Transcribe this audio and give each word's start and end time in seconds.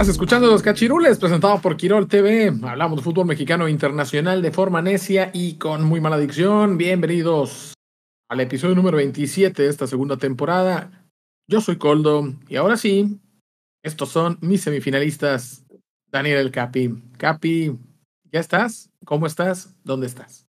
Estás 0.00 0.14
escuchando 0.14 0.46
Los 0.46 0.62
Cachirules, 0.62 1.18
presentado 1.18 1.60
por 1.60 1.76
Quirol 1.76 2.08
TV. 2.08 2.50
Hablamos 2.62 2.96
de 2.96 3.02
fútbol 3.02 3.26
mexicano 3.26 3.68
internacional 3.68 4.40
de 4.40 4.50
forma 4.50 4.80
necia 4.80 5.30
y 5.34 5.58
con 5.58 5.84
muy 5.84 6.00
mala 6.00 6.16
dicción. 6.16 6.78
Bienvenidos 6.78 7.74
al 8.30 8.40
episodio 8.40 8.74
número 8.74 8.96
27 8.96 9.62
de 9.62 9.68
esta 9.68 9.86
segunda 9.86 10.16
temporada. 10.16 11.06
Yo 11.46 11.60
soy 11.60 11.76
Coldo 11.76 12.32
y 12.48 12.56
ahora 12.56 12.78
sí, 12.78 13.20
estos 13.82 14.08
son 14.08 14.38
mis 14.40 14.62
semifinalistas. 14.62 15.66
Daniel 16.10 16.38
El 16.38 16.50
Capi. 16.50 16.94
Capi, 17.18 17.78
¿ya 18.32 18.40
estás? 18.40 18.88
¿Cómo 19.04 19.26
estás? 19.26 19.74
¿Dónde 19.84 20.06
estás? 20.06 20.46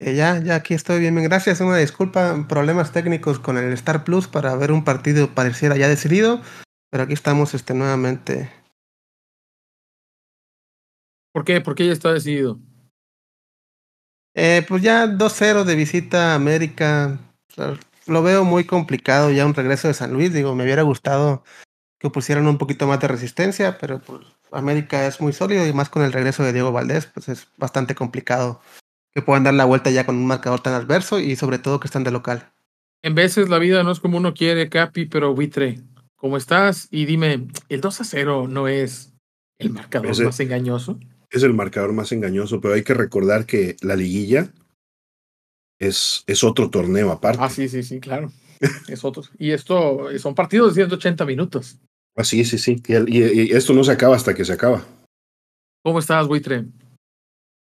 Eh, 0.00 0.16
ya, 0.16 0.40
ya 0.40 0.56
aquí 0.56 0.74
estoy 0.74 0.98
bien. 0.98 1.14
Gracias. 1.22 1.60
Una 1.60 1.76
disculpa, 1.76 2.46
problemas 2.48 2.90
técnicos 2.90 3.38
con 3.38 3.58
el 3.58 3.72
Star 3.74 4.02
Plus 4.02 4.26
para 4.26 4.56
ver 4.56 4.72
un 4.72 4.82
partido 4.82 5.32
pareciera 5.32 5.76
ya 5.76 5.86
decidido 5.86 6.40
pero 6.94 7.02
aquí 7.02 7.14
estamos 7.14 7.52
este, 7.54 7.74
nuevamente. 7.74 8.48
¿Por 11.32 11.44
qué? 11.44 11.60
¿Por 11.60 11.74
qué 11.74 11.88
ya 11.88 11.92
está 11.92 12.12
decidido? 12.12 12.60
Eh, 14.32 14.64
pues 14.68 14.80
ya 14.80 15.08
2-0 15.08 15.64
de 15.64 15.74
visita 15.74 16.30
a 16.30 16.34
América. 16.36 17.18
lo 18.06 18.22
veo 18.22 18.44
muy 18.44 18.62
complicado 18.62 19.32
ya 19.32 19.44
un 19.44 19.54
regreso 19.54 19.88
de 19.88 19.94
San 19.94 20.12
Luis. 20.12 20.32
Digo, 20.32 20.54
me 20.54 20.62
hubiera 20.62 20.82
gustado 20.82 21.42
que 21.98 22.10
pusieran 22.10 22.46
un 22.46 22.58
poquito 22.58 22.86
más 22.86 23.00
de 23.00 23.08
resistencia, 23.08 23.76
pero 23.76 23.98
pues 23.98 24.24
América 24.52 25.04
es 25.04 25.20
muy 25.20 25.32
sólido 25.32 25.66
y 25.66 25.72
más 25.72 25.88
con 25.88 26.02
el 26.04 26.12
regreso 26.12 26.44
de 26.44 26.52
Diego 26.52 26.70
Valdés, 26.70 27.06
pues 27.06 27.28
es 27.28 27.48
bastante 27.56 27.96
complicado 27.96 28.60
que 29.12 29.20
puedan 29.20 29.42
dar 29.42 29.54
la 29.54 29.64
vuelta 29.64 29.90
ya 29.90 30.06
con 30.06 30.14
un 30.14 30.28
marcador 30.28 30.60
tan 30.60 30.74
adverso 30.74 31.18
y 31.18 31.34
sobre 31.34 31.58
todo 31.58 31.80
que 31.80 31.88
están 31.88 32.04
de 32.04 32.12
local. 32.12 32.52
En 33.02 33.16
veces 33.16 33.48
la 33.48 33.58
vida 33.58 33.82
no 33.82 33.90
es 33.90 33.98
como 33.98 34.16
uno 34.16 34.32
quiere, 34.32 34.68
Capi, 34.68 35.06
pero 35.06 35.34
buitre. 35.34 35.82
¿Cómo 36.24 36.38
estás? 36.38 36.88
Y 36.90 37.04
dime, 37.04 37.48
¿el 37.68 37.82
2 37.82 38.00
a 38.00 38.04
0 38.04 38.46
no 38.48 38.66
es 38.66 39.12
el 39.58 39.68
marcador 39.68 40.24
más 40.24 40.40
engañoso? 40.40 40.98
Es 41.28 41.42
el 41.42 41.52
marcador 41.52 41.92
más 41.92 42.12
engañoso, 42.12 42.62
pero 42.62 42.72
hay 42.72 42.82
que 42.82 42.94
recordar 42.94 43.44
que 43.44 43.76
la 43.82 43.94
liguilla 43.94 44.48
es, 45.78 46.24
es 46.26 46.42
otro 46.42 46.70
torneo 46.70 47.12
aparte. 47.12 47.42
Ah, 47.42 47.50
sí, 47.50 47.68
sí, 47.68 47.82
sí, 47.82 48.00
claro. 48.00 48.32
es 48.88 49.04
otro. 49.04 49.24
Y 49.38 49.50
esto 49.50 50.18
son 50.18 50.34
partidos 50.34 50.74
de 50.74 50.86
180 50.86 51.26
minutos. 51.26 51.78
Ah, 52.16 52.24
sí, 52.24 52.42
sí, 52.46 52.56
sí. 52.56 52.82
Y, 52.88 53.52
esto 53.52 53.74
no 53.74 53.84
se 53.84 53.92
acaba 53.92 54.16
hasta 54.16 54.32
que 54.32 54.46
se 54.46 54.54
acaba. 54.54 54.82
¿Cómo 55.82 55.98
estás, 55.98 56.26
Buitre? 56.26 56.64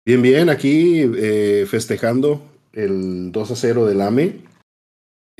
Bien, 0.05 0.21
bien, 0.21 0.51
aquí 0.51 1.01
eh, 1.17 1.65
festejando 1.67 2.43
el 2.75 3.33
2 3.33 3.53
a 3.53 3.57
0 3.57 3.87
del 3.87 4.03
AME. 4.03 4.50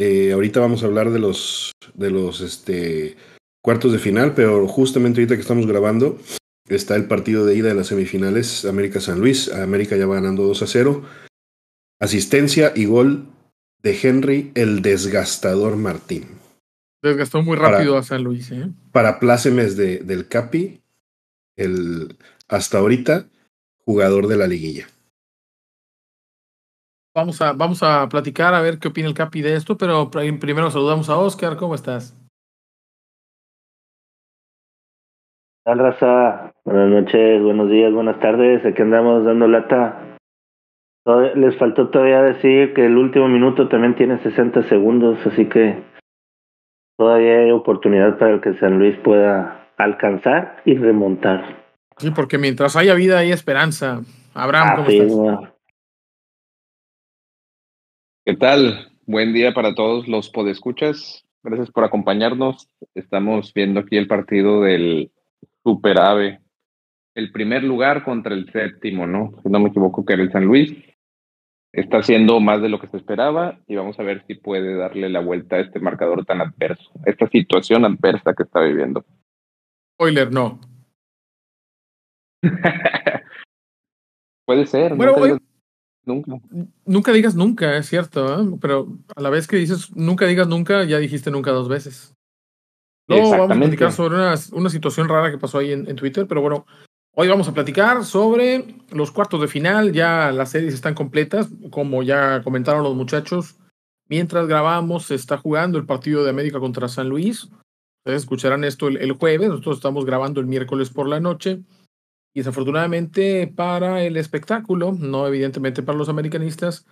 Eh, 0.03 0.33
ahorita 0.33 0.61
vamos 0.61 0.83
a 0.83 0.87
hablar 0.87 1.11
de 1.11 1.19
los, 1.19 1.73
de 1.93 2.11
los 2.11 2.41
este, 2.41 3.19
cuartos 3.63 3.93
de 3.93 3.99
final, 3.99 4.33
pero 4.35 4.67
justamente 4.67 5.21
ahorita 5.21 5.35
que 5.35 5.43
estamos 5.43 5.67
grabando 5.67 6.19
está 6.71 6.97
el 6.97 7.05
partido 7.05 7.45
de 7.45 7.55
ida 7.55 7.69
de 7.69 7.75
las 7.75 7.89
semifinales 7.89 8.65
América-San 8.65 9.21
Luis. 9.21 9.53
América 9.53 9.99
ya 9.99 10.07
va 10.07 10.15
ganando 10.15 10.45
2 10.45 10.63
a 10.63 10.67
0. 10.67 11.05
Asistencia 12.01 12.73
y 12.75 12.87
gol 12.87 13.27
de 13.83 13.99
Henry, 14.03 14.53
el 14.55 14.81
desgastador 14.81 15.77
Martín. 15.77 16.29
Desgastó 17.03 17.43
muy 17.43 17.59
rápido 17.59 17.99
a 17.99 18.03
San 18.03 18.25
Luis. 18.25 18.51
¿eh? 18.53 18.71
Para 18.93 19.21
plácemes 19.21 19.77
de, 19.77 19.99
del 19.99 20.29
Capi, 20.29 20.81
el 21.57 22.17
hasta 22.49 22.79
ahorita 22.79 23.27
jugador 23.85 24.29
de 24.29 24.37
la 24.39 24.47
liguilla. 24.47 24.89
Vamos 27.13 27.43
a, 27.43 27.53
vamos 27.53 27.83
a 27.83 28.09
platicar 28.09 28.55
a 28.55 28.61
ver 28.61 28.79
qué 28.79 28.89
opina 28.89 29.09
el 29.09 29.15
Capi 29.15 29.43
de 29.43 29.55
esto, 29.55 29.77
pero 29.77 30.11
primero 30.11 30.71
saludamos 30.71 31.11
a 31.11 31.19
Oscar. 31.19 31.57
¿Cómo 31.57 31.75
estás? 31.75 32.17
Hola, 35.65 35.91
raza. 35.91 36.53
Buenas 36.65 36.89
noches, 36.89 37.43
buenos 37.43 37.69
días, 37.69 37.93
buenas 37.93 38.21
tardes. 38.21 38.65
Aquí 38.65 38.81
andamos 38.83 39.25
dando 39.25 39.49
lata. 39.49 40.17
Les 41.35 41.57
faltó 41.59 41.89
todavía 41.89 42.23
decir 42.23 42.75
que 42.75 42.87
el 42.87 42.97
último 42.97 43.27
minuto 43.27 43.69
también 43.69 43.97
tiene 43.97 44.23
60 44.23 44.69
segundos, 44.69 45.19
así 45.27 45.47
que 45.47 45.83
todavía 46.97 47.41
hay 47.41 47.51
oportunidad 47.51 48.19
para 48.19 48.41
que 48.41 48.55
San 48.55 48.79
Luis 48.79 48.97
pueda 48.99 49.67
alcanzar 49.79 50.63
y 50.65 50.77
remontar. 50.77 51.57
Sí, 51.97 52.13
porque 52.13 52.39
mientras 52.39 52.77
haya 52.77 52.95
vida 52.95 53.19
hay 53.19 53.33
esperanza. 53.33 54.03
Abraham, 54.35 54.77
¿cómo 54.77 54.89
estás? 54.89 55.50
¿Qué 58.23 58.37
tal? 58.37 58.93
Buen 59.07 59.33
día 59.33 59.55
para 59.55 59.75
todos 59.75 60.07
los 60.07 60.29
podescuchas. 60.29 61.25
Gracias 61.43 61.71
por 61.71 61.85
acompañarnos. 61.85 62.69
Estamos 62.95 63.55
viendo 63.55 63.81
aquí 63.81 63.97
el 63.97 64.09
partido 64.09 64.61
del 64.61 65.11
Super 65.65 65.99
Ave. 65.99 66.41
El 67.15 67.33
primer 67.33 67.65
lugar 67.65 68.05
contra 68.05 68.35
el 68.35 68.53
séptimo, 68.53 69.07
¿no? 69.07 69.33
Si 69.43 69.49
no 69.49 69.59
me 69.59 69.71
equivoco, 69.71 70.05
que 70.05 70.13
era 70.13 70.23
el 70.23 70.31
San 70.31 70.45
Luis. 70.45 70.71
Está 71.73 71.99
haciendo 71.99 72.41
más 72.41 72.61
de 72.61 72.69
lo 72.69 72.79
que 72.79 72.89
se 72.89 72.99
esperaba 72.99 73.59
y 73.67 73.77
vamos 73.77 73.99
a 73.99 74.03
ver 74.03 74.23
si 74.27 74.35
puede 74.35 74.77
darle 74.77 75.09
la 75.09 75.21
vuelta 75.21 75.57
a 75.57 75.61
este 75.61 75.81
marcador 75.81 76.27
tan 76.27 76.43
adverso, 76.43 76.91
esta 77.07 77.27
situación 77.29 77.87
adversa 77.87 78.35
que 78.35 78.43
está 78.43 78.61
viviendo. 78.61 79.03
Spoiler, 79.95 80.31
no. 80.31 80.61
puede 84.45 84.67
ser. 84.67 84.95
Bueno, 84.95 85.15
Nunca. 86.05 86.33
Nunca 86.87 87.13
digas 87.13 87.35
nunca, 87.35 87.77
es 87.77 87.89
cierto, 87.89 88.41
¿eh? 88.41 88.59
pero 88.61 88.89
a 89.15 89.21
la 89.21 89.31
vez 89.31 89.47
que 89.47 89.57
dices 89.57 89.95
nunca 89.95 90.27
digas 90.27 90.49
nunca, 90.49 90.85
ya 90.85 90.99
dijiste 90.99 91.31
nunca 91.31 91.51
dos 91.51 91.69
veces. 91.69 92.15
No, 93.07 93.31
vamos 93.31 93.51
a 93.51 93.59
platicar 93.59 93.93
sobre 93.93 94.15
una, 94.15 94.35
una 94.53 94.71
situación 94.71 95.09
rara 95.09 95.31
que 95.31 95.39
pasó 95.39 95.59
ahí 95.59 95.73
en, 95.73 95.97
Twitter, 95.97 96.27
pero 96.29 96.41
bueno, 96.41 96.65
hoy 97.15 97.27
vamos 97.27 97.49
a 97.49 97.53
platicar 97.55 98.05
sobre 98.05 98.77
los 98.91 99.11
cuartos 99.11 99.41
de 99.41 99.49
final, 99.49 99.93
ya 99.93 100.31
las 100.31 100.51
series 100.51 100.75
están 100.75 100.95
completas, 100.95 101.49
como 101.71 102.05
ya 102.05 102.41
comentaron 102.43 102.85
los 102.85 102.95
muchachos, 102.95 103.57
mientras 104.09 104.47
grabamos 104.47 105.07
se 105.07 105.17
está 105.17 105.37
jugando 105.37 105.77
el 105.77 105.87
partido 105.87 106.23
de 106.23 106.31
América 106.31 106.61
contra 106.61 106.89
San 106.89 107.09
Luis, 107.09 107.51
ustedes 108.05 108.23
escucharán 108.23 108.63
esto 108.63 108.87
el 108.87 109.13
jueves, 109.13 109.49
nosotros 109.49 109.79
estamos 109.79 110.07
grabando 110.07 110.41
el 110.41 110.47
miércoles 110.47 110.91
por 110.91 111.09
la 111.09 111.19
noche. 111.19 111.61
Y 112.33 112.41
desafortunadamente 112.41 113.49
para 113.49 114.03
el 114.03 114.17
espectáculo, 114.17 114.93
no 114.93 115.27
evidentemente 115.27 115.83
para 115.83 115.99
los 115.99 116.09
americanistas, 116.09 116.87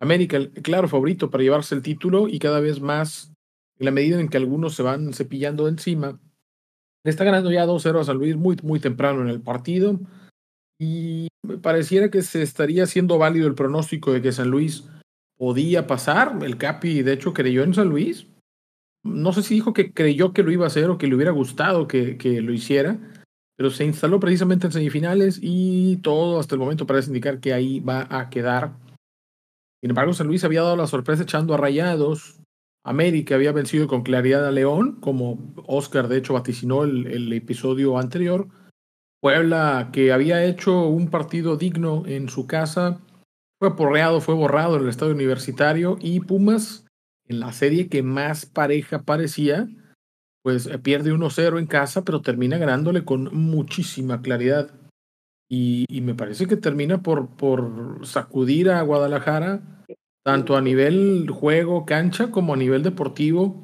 América, 0.00 0.38
claro 0.62 0.88
favorito 0.88 1.30
para 1.30 1.42
llevarse 1.42 1.74
el 1.74 1.82
título 1.82 2.28
y 2.28 2.38
cada 2.38 2.60
vez 2.60 2.80
más, 2.80 3.32
en 3.78 3.86
la 3.86 3.90
medida 3.90 4.20
en 4.20 4.28
que 4.28 4.36
algunos 4.36 4.74
se 4.74 4.82
van 4.82 5.12
cepillando 5.12 5.66
encima, 5.66 6.20
está 7.04 7.24
ganando 7.24 7.50
ya 7.50 7.66
2-0 7.66 8.00
a 8.00 8.04
San 8.04 8.18
Luis 8.18 8.36
muy, 8.36 8.56
muy 8.62 8.80
temprano 8.80 9.22
en 9.22 9.28
el 9.28 9.40
partido. 9.40 9.98
Y 10.78 11.28
pareciera 11.62 12.10
que 12.10 12.22
se 12.22 12.42
estaría 12.42 12.84
haciendo 12.84 13.18
válido 13.18 13.46
el 13.46 13.54
pronóstico 13.54 14.12
de 14.12 14.22
que 14.22 14.32
San 14.32 14.50
Luis 14.50 14.84
podía 15.36 15.86
pasar. 15.86 16.38
El 16.42 16.56
Capi, 16.56 17.02
de 17.02 17.12
hecho, 17.12 17.32
creyó 17.32 17.62
en 17.62 17.74
San 17.74 17.88
Luis. 17.88 18.26
No 19.04 19.32
sé 19.32 19.42
si 19.42 19.54
dijo 19.54 19.72
que 19.72 19.92
creyó 19.92 20.32
que 20.32 20.42
lo 20.42 20.50
iba 20.50 20.64
a 20.64 20.68
hacer 20.68 20.88
o 20.88 20.98
que 20.98 21.06
le 21.06 21.14
hubiera 21.14 21.30
gustado 21.30 21.86
que, 21.86 22.16
que 22.16 22.40
lo 22.40 22.52
hiciera 22.52 22.98
pero 23.56 23.70
se 23.70 23.84
instaló 23.84 24.18
precisamente 24.20 24.66
en 24.66 24.72
semifinales 24.72 25.38
y 25.40 25.98
todo 25.98 26.40
hasta 26.40 26.54
el 26.54 26.60
momento 26.60 26.86
parece 26.86 27.08
indicar 27.08 27.40
que 27.40 27.52
ahí 27.52 27.80
va 27.80 28.06
a 28.10 28.28
quedar. 28.30 28.76
Sin 29.80 29.90
embargo, 29.90 30.12
San 30.12 30.26
Luis 30.26 30.44
había 30.44 30.62
dado 30.62 30.76
la 30.76 30.86
sorpresa 30.86 31.22
echando 31.22 31.54
a 31.54 31.58
rayados. 31.58 32.40
América 32.84 33.34
había 33.34 33.52
vencido 33.52 33.86
con 33.86 34.02
claridad 34.02 34.46
a 34.46 34.50
León, 34.50 34.98
como 35.00 35.54
Oscar 35.66 36.08
de 36.08 36.18
hecho 36.18 36.34
vaticinó 36.34 36.84
el, 36.84 37.06
el 37.06 37.32
episodio 37.32 37.98
anterior. 37.98 38.48
Puebla, 39.20 39.90
que 39.92 40.12
había 40.12 40.44
hecho 40.44 40.86
un 40.86 41.08
partido 41.08 41.56
digno 41.56 42.02
en 42.06 42.28
su 42.28 42.46
casa, 42.46 43.00
fue 43.58 43.76
porreado, 43.76 44.20
fue 44.20 44.34
borrado 44.34 44.76
en 44.76 44.82
el 44.82 44.88
estadio 44.88 45.14
universitario. 45.14 45.96
Y 46.00 46.20
Pumas, 46.20 46.84
en 47.26 47.40
la 47.40 47.52
serie 47.52 47.88
que 47.88 48.02
más 48.02 48.44
pareja 48.44 49.02
parecía, 49.02 49.66
pues 50.44 50.66
eh, 50.66 50.78
pierde 50.78 51.12
1-0 51.12 51.58
en 51.58 51.66
casa, 51.66 52.04
pero 52.04 52.20
termina 52.20 52.58
ganándole 52.58 53.04
con 53.04 53.30
muchísima 53.34 54.20
claridad 54.20 54.70
y, 55.48 55.86
y, 55.88 56.02
me 56.02 56.14
parece 56.14 56.46
que 56.46 56.56
termina 56.56 57.02
por, 57.02 57.28
por 57.28 58.06
sacudir 58.06 58.70
a 58.70 58.82
Guadalajara, 58.82 59.60
tanto 60.22 60.56
a 60.56 60.60
nivel 60.60 61.28
juego, 61.30 61.86
cancha, 61.86 62.30
como 62.30 62.54
a 62.54 62.56
nivel 62.56 62.82
deportivo 62.82 63.62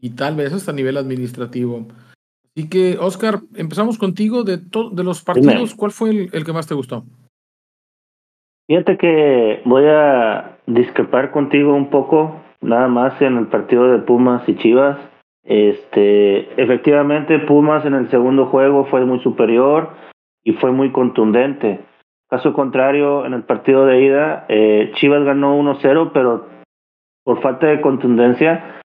y 0.00 0.10
tal 0.10 0.36
vez 0.36 0.52
hasta 0.52 0.72
a 0.72 0.74
nivel 0.74 0.96
administrativo. 0.96 1.86
Así 2.54 2.68
que, 2.68 2.98
Oscar, 2.98 3.40
empezamos 3.54 3.98
contigo 3.98 4.42
de, 4.42 4.58
de 4.58 5.04
los 5.04 5.22
partidos. 5.22 5.74
¿Cuál 5.74 5.90
fue 5.90 6.10
el, 6.10 6.30
el 6.32 6.44
que 6.44 6.52
más 6.52 6.66
te 6.66 6.74
gustó? 6.74 7.04
Fíjate 8.68 8.96
que 8.96 9.62
voy 9.64 9.84
a 9.86 10.58
discrepar 10.66 11.30
contigo 11.30 11.74
un 11.74 11.90
poco, 11.90 12.40
nada 12.60 12.88
más 12.88 13.20
en 13.20 13.36
el 13.36 13.46
partido 13.48 13.90
de 13.90 13.98
Pumas 13.98 14.48
y 14.48 14.56
Chivas. 14.56 14.98
Este, 15.44 16.62
efectivamente, 16.62 17.38
Pumas 17.40 17.84
en 17.84 17.94
el 17.94 18.08
segundo 18.10 18.46
juego 18.46 18.84
fue 18.86 19.04
muy 19.04 19.20
superior 19.20 19.90
y 20.44 20.52
fue 20.52 20.72
muy 20.72 20.92
contundente. 20.92 21.80
Caso 22.28 22.52
contrario, 22.52 23.26
en 23.26 23.34
el 23.34 23.42
partido 23.42 23.84
de 23.84 24.02
ida, 24.02 24.46
eh, 24.48 24.92
Chivas 24.94 25.24
ganó 25.24 25.58
1-0, 25.58 26.12
pero 26.14 26.46
por 27.24 27.40
falta 27.42 27.66
de 27.66 27.80
contundencia, 27.80 28.80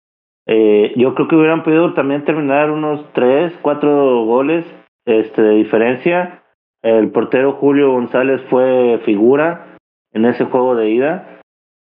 eh, 0.47 0.93
yo 0.97 1.15
creo 1.15 1.29
que 1.29 1.37
hubieran 1.37 1.63
podido 1.63 1.95
también 1.95 2.25
terminar 2.25 2.71
unos 2.71 3.05
3, 3.13 3.59
4 3.63 4.25
goles 4.25 4.65
este, 5.07 5.43
de 5.43 5.55
diferencia. 5.57 6.43
El 6.83 7.11
portero 7.11 7.53
Julio 7.53 7.93
González 7.93 8.43
fue 8.49 9.01
figura 9.05 9.77
en 10.13 10.25
ese 10.25 10.45
juego 10.45 10.75
de 10.75 10.91
ida. 10.91 11.41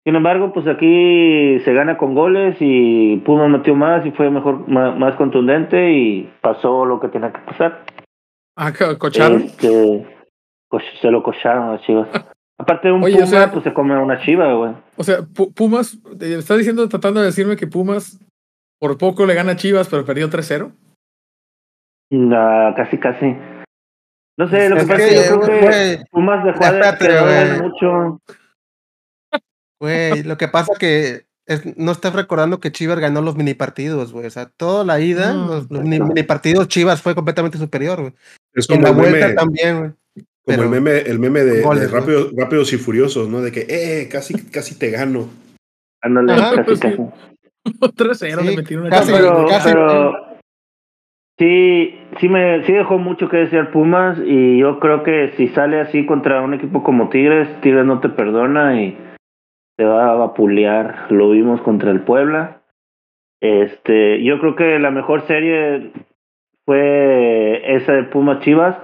Sin 0.06 0.16
embargo, 0.16 0.54
pues 0.54 0.66
aquí 0.68 1.60
se 1.60 1.74
gana 1.74 1.98
con 1.98 2.16
goles 2.16 2.58
y 2.60 3.18
Puma 3.18 3.48
metió 3.48 3.76
más 3.76 4.06
y 4.06 4.12
fue 4.12 4.30
mejor, 4.30 4.68
más, 4.68 5.16
contundente 5.16 5.92
y 5.92 6.32
pasó 6.42 6.86
lo 6.86 7.00
que 7.00 7.10
tenía 7.10 7.32
que 7.32 7.42
pasar. 7.42 7.84
Ah, 8.56 8.72
cocharon. 8.98 9.44
Este, 9.44 10.08
se 11.02 11.12
lo 11.12 11.22
cocharon 11.22 11.76
a 11.76 11.82
Chivas. 11.82 12.08
Aparte 12.58 12.90
de 12.90 12.94
un 12.94 13.02
Puma, 13.02 13.52
pues 13.52 13.64
se 13.64 13.74
come 13.74 13.98
una 13.98 14.20
chiva, 14.20 14.54
güey. 14.54 14.74
O 14.98 15.04
sea, 15.04 15.20
Pumas, 15.56 15.98
está 16.20 16.58
diciendo, 16.58 16.90
tratando 16.90 17.22
de 17.22 17.28
decirme 17.28 17.56
que 17.56 17.68
Pumas 17.68 18.20
por 18.80 18.98
poco 18.98 19.26
le 19.26 19.34
gana 19.34 19.54
a 19.54 19.56
Chivas, 19.56 19.88
pero 19.88 20.06
perdió 20.06 20.30
3-0. 20.30 20.74
No, 22.12 22.74
casi, 22.76 22.98
casi. 22.98 23.38
No 24.38 24.48
sé, 24.50 24.70
lo 24.70 24.76
que 24.76 24.82
pasa 24.84 25.04
es 25.04 25.10
que 25.10 25.30
yo 25.30 25.40
creo 25.40 25.60
que 25.60 26.04
Pumas 26.12 26.44
dejó 26.44 26.60
de 26.74 27.62
mucho. 27.62 28.20
Güey, 29.80 30.24
lo 30.24 30.38
que 30.38 30.48
pasa 30.48 30.74
que 30.78 31.26
es, 31.46 31.78
no 31.78 31.92
estás 31.92 32.14
recordando 32.14 32.60
que 32.60 32.72
Chivas 32.72 33.00
ganó 33.00 33.22
los 33.22 33.36
mini 33.36 33.54
partidos, 33.54 34.12
güey. 34.12 34.28
O 34.28 34.30
sea, 34.30 34.48
toda 34.50 34.84
la 34.84 35.00
ida, 35.00 35.34
los, 35.34 35.70
mini, 35.72 36.24
partidos 36.24 36.68
Chivas 36.68 37.02
fue 37.02 37.16
completamente 37.16 37.58
superior, 37.58 38.02
güey. 38.02 38.14
Es 38.54 38.68
como 38.68 38.82
la 38.82 38.92
vuelta 38.92 39.36
también, 39.36 39.80
güey. 39.80 39.92
Como 40.46 40.64
el 40.64 40.70
meme, 40.70 40.98
el 41.00 41.20
meme 41.20 41.44
de, 41.44 41.64
rápidos 41.64 42.74
y 42.74 42.78
Furiosos, 42.78 43.30
¿no? 43.30 43.42
De 43.42 43.52
que, 43.52 43.66
eh, 43.70 44.10
casi, 44.10 44.34
casi 44.50 44.78
te 44.78 44.90
gano. 44.90 45.30
Ándale, 46.02 46.36
casi, 46.36 46.62
pues. 46.64 46.80
3-0 47.96 48.42
le 48.44 48.56
metieron 48.56 48.90
casi, 48.90 49.12
pero, 49.12 49.46
pero, 49.64 50.14
sí, 51.38 52.00
sí 52.20 52.30
me 52.30 52.66
sí 52.66 52.74
dejó 52.74 52.98
mucho 52.98 53.30
que 53.30 53.38
decir 53.38 53.70
Pumas 53.72 54.18
y 54.26 54.60
yo 54.60 54.80
creo 54.80 55.04
que 55.04 55.34
si 55.38 55.50
sale 55.50 55.82
así 55.82 56.06
contra 56.06 56.42
un 56.42 56.54
equipo 56.54 56.84
como 56.84 57.10
Tigres, 57.10 57.50
Tigres 57.62 57.86
no 57.86 58.00
te 58.00 58.10
perdona 58.10 58.82
y 58.82 58.98
se 59.80 59.86
va 59.86 60.12
a 60.12 60.16
vapulear. 60.16 61.10
Lo 61.10 61.30
vimos 61.30 61.62
contra 61.62 61.90
el 61.92 62.02
Puebla. 62.02 62.64
Este, 63.42 64.22
yo 64.22 64.38
creo 64.42 64.58
que 64.58 64.78
la 64.78 64.92
mejor 64.92 65.26
serie 65.26 65.94
fue 66.66 67.62
esa 67.76 67.94
de 67.94 68.04
Pumas 68.04 68.42
Chivas 68.42 68.78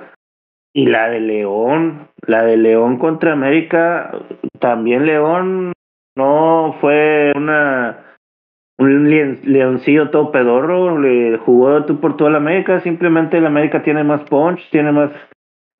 y 0.74 0.86
la 0.86 1.10
de 1.10 1.20
León, 1.20 2.08
la 2.26 2.44
de 2.44 2.56
León 2.56 2.98
contra 2.98 3.34
América, 3.34 4.12
también 4.60 5.06
León 5.06 5.74
no 6.16 6.78
fue 6.80 7.34
una 7.36 8.00
un 8.78 9.10
leoncillo 9.10 10.10
todo 10.12 10.32
pedorro, 10.32 10.98
le 11.00 11.38
jugó 11.40 11.86
tú 11.86 12.00
por 12.00 12.16
toda 12.16 12.30
la 12.30 12.38
América, 12.38 12.80
simplemente 12.80 13.42
la 13.42 13.48
América 13.48 13.84
tiene 13.84 14.06
más 14.06 14.24
punch, 14.30 14.70
tiene 14.70 14.94
más 14.94 15.12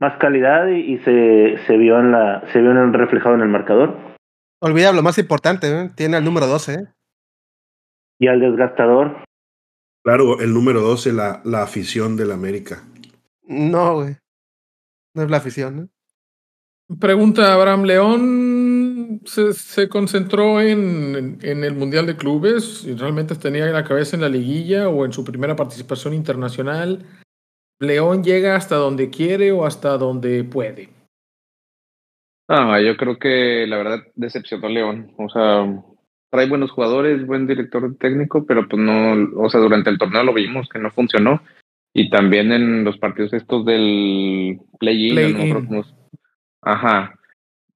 más 0.02 0.18
calidad 0.18 0.68
y, 0.68 0.98
se, 1.00 1.58
se 1.66 1.78
vio 1.78 2.00
en 2.00 2.12
la 2.12 2.42
se 2.48 2.62
vio 2.62 2.72
en 2.72 2.92
reflejado 2.92 3.36
en 3.36 3.42
el 3.42 3.50
marcador. 3.50 4.15
Olvida 4.66 4.92
lo 4.94 5.04
más 5.04 5.20
importante, 5.20 5.68
¿eh? 5.70 5.92
tiene 5.96 6.18
el 6.18 6.24
número 6.24 6.48
12. 6.48 6.74
¿eh? 6.74 6.88
Y 8.18 8.28
al 8.28 8.40
desgastador. 8.40 9.24
Claro, 10.04 10.40
el 10.40 10.56
número 10.56 10.82
12, 10.82 11.14
la, 11.14 11.40
la 11.46 11.62
afición 11.62 12.18
del 12.18 12.32
América. 12.32 12.84
No, 13.44 13.98
güey. 13.98 14.16
No 15.14 15.22
es 15.22 15.30
la 15.30 15.38
afición, 15.38 15.80
¿eh? 15.80 15.88
Pregunta 17.00 17.54
Abraham 17.54 17.84
León. 17.84 19.22
Se, 19.26 19.54
se 19.54 19.88
concentró 19.88 20.60
en, 20.60 21.38
en, 21.44 21.64
el 21.64 21.76
Mundial 21.76 22.08
de 22.08 22.18
Clubes 22.18 22.86
y 22.86 22.96
realmente 22.96 23.36
tenía 23.36 23.68
la 23.68 23.84
cabeza 23.84 24.16
en 24.16 24.24
la 24.24 24.30
liguilla 24.30 24.90
o 24.90 25.06
en 25.06 25.14
su 25.14 25.24
primera 25.24 25.56
participación 25.56 26.16
internacional. 26.16 27.06
¿León 27.80 28.24
llega 28.24 28.56
hasta 28.56 28.78
donde 28.78 29.12
quiere 29.12 29.52
o 29.52 29.64
hasta 29.64 29.96
donde 30.00 30.44
puede? 30.44 30.95
Ah, 32.48 32.80
yo 32.80 32.96
creo 32.96 33.18
que 33.18 33.66
la 33.68 33.78
verdad 33.78 34.04
decepcionó 34.16 34.70
León. 34.70 35.12
O 35.18 35.30
sea, 35.30 35.66
trae 36.30 36.48
buenos 36.48 36.72
jugadores, 36.72 37.26
buen 37.26 37.48
director 37.48 37.96
técnico, 37.98 38.46
pero 38.46 38.68
pues 38.68 38.82
no, 38.82 39.42
o 39.42 39.50
sea, 39.50 39.60
durante 39.60 39.90
el 39.90 39.98
torneo 39.98 40.24
lo 40.24 40.34
vimos 40.34 40.70
que 40.70 40.80
no 40.80 40.92
funcionó. 40.92 41.42
Y 41.94 42.10
también 42.10 42.52
en 42.52 42.84
los 42.84 42.98
partidos 42.98 43.34
estos 43.34 43.66
del 43.66 44.60
play-in. 44.80 45.38
Ajá. 46.62 47.18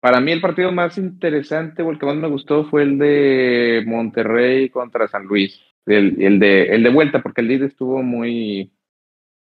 Para 0.02 0.20
mí 0.20 0.32
el 0.32 0.42
partido 0.42 0.72
más 0.72 0.98
interesante 0.98 1.82
o 1.82 1.92
el 1.92 2.00
que 2.00 2.06
más 2.06 2.16
me 2.16 2.28
gustó 2.28 2.66
fue 2.66 2.84
el 2.84 2.98
de 2.98 3.84
Monterrey 3.88 4.70
contra 4.70 5.08
San 5.08 5.26
Luis. 5.26 5.60
El, 5.86 6.22
el 6.22 6.40
de, 6.40 6.64
el 6.64 6.84
de 6.84 6.90
vuelta, 6.90 7.22
porque 7.22 7.42
el 7.42 7.48
lead 7.48 7.64
estuvo 7.64 8.04
muy, 8.04 8.72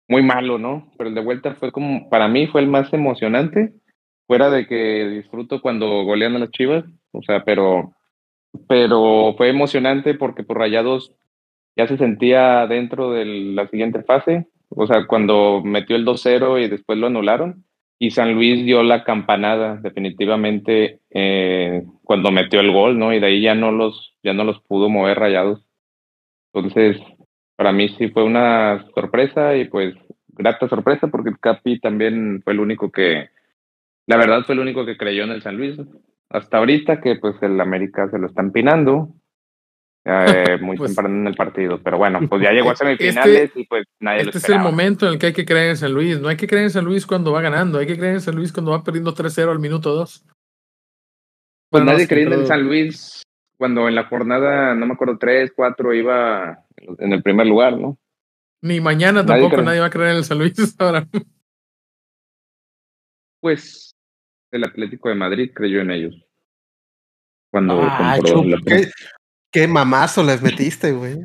muy 0.07 0.23
malo, 0.23 0.57
¿no? 0.57 0.91
Pero 0.97 1.09
el 1.09 1.15
de 1.15 1.21
vuelta 1.21 1.55
fue 1.55 1.71
como, 1.71 2.09
para 2.09 2.27
mí 2.27 2.47
fue 2.47 2.61
el 2.61 2.67
más 2.67 2.91
emocionante 2.93 3.73
fuera 4.31 4.49
de 4.49 4.65
que 4.65 5.09
disfruto 5.09 5.59
cuando 5.59 6.05
golean 6.05 6.37
a 6.37 6.39
las 6.39 6.51
Chivas, 6.51 6.85
o 7.11 7.21
sea, 7.21 7.43
pero, 7.43 7.91
pero 8.65 9.35
fue 9.35 9.49
emocionante 9.49 10.13
porque 10.13 10.41
por 10.41 10.57
Rayados 10.57 11.13
ya 11.75 11.85
se 11.85 11.97
sentía 11.97 12.65
dentro 12.65 13.11
de 13.11 13.25
la 13.25 13.67
siguiente 13.67 14.03
fase, 14.03 14.47
o 14.69 14.87
sea, 14.87 15.05
cuando 15.05 15.61
metió 15.65 15.97
el 15.97 16.05
2-0 16.05 16.63
y 16.63 16.69
después 16.69 16.97
lo 16.97 17.07
anularon, 17.07 17.65
y 17.99 18.11
San 18.11 18.33
Luis 18.33 18.63
dio 18.63 18.83
la 18.83 19.03
campanada 19.03 19.75
definitivamente 19.75 21.01
eh, 21.09 21.83
cuando 22.05 22.31
metió 22.31 22.61
el 22.61 22.71
gol, 22.71 22.97
¿no? 22.97 23.13
Y 23.13 23.19
de 23.19 23.27
ahí 23.27 23.41
ya 23.41 23.53
no 23.53 23.73
los, 23.73 24.13
ya 24.23 24.31
no 24.31 24.45
los 24.45 24.61
pudo 24.61 24.87
mover 24.87 25.19
Rayados. 25.19 25.67
Entonces, 26.53 27.01
para 27.57 27.73
mí 27.73 27.89
sí 27.97 28.07
fue 28.07 28.23
una 28.23 28.85
sorpresa 28.95 29.57
y 29.57 29.65
pues 29.65 29.93
grata 30.29 30.69
sorpresa 30.69 31.07
porque 31.07 31.35
Capi 31.37 31.81
también 31.81 32.41
fue 32.45 32.53
el 32.53 32.61
único 32.61 32.93
que, 32.93 33.27
la 34.07 34.17
verdad 34.17 34.43
fue 34.45 34.55
el 34.55 34.61
único 34.61 34.85
que 34.85 34.97
creyó 34.97 35.23
en 35.23 35.31
el 35.31 35.41
San 35.41 35.57
Luis. 35.57 35.77
Hasta 36.29 36.57
ahorita 36.57 37.01
que 37.01 37.15
pues 37.15 37.35
el 37.41 37.59
América 37.59 38.09
se 38.09 38.17
lo 38.17 38.27
está 38.27 38.41
empinando. 38.41 39.13
Eh, 40.03 40.57
muy 40.61 40.77
pues 40.77 40.95
temprano 40.95 41.15
en 41.15 41.27
el 41.27 41.35
partido, 41.35 41.79
pero 41.83 41.97
bueno, 41.97 42.19
pues 42.27 42.41
ya 42.41 42.51
llegó 42.51 42.69
a 42.69 42.73
este 42.73 42.85
semifinales 42.85 43.51
y 43.55 43.65
pues 43.67 43.85
nadie 43.99 44.21
este 44.21 44.25
lo 44.25 44.37
Este 44.37 44.51
es 44.51 44.57
el 44.57 44.59
momento 44.59 45.05
en 45.05 45.13
el 45.13 45.19
que 45.19 45.27
hay 45.27 45.33
que 45.33 45.45
creer 45.45 45.69
en 45.69 45.77
San 45.77 45.93
Luis. 45.93 46.19
No 46.19 46.27
hay 46.27 46.37
que 46.37 46.47
creer 46.47 46.63
en 46.65 46.71
San 46.71 46.85
Luis 46.85 47.05
cuando 47.05 47.31
va 47.31 47.41
ganando, 47.41 47.77
hay 47.77 47.87
que 47.87 47.97
creer 47.97 48.15
en 48.15 48.21
San 48.21 48.35
Luis 48.35 48.51
cuando 48.51 48.71
va 48.71 48.83
perdiendo 48.83 49.13
3-0 49.13 49.51
al 49.51 49.59
minuto 49.59 49.93
2. 49.93 50.25
Pues 51.69 51.83
nadie 51.85 52.07
creía 52.07 52.33
en 52.33 52.47
San 52.47 52.63
Luis 52.63 53.23
cuando 53.57 53.87
en 53.87 53.93
la 53.93 54.05
jornada, 54.05 54.73
no 54.73 54.87
me 54.87 54.93
acuerdo, 54.93 55.17
3, 55.19 55.53
4 55.55 55.93
iba 55.93 56.65
en 56.97 57.13
el 57.13 57.21
primer 57.21 57.45
lugar, 57.45 57.77
¿no? 57.77 57.97
Ni 58.63 58.81
mañana 58.81 59.25
tampoco 59.25 59.61
nadie 59.61 59.79
va 59.79 59.85
a 59.85 59.91
creer 59.91 60.11
en 60.11 60.17
el 60.17 60.23
San 60.23 60.39
Luis 60.39 60.53
ahora. 60.79 61.07
Pues 63.39 63.90
el 64.51 64.63
Atlético 64.63 65.09
de 65.09 65.15
Madrid 65.15 65.51
creyó 65.53 65.81
en 65.81 65.91
ellos. 65.91 66.15
Cuando 67.51 67.81
ah, 67.81 68.17
qué, 69.51 69.67
mamazo 69.67 70.23
les 70.23 70.41
metiste, 70.41 70.91
güey. 70.91 71.19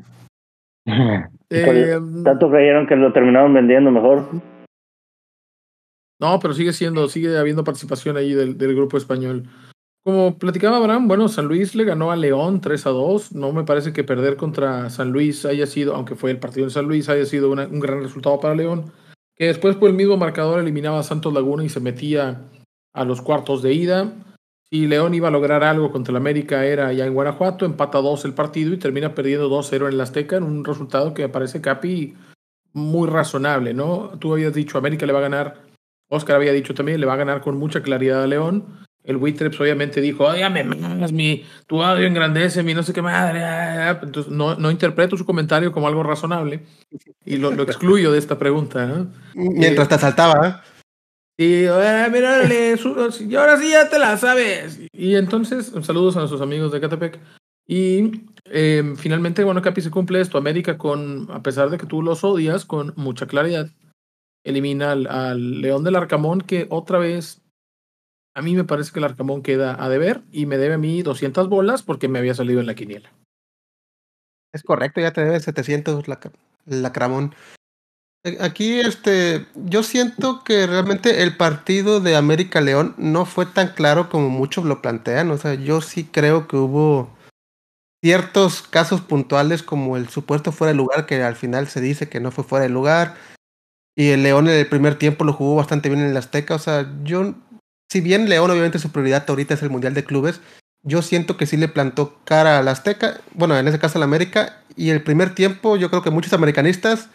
Eh, 1.48 1.96
Tanto 2.24 2.50
creyeron 2.50 2.88
que 2.88 2.96
lo 2.96 3.12
terminaron 3.12 3.54
vendiendo 3.54 3.92
mejor. 3.92 4.28
No, 6.18 6.40
pero 6.40 6.54
sigue 6.54 6.72
siendo, 6.72 7.08
sigue 7.08 7.38
habiendo 7.38 7.62
participación 7.62 8.16
ahí 8.16 8.34
del, 8.34 8.58
del, 8.58 8.74
grupo 8.74 8.96
español. 8.96 9.44
Como 10.02 10.38
platicaba 10.38 10.78
Abraham, 10.78 11.06
bueno, 11.06 11.28
San 11.28 11.46
Luis 11.46 11.76
le 11.76 11.84
ganó 11.84 12.10
a 12.10 12.16
León 12.16 12.60
3 12.60 12.86
a 12.86 12.90
2. 12.90 13.32
No 13.36 13.52
me 13.52 13.62
parece 13.62 13.92
que 13.92 14.02
perder 14.02 14.36
contra 14.36 14.90
San 14.90 15.12
Luis 15.12 15.44
haya 15.44 15.66
sido, 15.66 15.94
aunque 15.94 16.16
fue 16.16 16.32
el 16.32 16.40
partido 16.40 16.66
de 16.66 16.72
San 16.72 16.86
Luis, 16.86 17.08
haya 17.08 17.26
sido 17.26 17.52
un 17.52 17.78
gran 17.78 18.02
resultado 18.02 18.40
para 18.40 18.56
León. 18.56 18.90
Que 19.36 19.46
después 19.46 19.76
por 19.76 19.88
el 19.88 19.94
mismo 19.94 20.16
marcador 20.16 20.58
eliminaba 20.58 20.98
a 20.98 21.04
Santos 21.04 21.32
Laguna 21.32 21.62
y 21.62 21.68
se 21.68 21.78
metía 21.78 22.40
a 22.96 23.04
los 23.04 23.22
cuartos 23.22 23.62
de 23.62 23.74
ida. 23.74 24.12
Si 24.68 24.86
León 24.86 25.14
iba 25.14 25.28
a 25.28 25.30
lograr 25.30 25.62
algo 25.62 25.92
contra 25.92 26.10
el 26.10 26.16
América 26.16 26.64
era 26.64 26.92
ya 26.92 27.06
en 27.06 27.14
Guanajuato, 27.14 27.64
empata 27.64 27.98
2 27.98 28.24
el 28.24 28.34
partido 28.34 28.74
y 28.74 28.78
termina 28.78 29.14
perdiendo 29.14 29.48
2-0 29.48 29.86
en 29.86 29.92
el 29.92 30.00
Azteca, 30.00 30.36
en 30.36 30.42
un 30.42 30.64
resultado 30.64 31.14
que 31.14 31.22
me 31.22 31.28
parece, 31.28 31.60
Capi, 31.60 32.14
muy 32.72 33.08
razonable, 33.08 33.74
¿no? 33.74 34.10
Tú 34.18 34.32
habías 34.32 34.52
dicho, 34.54 34.76
América 34.76 35.06
le 35.06 35.12
va 35.12 35.20
a 35.20 35.22
ganar 35.22 35.66
Oscar 36.08 36.36
había 36.36 36.52
dicho 36.52 36.74
también, 36.74 37.00
le 37.00 37.06
va 37.06 37.14
a 37.14 37.16
ganar 37.16 37.40
con 37.40 37.56
mucha 37.56 37.82
claridad 37.82 38.22
a 38.22 38.26
León. 38.26 38.64
El 39.02 39.16
Wittreps 39.16 39.60
obviamente 39.60 40.00
dijo, 40.00 40.24
óigame 40.24 40.64
más, 40.64 41.12
mi, 41.12 41.44
tu 41.68 41.82
audio 41.82 42.06
engrandece 42.06 42.64
mi 42.64 42.74
no 42.74 42.82
sé 42.82 42.92
qué 42.92 43.02
madre. 43.02 43.44
Ah, 43.44 43.90
ah". 43.90 44.00
Entonces 44.02 44.32
no, 44.32 44.56
no 44.56 44.70
interpreto 44.70 45.16
su 45.16 45.24
comentario 45.24 45.70
como 45.72 45.86
algo 45.86 46.02
razonable 46.02 46.64
y 47.24 47.36
lo, 47.36 47.52
lo 47.52 47.62
excluyo 47.62 48.10
de 48.10 48.18
esta 48.18 48.38
pregunta. 48.38 49.06
Mientras 49.34 49.88
te 49.88 49.98
saltaba. 49.98 50.62
Y, 51.38 51.64
eh, 51.64 52.76
y 53.28 53.34
ahora 53.34 53.58
sí 53.58 53.70
ya 53.70 53.88
te 53.90 53.98
la 53.98 54.16
sabes. 54.16 54.80
Y 54.92 55.16
entonces, 55.16 55.72
saludos 55.82 56.16
a 56.16 56.20
nuestros 56.20 56.40
amigos 56.40 56.72
de 56.72 56.80
Catepec. 56.80 57.20
Y 57.66 58.22
eh, 58.46 58.94
finalmente, 58.96 59.44
bueno, 59.44 59.60
Capi 59.60 59.82
se 59.82 59.90
cumple 59.90 60.20
esto. 60.20 60.38
América, 60.38 60.78
con, 60.78 61.30
a 61.30 61.42
pesar 61.42 61.68
de 61.68 61.78
que 61.78 61.86
tú 61.86 62.02
los 62.02 62.24
odias, 62.24 62.64
con 62.64 62.94
mucha 62.96 63.26
claridad, 63.26 63.70
elimina 64.44 64.92
al, 64.92 65.60
León 65.60 65.84
del 65.84 65.96
Arcamón, 65.96 66.40
que 66.40 66.66
otra 66.70 66.98
vez, 66.98 67.42
a 68.34 68.40
mí 68.40 68.54
me 68.54 68.64
parece 68.64 68.92
que 68.92 69.00
el 69.00 69.04
Arcamón 69.04 69.42
queda 69.42 69.82
a 69.82 69.88
deber 69.88 70.22
y 70.30 70.46
me 70.46 70.56
debe 70.56 70.74
a 70.74 70.78
mí 70.78 71.02
200 71.02 71.48
bolas 71.48 71.82
porque 71.82 72.08
me 72.08 72.18
había 72.18 72.34
salido 72.34 72.60
en 72.60 72.66
la 72.66 72.74
quiniela. 72.74 73.12
Es 74.54 74.62
correcto, 74.62 75.00
ya 75.00 75.12
te 75.12 75.22
debe 75.22 75.40
700 75.40 76.08
la, 76.08 76.18
la 76.64 76.92
Cramón. 76.92 77.34
Aquí, 78.40 78.80
este, 78.80 79.46
yo 79.54 79.84
siento 79.84 80.42
que 80.42 80.66
realmente 80.66 81.22
el 81.22 81.36
partido 81.36 82.00
de 82.00 82.16
América 82.16 82.60
León 82.60 82.94
no 82.98 83.24
fue 83.24 83.46
tan 83.46 83.68
claro 83.68 84.08
como 84.08 84.30
muchos 84.30 84.64
lo 84.64 84.82
plantean. 84.82 85.30
O 85.30 85.38
sea, 85.38 85.54
yo 85.54 85.80
sí 85.80 86.04
creo 86.04 86.48
que 86.48 86.56
hubo 86.56 87.08
ciertos 88.02 88.62
casos 88.62 89.00
puntuales 89.00 89.62
como 89.62 89.96
el 89.96 90.08
supuesto 90.08 90.50
fuera 90.50 90.72
de 90.72 90.76
lugar, 90.76 91.06
que 91.06 91.22
al 91.22 91.36
final 91.36 91.68
se 91.68 91.80
dice 91.80 92.08
que 92.08 92.18
no 92.18 92.32
fue 92.32 92.42
fuera 92.42 92.64
de 92.64 92.68
lugar. 92.68 93.14
Y 93.96 94.10
el 94.10 94.24
León 94.24 94.48
en 94.48 94.54
el 94.54 94.68
primer 94.68 94.96
tiempo 94.96 95.24
lo 95.24 95.32
jugó 95.32 95.54
bastante 95.54 95.88
bien 95.88 96.00
en 96.02 96.10
el 96.10 96.16
Azteca. 96.16 96.56
O 96.56 96.58
sea, 96.58 96.92
yo, 97.04 97.34
si 97.88 98.00
bien 98.00 98.28
León 98.28 98.50
obviamente 98.50 98.80
su 98.80 98.90
prioridad 98.90 99.24
ahorita 99.28 99.54
es 99.54 99.62
el 99.62 99.70
Mundial 99.70 99.94
de 99.94 100.04
Clubes, 100.04 100.40
yo 100.82 101.00
siento 101.02 101.36
que 101.36 101.46
sí 101.46 101.56
le 101.56 101.68
plantó 101.68 102.18
cara 102.24 102.58
al 102.58 102.66
Azteca, 102.66 103.20
bueno, 103.34 103.56
en 103.56 103.68
ese 103.68 103.78
caso 103.78 103.98
al 103.98 104.02
América. 104.02 104.62
Y 104.74 104.90
el 104.90 105.02
primer 105.04 105.32
tiempo 105.32 105.76
yo 105.76 105.90
creo 105.90 106.02
que 106.02 106.10
muchos 106.10 106.32
americanistas 106.32 107.08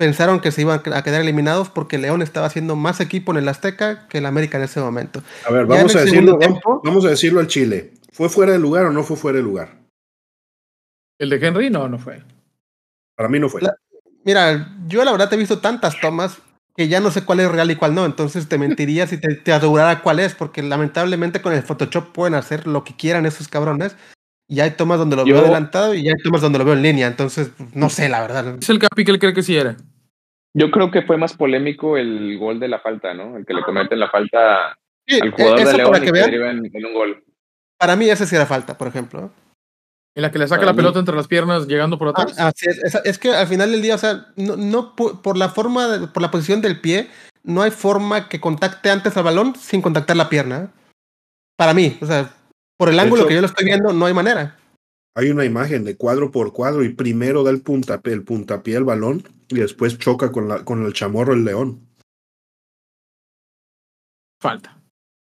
pensaron 0.00 0.40
que 0.40 0.50
se 0.50 0.62
iban 0.62 0.80
a 0.94 1.02
quedar 1.02 1.20
eliminados 1.20 1.68
porque 1.68 1.98
León 1.98 2.22
estaba 2.22 2.46
haciendo 2.46 2.74
más 2.74 3.02
equipo 3.02 3.32
en 3.32 3.38
el 3.38 3.48
Azteca 3.50 4.08
que 4.08 4.16
el 4.16 4.24
América 4.24 4.56
en 4.56 4.64
ese 4.64 4.80
momento. 4.80 5.22
A 5.46 5.52
ver, 5.52 5.66
vamos 5.66 5.94
a, 5.94 6.00
decirlo, 6.00 6.38
vamos 6.82 7.04
a 7.04 7.10
decirlo 7.10 7.38
al 7.38 7.48
Chile. 7.48 7.92
¿Fue 8.10 8.30
fuera 8.30 8.52
de 8.52 8.58
lugar 8.58 8.86
o 8.86 8.92
no 8.92 9.02
fue 9.02 9.18
fuera 9.18 9.36
de 9.36 9.44
lugar? 9.44 9.76
¿El 11.18 11.28
de 11.28 11.46
Henry? 11.46 11.68
No, 11.68 11.86
no 11.86 11.98
fue. 11.98 12.22
Para 13.14 13.28
mí 13.28 13.38
no 13.38 13.50
fue. 13.50 13.60
mira, 14.24 14.74
yo 14.86 15.04
la 15.04 15.12
verdad 15.12 15.28
te 15.28 15.34
he 15.34 15.38
visto 15.38 15.58
tantas 15.58 16.00
tomas 16.00 16.38
que 16.74 16.88
ya 16.88 17.00
no 17.00 17.10
sé 17.10 17.26
cuál 17.26 17.40
es 17.40 17.52
real 17.52 17.70
y 17.70 17.76
cuál 17.76 17.94
no. 17.94 18.06
Entonces 18.06 18.48
te 18.48 18.56
mentiría 18.56 19.06
si 19.06 19.18
te, 19.18 19.34
te, 19.34 19.52
asegurara 19.52 20.00
cuál 20.00 20.18
es, 20.18 20.34
porque 20.34 20.62
lamentablemente 20.62 21.42
con 21.42 21.52
el 21.52 21.62
Photoshop 21.62 22.10
pueden 22.12 22.36
hacer 22.36 22.66
lo 22.66 22.84
que 22.84 22.96
quieran 22.96 23.26
esos 23.26 23.48
cabrones. 23.48 23.96
Y 24.50 24.58
hay 24.58 24.72
tomas 24.72 24.98
donde 24.98 25.14
lo 25.14 25.24
veo 25.24 25.38
adelantado 25.38 25.94
y 25.94 26.08
hay 26.08 26.16
tomas 26.24 26.40
donde 26.40 26.58
lo 26.58 26.64
veo 26.64 26.74
en 26.74 26.82
línea. 26.82 27.06
Entonces, 27.06 27.52
no 27.72 27.88
sé, 27.88 28.08
la 28.08 28.20
verdad. 28.20 28.56
Es 28.60 28.68
el 28.68 28.80
capi 28.80 29.04
que 29.04 29.12
él 29.12 29.20
cree 29.20 29.32
que 29.32 29.44
sí 29.44 29.56
era. 29.56 29.76
Yo 30.52 30.72
creo 30.72 30.90
que 30.90 31.02
fue 31.02 31.16
más 31.16 31.34
polémico 31.34 31.96
el 31.96 32.36
gol 32.36 32.58
de 32.58 32.66
la 32.66 32.80
falta, 32.80 33.14
¿no? 33.14 33.36
El 33.36 33.46
que 33.46 33.54
le 33.54 33.62
cometen 33.62 34.00
la 34.00 34.10
falta 34.10 34.76
al 35.08 35.30
jugador 35.30 35.64
de 35.64 36.30
León 36.30 36.66
y 36.66 36.70
que 36.70 36.78
en, 36.78 36.86
un 36.86 36.94
gol. 36.94 37.24
Para 37.78 37.94
mí 37.94 38.10
ese 38.10 38.26
sí 38.26 38.34
era 38.34 38.44
falta, 38.44 38.76
por 38.76 38.88
ejemplo. 38.88 39.30
En 40.16 40.22
la 40.22 40.32
que 40.32 40.40
le 40.40 40.48
saca 40.48 40.66
la 40.66 40.74
pelota 40.74 40.98
entre 40.98 41.14
las 41.14 41.28
piernas 41.28 41.68
llegando 41.68 41.96
por 41.96 42.08
atrás. 42.08 42.34
Ah, 42.36 42.50
es, 42.60 42.96
es, 43.04 43.18
que 43.20 43.30
al 43.30 43.46
final 43.46 43.70
del 43.70 43.82
día, 43.82 43.94
o 43.94 43.98
sea, 43.98 44.26
no, 44.34 44.56
no 44.56 44.96
por 44.96 45.36
la 45.36 45.50
forma, 45.50 46.10
por 46.12 46.20
la 46.20 46.32
posición 46.32 46.60
del 46.60 46.80
pie, 46.80 47.08
no 47.44 47.62
hay 47.62 47.70
forma 47.70 48.28
que 48.28 48.40
contacte 48.40 48.90
antes 48.90 49.16
al 49.16 49.22
balón 49.22 49.54
sin 49.54 49.80
contactar 49.80 50.16
la 50.16 50.28
pierna. 50.28 50.72
Para 51.56 51.72
mí, 51.72 51.96
o 52.00 52.06
sea, 52.06 52.32
por 52.80 52.88
el 52.88 52.98
ángulo 52.98 53.26
que 53.26 53.34
yo 53.34 53.42
lo 53.42 53.46
estoy 53.46 53.66
viendo, 53.66 53.92
no 53.92 54.06
hay 54.06 54.14
manera. 54.14 54.56
Hay 55.14 55.28
una 55.28 55.44
imagen 55.44 55.84
de 55.84 55.98
cuadro 55.98 56.30
por 56.30 56.54
cuadro 56.54 56.82
y 56.82 56.88
primero 56.88 57.44
da 57.44 57.50
el 57.50 57.60
puntapié, 57.60 58.14
el 58.14 58.24
puntapié 58.24 58.78
al 58.78 58.84
balón 58.84 59.22
y 59.50 59.56
después 59.56 59.98
choca 59.98 60.32
con, 60.32 60.48
la, 60.48 60.64
con 60.64 60.86
el 60.86 60.94
chamorro 60.94 61.34
el 61.34 61.44
león. 61.44 61.86
Falta. 64.40 64.78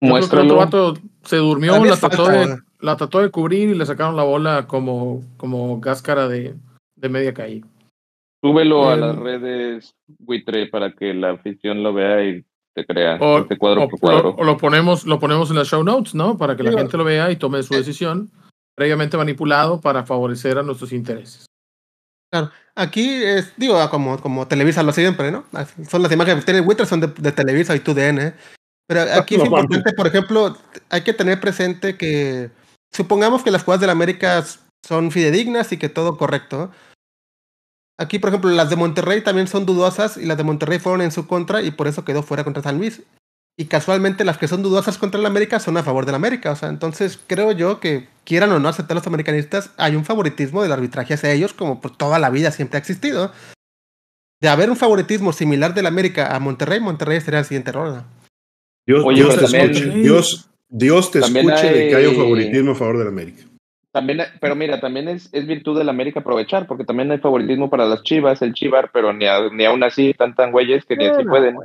Muéstralo. 0.03 0.63
El 0.63 1.01
se 1.25 1.37
durmió, 1.37 1.83
la 1.83 1.97
trató 1.97 2.29
de 2.29 2.59
la 2.79 2.97
trató 2.99 3.21
de 3.21 3.31
cubrir 3.31 3.71
y 3.71 3.75
le 3.75 3.87
sacaron 3.87 4.17
la 4.17 4.25
bola 4.25 4.67
como, 4.67 5.25
como 5.39 5.81
cáscara 5.81 6.29
de, 6.29 6.55
de 6.97 7.09
media 7.09 7.33
caída. 7.33 7.67
Súbelo 8.45 8.91
a 8.91 8.97
las 8.97 9.17
redes 9.17 9.95
buitre 10.19 10.67
para 10.67 10.93
que 10.93 11.15
la 11.15 11.31
afición 11.31 11.83
lo 11.83 11.95
vea 11.95 12.23
y 12.23 12.45
te 12.75 12.85
crea 12.87 13.19
o, 13.21 13.39
este 13.39 13.59
cuadro 13.59 13.89
por 13.89 14.01
cuadro. 14.01 14.35
O, 14.39 14.45
lo 14.45 14.57
ponemos, 14.57 15.07
lo 15.07 15.19
ponemos 15.19 15.51
en 15.51 15.57
las 15.57 15.69
show 15.69 15.83
notes, 15.83 16.15
¿no? 16.15 16.39
Para 16.39 16.57
que 16.57 16.63
la 16.63 16.73
gente 16.73 16.97
lo 16.97 17.05
vea 17.05 17.31
y 17.31 17.37
tome 17.37 17.63
su 17.63 17.75
decisión 17.75 18.31
previamente 18.77 19.17
manipulado 19.17 19.81
para 19.81 20.05
favorecer 20.05 20.59
a 20.59 20.63
nuestros 20.63 20.93
intereses. 20.93 21.47
Claro, 22.33 22.51
aquí 22.77 23.11
es, 23.11 23.53
digo, 23.57 23.77
como, 23.91 24.21
como 24.21 24.47
Televisa 24.47 24.83
lo 24.83 24.93
siempre, 24.93 25.31
¿no? 25.31 25.45
Son 25.89 26.03
las 26.03 26.13
imágenes 26.13 26.47
de 26.47 26.63
Twitter 26.63 26.87
son 26.87 27.01
de, 27.01 27.09
de 27.09 27.33
Televisa 27.33 27.75
y 27.75 27.81
TUDN, 27.81 28.19
¿eh? 28.21 28.35
Pero 28.87 29.03
aquí 29.15 29.37
es 29.37 29.45
importante, 29.45 29.93
por 29.93 30.07
ejemplo, 30.07 30.57
hay 30.89 31.03
que 31.03 31.13
tener 31.13 31.41
presente 31.41 31.97
que 31.97 32.51
supongamos 32.91 33.43
que 33.45 33.53
las 33.53 33.63
jugadas 33.63 33.87
la 33.87 33.93
América 33.93 34.45
son 34.85 35.13
fidedignas 35.13 35.71
y 35.73 35.77
que 35.77 35.89
todo 35.89 36.17
correcto. 36.17 36.73
Aquí, 38.01 38.19
por 38.19 38.31
ejemplo, 38.31 38.51
las 38.51 38.71
de 38.71 38.77
Monterrey 38.77 39.21
también 39.21 39.47
son 39.47 39.67
dudosas 39.67 40.17
y 40.17 40.25
las 40.25 40.39
de 40.39 40.43
Monterrey 40.43 40.79
fueron 40.79 41.03
en 41.03 41.13
su 41.13 41.27
contra 41.27 41.61
y 41.61 41.71
por 41.71 41.87
eso 41.87 42.03
quedó 42.03 42.23
fuera 42.23 42.45
contra 42.45 42.63
San 42.63 42.79
Luis. 42.79 43.03
Y 43.59 43.67
casualmente 43.67 44.25
las 44.25 44.39
que 44.39 44.49
son 44.49 44.63
dudosas 44.63 44.97
contra 44.97 45.21
el 45.21 45.27
América 45.27 45.61
son 45.61 45.77
a 45.77 45.83
favor 45.83 46.07
del 46.07 46.15
América. 46.15 46.51
O 46.51 46.57
sea, 46.57 46.71
entonces 46.71 47.21
creo 47.27 47.53
yo 47.53 47.79
que 47.79 48.09
quieran 48.25 48.53
o 48.53 48.59
no 48.59 48.71
aceptar 48.71 48.95
los 48.95 49.07
americanistas, 49.07 49.73
hay 49.77 49.97
un 49.97 50.07
favoritismo 50.07 50.63
del 50.63 50.73
arbitraje 50.73 51.13
hacia 51.13 51.31
ellos 51.31 51.53
como 51.53 51.83
por 51.83 51.95
toda 51.95 52.19
la 52.19 52.31
vida 52.31 52.53
siempre 52.53 52.79
ha 52.79 52.81
existido. 52.81 53.33
De 54.41 54.49
haber 54.49 54.71
un 54.71 54.79
favoritismo 54.79 55.35
similar 55.35 55.75
del 55.75 55.85
América 55.85 56.35
a 56.35 56.41
Monterrey, 56.41 56.81
Monterrey 56.81 57.21
sería 57.21 57.41
el 57.41 57.45
siguiente 57.45 57.71
ronda. 57.71 58.07
Dios, 58.87 59.05
Dios 59.15 59.37
te 59.37 59.45
escuche. 59.45 59.91
Dios, 59.91 60.49
Dios 60.71 61.11
te 61.11 61.19
escuche 61.19 61.71
de 61.71 61.89
que 61.91 61.97
hay 61.97 62.07
un 62.07 62.17
favoritismo 62.17 62.73
a 62.73 62.77
favor 62.77 62.97
del 62.97 63.09
América. 63.09 63.50
También, 63.93 64.21
pero 64.41 64.55
mira, 64.55 64.81
también 64.81 65.09
es, 65.09 65.29
es 65.33 65.47
virtud 65.47 65.77
del 65.77 65.89
América 65.89 66.21
aprovechar, 66.21 66.67
porque 66.67 66.85
también 66.85 67.11
hay 67.11 67.19
favoritismo 67.19 67.69
para 67.69 67.87
las 67.87 68.03
Chivas, 68.05 68.41
el 68.41 68.55
Chivar, 68.55 68.91
pero 68.93 69.13
ni, 69.13 69.27
ni 69.53 69.65
aún 69.65 69.83
así 69.83 70.11
están 70.11 70.35
tan 70.37 70.53
güeyes 70.53 70.85
que 70.85 70.97
ni 70.97 71.07
así 71.07 71.25
pueden. 71.25 71.57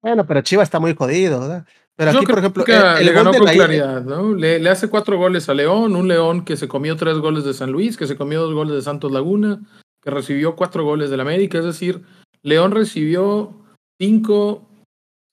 Bueno, 0.00 0.26
pero 0.26 0.42
Chivas 0.42 0.64
está 0.64 0.78
muy 0.78 0.94
jodido, 0.94 1.40
¿verdad? 1.40 1.66
Pero 1.96 2.10
aquí, 2.10 2.26
por 2.26 2.38
ejemplo, 2.38 2.64
le 2.66 3.12
ganó 3.12 3.32
con 3.32 3.48
claridad, 3.48 4.02
¿no? 4.02 4.34
Le, 4.34 4.60
le, 4.60 4.70
hace 4.70 4.88
cuatro 4.88 5.16
goles 5.16 5.48
a 5.48 5.54
León, 5.54 5.96
un 5.96 6.06
León 6.06 6.44
que 6.44 6.56
se 6.56 6.68
comió 6.68 6.94
tres 6.96 7.18
goles 7.18 7.42
de 7.44 7.54
San 7.54 7.72
Luis, 7.72 7.96
que 7.96 8.06
se 8.06 8.16
comió 8.16 8.42
dos 8.42 8.54
goles 8.54 8.74
de 8.74 8.82
Santos 8.82 9.10
Laguna, 9.10 9.60
que 10.02 10.10
recibió 10.10 10.54
cuatro 10.54 10.84
goles 10.84 11.10
del 11.10 11.20
América, 11.20 11.58
es 11.58 11.64
decir, 11.64 12.02
León 12.42 12.70
recibió 12.70 13.64
cinco, 13.98 14.68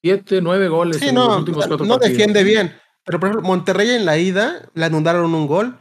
siete, 0.02 0.42
nueve 0.42 0.68
goles 0.70 1.00
en 1.02 1.16
los 1.16 1.38
últimos 1.38 1.68
cuatro 1.68 1.86
no 1.86 1.98
defiende 1.98 2.44
bien. 2.44 2.74
Pero 3.06 3.20
por 3.20 3.30
ejemplo, 3.30 3.48
Monterrey 3.48 3.90
en 3.92 4.06
la 4.06 4.18
ida 4.18 4.70
le 4.74 4.86
anularon 4.86 5.36
un 5.36 5.46
gol 5.46 5.78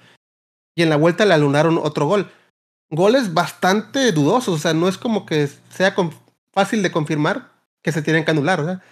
y 0.75 0.83
en 0.83 0.91
la 0.91 0.97
vuelta 0.97 1.25
le 1.25 1.35
anularon 1.35 1.79
otro 1.79 2.07
gol. 2.07 2.31
Goles 2.91 3.33
bastante 3.35 4.13
dudosos, 4.13 4.55
o 4.55 4.59
sea, 4.59 4.75
no 4.75 4.89
es 4.89 4.99
como 4.99 5.25
que 5.27 5.49
sea 5.71 5.95
fácil 6.53 6.83
de 6.83 6.93
confirmar 6.93 7.51
que 7.83 7.93
se 7.93 8.03
tienen 8.03 8.25
que 8.25 8.31
anular, 8.31 8.61
¿verdad? 8.61 8.83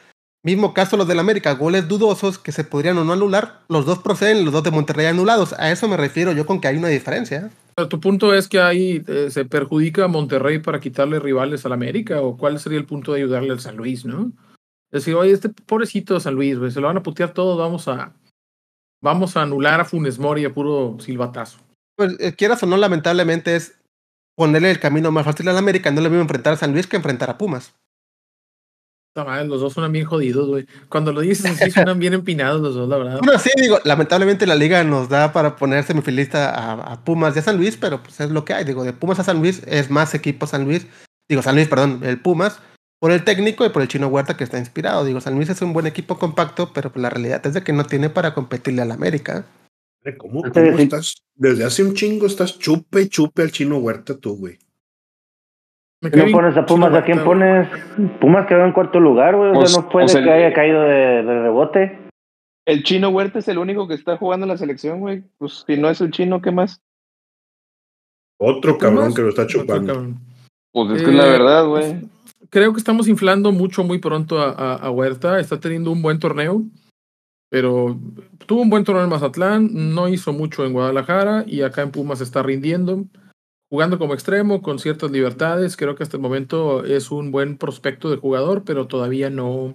Mismo 0.42 0.72
caso 0.72 0.96
los 0.96 1.06
del 1.06 1.18
América, 1.18 1.52
goles 1.52 1.86
dudosos 1.86 2.38
que 2.38 2.50
se 2.50 2.64
podrían 2.64 2.96
o 2.96 3.04
no 3.04 3.12
anular, 3.12 3.60
los 3.68 3.84
dos 3.84 3.98
proceden, 3.98 4.44
los 4.44 4.54
dos 4.54 4.62
de 4.62 4.70
Monterrey 4.70 5.04
anulados. 5.04 5.52
A 5.58 5.70
eso 5.70 5.86
me 5.86 5.98
refiero 5.98 6.32
yo 6.32 6.46
con 6.46 6.60
que 6.60 6.68
hay 6.68 6.78
una 6.78 6.88
diferencia. 6.88 7.50
Tu 7.88 8.00
punto 8.00 8.34
es 8.34 8.48
que 8.48 8.58
ahí 8.58 9.02
eh, 9.06 9.28
se 9.30 9.44
perjudica 9.44 10.04
a 10.04 10.08
Monterrey 10.08 10.58
para 10.58 10.80
quitarle 10.80 11.18
rivales 11.18 11.66
al 11.66 11.72
América, 11.72 12.22
o 12.22 12.38
cuál 12.38 12.58
sería 12.58 12.78
el 12.78 12.86
punto 12.86 13.12
de 13.12 13.20
ayudarle 13.20 13.50
al 13.50 13.60
San 13.60 13.76
Luis, 13.76 14.06
¿no? 14.06 14.32
Decir, 14.90 15.14
oye, 15.14 15.32
este 15.32 15.50
pobrecito 15.50 16.18
San 16.18 16.34
Luis, 16.34 16.56
se 16.72 16.80
lo 16.80 16.86
van 16.86 16.96
a 16.96 17.02
putear 17.02 17.32
todo, 17.32 17.56
vamos 17.56 17.86
a, 17.88 18.14
vamos 19.02 19.36
a 19.36 19.42
anular 19.42 19.80
a 19.80 19.84
Funes 19.84 20.18
Mori 20.18 20.44
a 20.46 20.52
puro 20.52 20.96
silbatazo. 21.00 21.58
Pues 22.00 22.16
eh, 22.18 22.32
quieras 22.32 22.62
o 22.62 22.66
no, 22.66 22.78
lamentablemente 22.78 23.56
es 23.56 23.74
ponerle 24.34 24.70
el 24.70 24.80
camino 24.80 25.12
más 25.12 25.26
fácil 25.26 25.46
al 25.48 25.58
América. 25.58 25.90
No 25.90 26.00
le 26.00 26.08
mismo 26.08 26.22
enfrentar 26.22 26.54
a 26.54 26.56
San 26.56 26.72
Luis 26.72 26.86
que 26.86 26.96
enfrentar 26.96 27.28
a 27.28 27.36
Pumas. 27.36 27.74
los 29.14 29.60
dos 29.60 29.74
suenan 29.74 29.92
bien 29.92 30.06
jodidos, 30.06 30.48
güey. 30.48 30.66
Cuando 30.88 31.12
lo 31.12 31.20
dices 31.20 31.44
así, 31.44 31.70
suenan 31.70 31.98
bien 31.98 32.14
empinados 32.14 32.62
los 32.62 32.74
dos, 32.74 32.88
la 32.88 32.96
verdad. 32.96 33.20
Bueno, 33.22 33.38
sí, 33.38 33.50
digo, 33.54 33.80
lamentablemente 33.84 34.46
la 34.46 34.54
liga 34.54 34.82
nos 34.82 35.10
da 35.10 35.34
para 35.34 35.56
poner 35.56 35.84
semifilista 35.84 36.48
a, 36.48 36.72
a, 36.90 37.04
Pumas 37.04 37.36
y 37.36 37.40
a 37.40 37.42
San 37.42 37.58
Luis, 37.58 37.76
pero 37.76 38.02
pues 38.02 38.18
es 38.18 38.30
lo 38.30 38.46
que 38.46 38.54
hay. 38.54 38.64
Digo, 38.64 38.82
de 38.82 38.94
Pumas 38.94 39.18
a 39.18 39.24
San 39.24 39.40
Luis 39.40 39.60
es 39.66 39.90
más 39.90 40.14
equipo 40.14 40.46
San 40.46 40.64
Luis. 40.64 40.86
Digo, 41.28 41.42
San 41.42 41.54
Luis, 41.54 41.68
perdón, 41.68 42.00
el 42.02 42.18
Pumas 42.18 42.60
por 42.98 43.12
el 43.12 43.24
técnico 43.24 43.66
y 43.66 43.68
por 43.68 43.82
el 43.82 43.88
chino 43.88 44.08
Huerta 44.08 44.38
que 44.38 44.44
está 44.44 44.56
inspirado. 44.56 45.04
Digo, 45.04 45.20
San 45.20 45.34
Luis 45.34 45.50
es 45.50 45.60
un 45.60 45.74
buen 45.74 45.86
equipo 45.86 46.18
compacto, 46.18 46.72
pero 46.72 46.90
la 46.94 47.10
realidad 47.10 47.46
es 47.46 47.52
de 47.52 47.62
que 47.62 47.74
no 47.74 47.84
tiene 47.84 48.08
para 48.08 48.32
competirle 48.32 48.80
al 48.80 48.90
América. 48.90 49.44
¿Cómo, 50.16 50.42
cómo 50.42 50.78
estás? 50.78 51.22
Desde 51.34 51.64
hace 51.64 51.82
un 51.82 51.94
chingo 51.94 52.26
estás 52.26 52.58
chupe 52.58 53.08
chupe 53.08 53.42
al 53.42 53.50
chino 53.50 53.78
Huerta 53.78 54.16
tú, 54.16 54.36
güey. 54.36 54.58
no 56.02 56.32
pones 56.32 56.56
a 56.56 56.64
Pumas, 56.64 56.94
¿a 56.94 57.04
quién 57.04 57.22
pones? 57.22 57.68
Pumas 58.20 58.46
quedó 58.46 58.64
en 58.64 58.72
cuarto 58.72 58.98
lugar, 58.98 59.36
güey. 59.36 59.50
o 59.50 59.54
sea, 59.54 59.60
pues, 59.60 59.76
no 59.76 59.88
puede 59.90 60.06
pues 60.06 60.24
que 60.24 60.30
haya 60.30 60.54
caído 60.54 60.82
de, 60.82 61.22
rebote. 61.22 61.98
El 62.66 62.82
chino 62.82 63.10
Huerta 63.10 63.40
es 63.40 63.48
el 63.48 63.58
único 63.58 63.88
que 63.88 63.94
está 63.94 64.16
jugando 64.16 64.44
en 64.44 64.50
la 64.50 64.56
selección, 64.56 65.00
güey. 65.00 65.22
Pues 65.38 65.64
si 65.66 65.76
no 65.76 65.90
es 65.90 66.00
el 66.00 66.10
chino, 66.10 66.40
¿qué 66.40 66.50
más? 66.50 66.80
Otro 68.38 68.78
cabrón 68.78 69.12
que 69.12 69.22
lo 69.22 69.28
está 69.28 69.46
chupando. 69.46 70.14
Pues 70.72 70.92
es 70.92 71.02
que 71.02 71.10
es 71.10 71.16
la 71.16 71.26
eh, 71.26 71.30
verdad, 71.30 71.66
güey. 71.66 72.08
Creo 72.48 72.72
que 72.72 72.78
estamos 72.78 73.06
inflando 73.06 73.52
mucho 73.52 73.84
muy 73.84 73.98
pronto 73.98 74.40
a, 74.40 74.76
a, 74.76 74.90
Huerta. 74.90 75.40
Está 75.40 75.60
teniendo 75.60 75.90
un 75.90 76.00
buen 76.00 76.18
torneo, 76.18 76.62
pero 77.50 77.98
tuvo 78.46 78.62
un 78.62 78.70
buen 78.70 78.84
torneo 78.84 79.04
en 79.04 79.10
Mazatlán, 79.10 79.94
no 79.94 80.08
hizo 80.08 80.32
mucho 80.32 80.64
en 80.64 80.72
Guadalajara 80.72 81.44
y 81.46 81.62
acá 81.62 81.82
en 81.82 81.90
Pumas 81.90 82.20
está 82.20 82.42
rindiendo. 82.42 83.04
Jugando 83.68 83.98
como 83.98 84.14
extremo, 84.14 84.62
con 84.62 84.78
ciertas 84.78 85.10
libertades. 85.10 85.76
Creo 85.76 85.94
que 85.94 86.04
hasta 86.04 86.16
el 86.16 86.22
momento 86.22 86.84
es 86.84 87.10
un 87.10 87.30
buen 87.30 87.58
prospecto 87.58 88.10
de 88.10 88.16
jugador, 88.16 88.64
pero 88.64 88.86
todavía 88.86 89.30
no. 89.30 89.74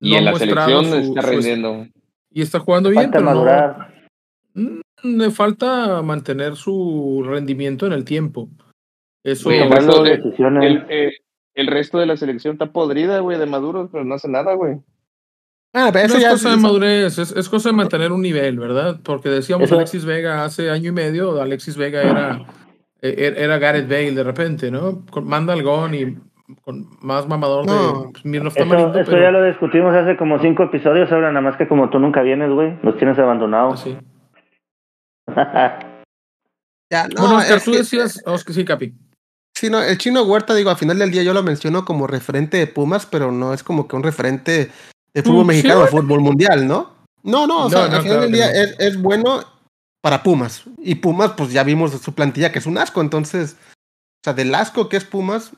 Y 0.00 0.14
en 0.14 0.26
la 0.26 0.34
selección 0.36 0.84
está 0.86 1.22
rindiendo. 1.22 1.86
y 2.30 2.42
está 2.42 2.60
jugando 2.60 2.90
bien, 2.90 3.10
pero 3.10 3.34
no. 3.34 3.44
Mm, 4.54 4.80
le 5.18 5.30
falta 5.30 6.02
mantener 6.02 6.56
su 6.56 7.22
rendimiento 7.26 7.86
en 7.86 7.92
el 7.92 8.04
tiempo. 8.04 8.48
Eso 9.22 9.50
el, 9.50 9.70
resto 9.70 10.02
de, 10.02 10.20
eh, 10.90 11.12
el, 11.54 11.66
resto 11.66 11.98
de 11.98 12.04
la 12.04 12.18
selección 12.18 12.54
está 12.54 12.72
podrida, 12.72 13.20
güey, 13.20 13.38
de 13.38 13.46
maduros, 13.46 13.88
pero 13.90 14.04
no 14.04 14.14
hace 14.14 14.28
nada, 14.28 14.54
güey. 14.54 14.80
Ah, 15.76 15.90
pero 15.92 16.06
eso 16.06 16.18
es 16.18 16.24
cosa 16.28 16.50
de 16.50 16.56
madurez, 16.56 17.18
es, 17.18 17.48
cosa 17.48 17.70
de 17.70 17.74
mantener 17.74 18.12
un 18.12 18.22
nivel, 18.22 18.60
¿verdad? 18.60 19.00
Porque 19.02 19.28
decíamos 19.28 19.72
Alexis 19.72 20.04
Vega 20.04 20.44
hace 20.44 20.70
año 20.70 20.90
y 20.90 20.92
medio, 20.92 21.42
Alexis 21.42 21.76
Vega 21.76 22.00
era, 22.02 22.46
e, 23.02 23.08
e, 23.08 23.42
era 23.42 23.58
Gareth 23.58 23.88
Bale 23.88 24.12
de 24.12 24.22
repente, 24.22 24.70
¿no? 24.70 25.02
manda 25.24 25.52
el 25.52 25.64
gol 25.64 25.92
y 25.96 26.16
con 26.62 26.86
más 27.00 27.26
mamador 27.26 27.66
de 27.66 28.22
pues, 28.22 28.56
Eso, 29.08 29.18
ya 29.18 29.32
lo 29.32 29.44
discutimos 29.44 29.92
hace 29.96 30.16
como 30.16 30.38
cinco 30.38 30.62
episodios, 30.62 31.10
ahora 31.10 31.30
nada 31.30 31.40
más 31.40 31.56
que 31.56 31.66
como 31.66 31.90
tú 31.90 31.98
nunca 31.98 32.22
vienes, 32.22 32.52
güey, 32.52 32.78
los 32.84 32.96
tienes 32.96 33.18
abandonados. 33.18 33.80
Sí. 33.80 33.96
ya, 36.88 37.08
no, 37.08 37.20
bueno, 37.20 37.38
Oscar, 37.38 37.60
tú 37.62 37.72
decías, 37.72 38.22
Oscar, 38.26 38.54
sí, 38.54 38.64
Capi. 38.64 38.94
Sí, 39.56 39.70
no, 39.70 39.82
el 39.82 39.98
chino 39.98 40.22
Huerta, 40.22 40.54
digo, 40.54 40.70
al 40.70 40.76
final 40.76 40.98
del 40.98 41.10
día 41.10 41.24
yo 41.24 41.34
lo 41.34 41.42
menciono 41.42 41.84
como 41.84 42.06
referente 42.06 42.58
de 42.58 42.68
Pumas, 42.68 43.06
pero 43.06 43.32
no 43.32 43.52
es 43.52 43.64
como 43.64 43.88
que 43.88 43.96
un 43.96 44.02
referente 44.02 44.70
de 45.14 45.22
fútbol 45.22 45.44
mm, 45.44 45.48
mexicano 45.48 45.80
o 45.82 45.86
fútbol 45.86 46.20
mundial, 46.20 46.66
¿no? 46.66 46.92
No, 47.22 47.46
no, 47.46 47.66
o 47.66 47.70
sea, 47.70 47.84
al 47.84 48.02
final 48.02 48.20
del 48.20 48.32
día 48.32 48.50
es, 48.50 48.78
es, 48.78 49.00
bueno 49.00 49.40
para 50.02 50.22
Pumas. 50.22 50.64
Y 50.78 50.96
Pumas, 50.96 51.32
pues 51.32 51.52
ya 51.52 51.62
vimos 51.62 51.92
su 51.92 52.14
plantilla 52.14 52.52
que 52.52 52.58
es 52.58 52.66
un 52.66 52.76
asco, 52.76 53.00
entonces, 53.00 53.56
o 53.70 54.24
sea, 54.24 54.34
del 54.34 54.54
asco 54.54 54.88
que 54.90 54.98
es 54.98 55.04
Pumas, 55.04 55.52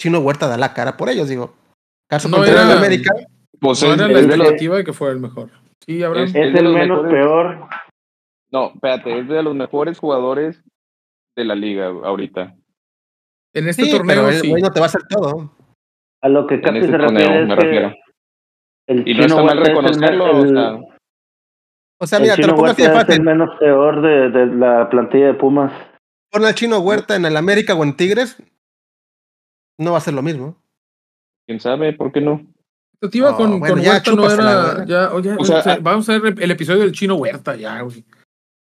Chino 0.00 0.18
Huerta 0.18 0.48
da 0.48 0.56
la 0.56 0.74
cara 0.74 0.96
por 0.96 1.08
ellos, 1.08 1.28
digo. 1.28 1.54
Caso 2.08 2.28
no 2.28 2.44
era, 2.44 2.62
en 2.62 2.76
América. 2.76 3.14
Pues 3.60 3.82
no 3.82 3.94
era 3.94 4.08
la 4.08 4.18
expectativa 4.18 4.76
de 4.76 4.84
que 4.84 4.92
fuera 4.92 5.14
el 5.14 5.20
mejor. 5.20 5.50
Sí, 5.86 6.02
Es, 6.02 6.34
el 6.34 6.72
menos 6.72 7.08
peor. 7.08 7.68
No, 8.50 8.72
espérate, 8.74 9.20
es 9.20 9.28
de 9.28 9.42
los 9.42 9.54
mejores 9.54 9.98
jugadores 9.98 10.62
de 11.36 11.44
la 11.44 11.54
liga 11.54 11.86
ahorita. 11.86 12.54
En 13.54 13.68
este 13.68 13.90
torneo, 13.90 14.30
sí. 14.32 14.52
no 14.52 14.70
te 14.70 14.80
va 14.80 14.86
a 14.86 14.88
hacer 14.88 15.02
todo. 15.08 15.54
A 16.20 16.28
lo 16.28 16.46
que 16.46 16.60
Capi 16.60 16.78
este 16.78 16.90
se 16.90 16.98
refiere 16.98 17.46
me 17.46 17.54
refiero. 17.54 17.94
El 18.92 19.08
y 19.08 19.14
no 19.14 19.24
está 19.24 19.42
mal 19.42 19.58
reconocerlo. 19.58 20.38
o, 20.38 20.46
sea, 20.46 20.80
o 21.98 22.06
sea, 22.06 22.18
mira, 22.20 22.36
te 22.36 22.46
lo 22.46 22.54
pongo 22.54 22.66
así 22.66 22.82
Es 22.82 23.08
el 23.08 23.22
menos 23.22 23.50
peor 23.58 24.02
de, 24.02 24.30
de, 24.30 24.46
la 24.46 24.88
plantilla 24.90 25.26
de 25.26 25.34
Pumas. 25.34 25.72
Pon 26.30 26.44
al 26.44 26.54
chino 26.54 26.78
Huerta 26.80 27.16
en 27.16 27.24
el 27.24 27.36
América 27.36 27.74
o 27.74 27.82
en 27.82 27.96
Tigres. 27.96 28.42
No 29.78 29.92
va 29.92 29.98
a 29.98 30.02
ser 30.02 30.14
lo 30.14 30.22
mismo. 30.22 30.56
¿Quién 31.46 31.60
sabe? 31.60 31.92
¿Por 31.92 32.12
qué 32.12 32.20
no? 32.20 32.46
Iba 33.10 33.36
con, 33.36 33.58
con 33.58 33.80
Huerta 33.80 34.12
no 34.12 34.30
era. 34.30 34.84
Ya, 34.86 35.12
oye, 35.12 35.34
o 35.36 35.44
sea, 35.44 35.78
vamos 35.80 36.08
a 36.08 36.18
ver 36.18 36.34
el 36.40 36.50
episodio 36.50 36.80
del 36.80 36.92
chino 36.92 37.16
Huerta 37.16 37.56
ya, 37.56 37.80
güey. 37.80 38.04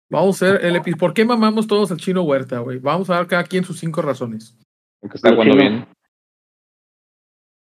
Vamos 0.09 0.41
a 0.41 0.45
ver 0.51 0.65
el 0.65 0.75
episodio. 0.77 0.97
¿Por 0.97 1.13
qué 1.13 1.23
mamamos 1.23 1.67
todos 1.67 1.91
al 1.91 1.97
chino 1.97 2.23
Huerta, 2.23 2.59
güey? 2.59 2.79
Vamos 2.79 3.09
a 3.09 3.15
dar 3.15 3.27
cada 3.27 3.43
quien 3.43 3.63
sus 3.63 3.79
cinco 3.79 4.01
razones. 4.01 4.57
Porque 4.99 5.17
está 5.17 5.31
jugando 5.31 5.55
bien. 5.55 5.85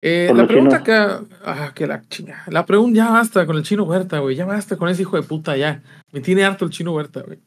Eh, 0.03 0.31
la 0.35 0.47
pregunta 0.47 0.77
acá. 0.77 1.23
Ah, 1.45 1.73
que 1.75 1.87
la 1.87 2.03
chinga. 2.09 2.45
La 2.49 2.65
pregunta, 2.65 2.97
ya 2.97 3.11
basta 3.11 3.47
con 3.47 3.57
el 3.57 3.63
chino 3.63 3.85
Huerta, 3.85 4.19
güey. 4.21 4.37
Ya 4.37 4.47
basta 4.47 4.77
con 4.77 4.89
ese 4.89 5.03
hijo 5.03 5.17
de 5.17 5.23
puta, 5.23 5.57
ya. 5.57 5.83
Me 6.13 6.21
tiene 6.21 6.45
harto 6.45 6.65
el 6.65 6.71
chino 6.71 6.95
Huerta, 6.95 7.23
güey. 7.23 7.39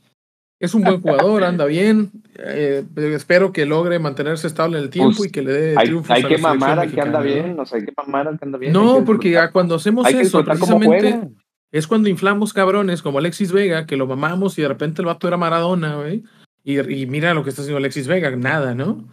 Es 0.59 0.73
un 0.73 0.83
buen 0.83 1.01
jugador, 1.01 1.43
anda 1.43 1.65
bien. 1.65 2.11
Eh, 2.37 2.85
espero 2.95 3.51
que 3.51 3.65
logre 3.65 3.99
mantenerse 3.99 4.47
estable 4.47 4.77
en 4.77 4.85
el 4.85 4.89
tiempo 4.89 5.17
pues, 5.17 5.29
y 5.29 5.31
que 5.31 5.41
le 5.41 5.51
dé 5.51 5.75
triunfos. 5.75 6.11
Hay, 6.11 6.23
que 6.23 6.37
mamar 6.37 6.79
al 6.79 6.91
que 6.91 7.01
anda 7.01 7.19
bien, 7.19 7.57
no 7.57 7.65
sé, 7.65 7.77
hay 7.77 7.85
que 7.85 7.93
mamar 7.97 8.27
al 8.27 8.39
que 8.39 8.45
anda 8.45 8.57
bien. 8.57 8.71
No, 8.71 9.03
porque 9.03 9.37
cuando 9.51 9.75
hacemos 9.75 10.07
eso, 10.09 10.43
precisamente 10.45 11.29
es 11.71 11.87
cuando 11.87 12.07
inflamos 12.07 12.53
cabrones 12.53 13.01
como 13.01 13.17
Alexis 13.17 13.51
Vega, 13.51 13.85
que 13.85 13.97
lo 13.97 14.07
mamamos 14.07 14.57
y 14.57 14.61
de 14.61 14.67
repente 14.67 15.01
el 15.01 15.07
vato 15.07 15.27
era 15.27 15.37
Maradona, 15.37 15.95
güey. 15.95 16.23
Y, 16.63 16.79
y, 16.79 17.07
mira 17.07 17.33
lo 17.33 17.43
que 17.43 17.49
está 17.49 17.61
haciendo 17.61 17.79
Alexis 17.79 18.07
Vega, 18.07 18.33
nada, 18.37 18.73
¿no? 18.73 19.05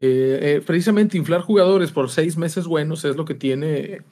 Eh, 0.00 0.38
eh, 0.40 0.62
precisamente 0.64 1.18
inflar 1.18 1.40
jugadores 1.40 1.90
por 1.90 2.08
seis 2.08 2.36
meses 2.36 2.66
buenos 2.66 3.04
es 3.04 3.16
lo 3.16 3.24
que 3.24 3.34
tiene, 3.34 4.02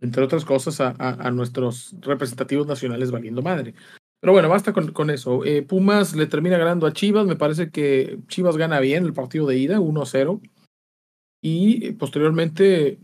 entre 0.00 0.24
otras 0.24 0.44
cosas, 0.44 0.80
a, 0.80 1.30
nuestros 1.30 1.94
representativos 2.00 2.66
nacionales 2.66 3.10
valiendo 3.10 3.42
madre. 3.42 3.74
Pero 4.20 4.32
bueno, 4.32 4.48
basta 4.48 4.72
con, 4.72 4.92
con 4.92 5.10
eso. 5.10 5.44
Eh, 5.44 5.62
Pumas 5.62 6.16
le 6.16 6.26
termina 6.26 6.58
ganando 6.58 6.86
a 6.86 6.92
Chivas. 6.92 7.26
Me 7.26 7.36
parece 7.36 7.70
que 7.70 8.18
Chivas 8.28 8.56
gana 8.56 8.80
bien 8.80 9.04
el 9.04 9.12
partido 9.12 9.46
de 9.46 9.58
ida, 9.58 9.78
1-0. 9.78 10.40
Y 11.42 11.92
posteriormente, 11.92 12.98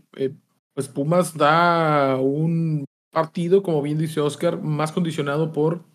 pues 0.73 0.89
Pumas 0.89 1.37
da 1.37 2.17
un 2.19 2.83
partido, 3.11 3.63
como 3.63 3.81
bien 3.81 3.99
dice 3.99 4.19
Oscar, 4.19 4.59
más 4.61 4.91
condicionado 4.91 5.53
por 5.53 5.85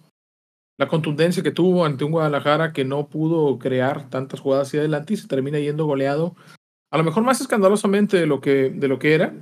la 0.78 0.88
contundencia 0.88 1.42
que 1.42 1.50
tuvo 1.50 1.84
ante 1.84 2.04
un 2.04 2.12
Guadalajara 2.12 2.72
que 2.72 2.84
no 2.84 3.08
pudo 3.08 3.58
crear 3.58 4.08
tantas 4.08 4.40
jugadas 4.40 4.68
hacia 4.68 4.80
adelante 4.80 5.14
y 5.14 5.16
se 5.16 5.28
termina 5.28 5.58
yendo 5.58 5.86
goleado, 5.86 6.36
a 6.90 6.98
lo 6.98 7.04
mejor 7.04 7.24
más 7.24 7.40
escandalosamente 7.40 8.16
de 8.16 8.26
lo 8.26 8.40
que, 8.40 8.70
de 8.70 8.88
lo 8.88 8.98
que 8.98 9.14
era, 9.14 9.34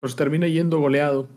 pero 0.00 0.10
se 0.10 0.16
termina 0.16 0.46
yendo 0.46 0.78
goleado 0.78 1.28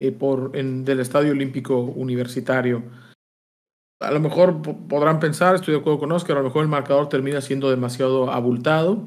eh, 0.00 0.12
por, 0.12 0.56
en, 0.56 0.84
del 0.84 1.00
Estadio 1.00 1.32
Olímpico 1.32 1.78
Universitario. 1.78 2.82
A 4.00 4.12
lo 4.12 4.20
mejor 4.20 4.62
podrán 4.62 5.20
pensar, 5.20 5.54
estoy 5.54 5.74
de 5.74 5.80
acuerdo 5.80 6.00
con 6.00 6.12
Oscar, 6.12 6.36
a 6.36 6.40
lo 6.40 6.46
mejor 6.46 6.62
el 6.62 6.68
marcador 6.68 7.08
termina 7.08 7.40
siendo 7.40 7.68
demasiado 7.68 8.30
abultado, 8.30 9.06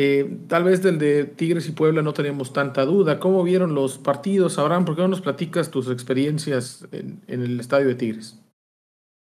eh, 0.00 0.38
tal 0.46 0.62
vez 0.62 0.80
del 0.80 0.96
de 0.96 1.24
Tigres 1.24 1.68
y 1.68 1.72
Puebla 1.72 2.02
no 2.02 2.12
teníamos 2.12 2.52
tanta 2.52 2.84
duda. 2.84 3.18
¿Cómo 3.18 3.42
vieron 3.42 3.74
los 3.74 3.98
partidos, 3.98 4.56
Abraham? 4.56 4.84
¿Por 4.84 4.94
qué 4.94 5.02
no 5.02 5.08
nos 5.08 5.20
platicas 5.20 5.72
tus 5.72 5.90
experiencias 5.90 6.86
en, 6.92 7.20
el 7.26 7.58
estadio 7.58 7.88
de 7.88 7.96
Tigres? 7.96 8.40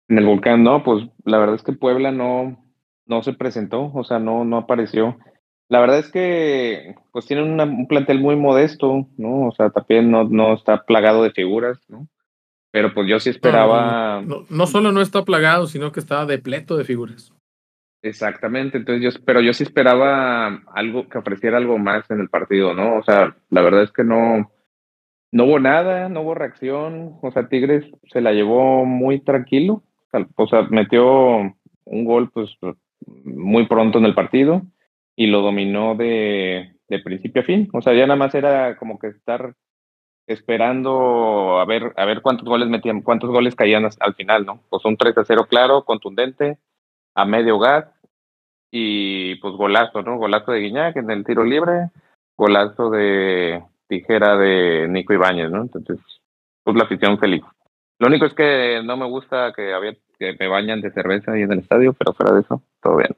En 0.10 0.18
el 0.18 0.26
volcán, 0.26 0.64
no, 0.64 0.84
pues 0.84 1.06
la 1.24 1.38
verdad 1.38 1.56
es 1.56 1.64
que 1.64 1.74
Puebla 1.74 2.12
no, 2.12 2.58
no 3.06 3.24
se 3.24 3.34
presentó, 3.34 3.92
o 3.94 4.04
sea, 4.04 4.20
no, 4.20 4.44
no 4.44 4.58
apareció. 4.58 5.18
La 5.70 5.80
verdad 5.80 6.00
es 6.00 6.12
que 6.12 6.96
pues 7.12 7.28
tienen 7.28 7.60
un 7.60 7.88
plantel 7.88 8.20
muy 8.20 8.36
modesto, 8.36 9.08
¿no? 9.18 9.48
O 9.48 9.52
sea, 9.52 9.70
también 9.70 10.10
no, 10.10 10.24
no 10.24 10.54
está 10.54 10.84
plagado 10.84 11.22
de 11.24 11.32
figuras, 11.32 11.80
¿no? 11.88 12.08
Pero 12.72 12.94
pues 12.94 13.08
yo 13.08 13.20
sí 13.20 13.30
esperaba. 13.30 14.22
No, 14.26 14.46
no, 14.50 14.68
solo 14.68 14.92
no 14.92 15.02
está 15.02 15.24
plagado, 15.24 15.68
sino 15.68 15.92
que 15.92 16.00
está 16.00 16.26
depleto 16.26 16.76
de 16.76 16.86
figuras. 16.86 17.34
Exactamente, 18.02 18.78
entonces 18.78 19.04
yo, 19.04 19.22
pero 19.26 19.42
yo 19.42 19.54
sí 19.54 19.64
esperaba 19.64 20.62
algo 20.74 21.10
que 21.10 21.18
ofreciera 21.18 21.58
algo 21.58 21.78
más 21.78 22.10
en 22.10 22.22
el 22.22 22.30
partido, 22.30 22.74
¿no? 22.74 22.98
O 22.98 23.04
sea, 23.04 23.36
la 23.50 23.62
verdad 23.62 23.84
es 23.84 23.92
que 23.92 24.06
no, 24.06 24.52
no 25.32 25.44
hubo 25.44 25.60
nada, 25.60 26.08
no 26.08 26.22
hubo 26.22 26.34
reacción, 26.34 27.18
o 27.22 27.32
sea, 27.32 27.50
Tigres 27.50 27.86
se 28.10 28.22
la 28.22 28.32
llevó 28.32 28.86
muy 28.86 29.20
tranquilo, 29.20 29.84
o 30.36 30.48
sea, 30.48 30.64
metió 30.70 31.38
un 31.86 32.06
gol 32.06 32.30
pues 32.32 32.50
muy 33.06 33.66
pronto 33.68 33.98
en 33.98 34.06
el 34.06 34.16
partido 34.16 34.62
y 35.16 35.28
lo 35.28 35.42
dominó 35.42 35.96
de, 35.96 36.76
de 36.88 37.00
principio 37.00 37.42
a 37.42 37.46
fin, 37.46 37.70
o 37.74 37.82
sea, 37.82 37.94
ya 37.94 38.08
nada 38.08 38.18
más 38.18 38.34
era 38.36 38.78
como 38.78 39.00
que 39.00 39.08
estar 39.08 39.54
esperando 40.28 41.60
a 41.60 41.66
ver, 41.66 41.92
a 41.98 42.06
ver 42.06 42.22
cuántos 42.22 42.48
goles 42.48 42.70
metían, 42.70 43.02
cuántos 43.02 43.32
goles 43.32 43.56
caían 43.56 43.86
al 44.00 44.14
final, 44.14 44.46
¿no? 44.46 44.62
Pues 44.70 44.86
un 44.86 44.96
3 44.96 45.18
a 45.18 45.26
0 45.26 45.48
claro, 45.50 45.84
contundente, 45.84 46.60
a 47.16 47.26
medio 47.26 47.58
gas 47.58 47.86
y 48.72 49.36
pues 49.36 49.56
golazo, 49.56 50.04
¿no? 50.04 50.18
Golazo 50.18 50.52
de 50.52 50.60
Guiñac 50.60 50.96
en 50.98 51.10
el 51.10 51.26
tiro 51.26 51.44
libre, 51.44 51.90
golazo 52.38 52.92
de 52.92 53.64
tijera 53.88 54.38
de 54.38 54.88
Nico 54.88 55.14
Ibáñez, 55.14 55.50
¿no? 55.50 55.64
Entonces, 55.64 55.98
pues 56.64 56.78
la 56.78 56.84
afición 56.84 57.18
feliz. 57.18 57.44
Lo 58.00 58.08
único 58.08 58.26
es 58.26 58.34
que 58.34 58.82
no 58.84 58.96
me 58.96 59.06
gusta 59.06 59.52
que, 59.54 59.74
había, 59.74 59.94
que 60.18 60.36
me 60.40 60.48
bañan 60.48 60.82
de 60.82 60.92
cerveza 60.92 61.34
ahí 61.34 61.42
en 61.42 61.52
el 61.52 61.60
estadio, 61.60 61.94
pero 61.94 62.14
fuera 62.14 62.34
de 62.34 62.42
eso, 62.42 62.64
todo 62.82 62.98
bien. 62.98 63.16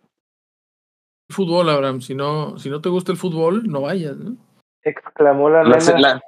Fútbol, 1.29 1.69
Abraham, 1.69 2.01
si 2.01 2.15
no, 2.15 2.57
si 2.57 2.69
no 2.69 2.81
te 2.81 2.89
gusta 2.89 3.11
el 3.11 3.17
fútbol, 3.17 3.63
no 3.67 3.81
vayas, 3.81 4.17
¿no? 4.17 4.35
Exclamó 4.83 5.49
la, 5.49 5.63
la, 5.63 6.21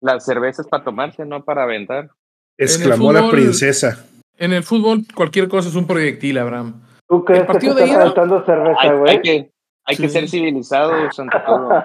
la, 0.00 0.20
cerveza 0.20 0.62
es 0.62 0.68
para 0.68 0.82
tomarse, 0.82 1.26
no 1.26 1.44
para 1.44 1.64
aventar. 1.64 2.10
Exclamó 2.56 3.12
la 3.12 3.30
princesa. 3.30 4.06
En 4.38 4.54
el 4.54 4.62
fútbol, 4.62 5.04
cualquier 5.14 5.48
cosa 5.48 5.68
es 5.68 5.74
un 5.74 5.86
proyectil, 5.86 6.38
Abraham. 6.38 6.80
¿Tú 7.06 7.24
crees 7.24 7.46
que 7.46 7.58
te 7.58 7.84
está 7.84 8.00
faltando 8.00 8.44
cerveza, 8.46 8.92
güey? 8.94 9.10
Hay, 9.10 9.20
que, 9.20 9.50
Hay 9.84 9.96
que 9.96 10.08
ser 10.08 10.28
civilizados 10.28 11.18
ante 11.20 11.38
todo. 11.40 11.84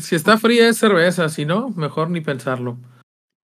Si 0.00 0.16
está 0.16 0.38
fría 0.38 0.68
es 0.68 0.78
cerveza, 0.78 1.28
si 1.28 1.44
no, 1.44 1.68
mejor 1.76 2.08
ni 2.08 2.22
pensarlo. 2.22 2.78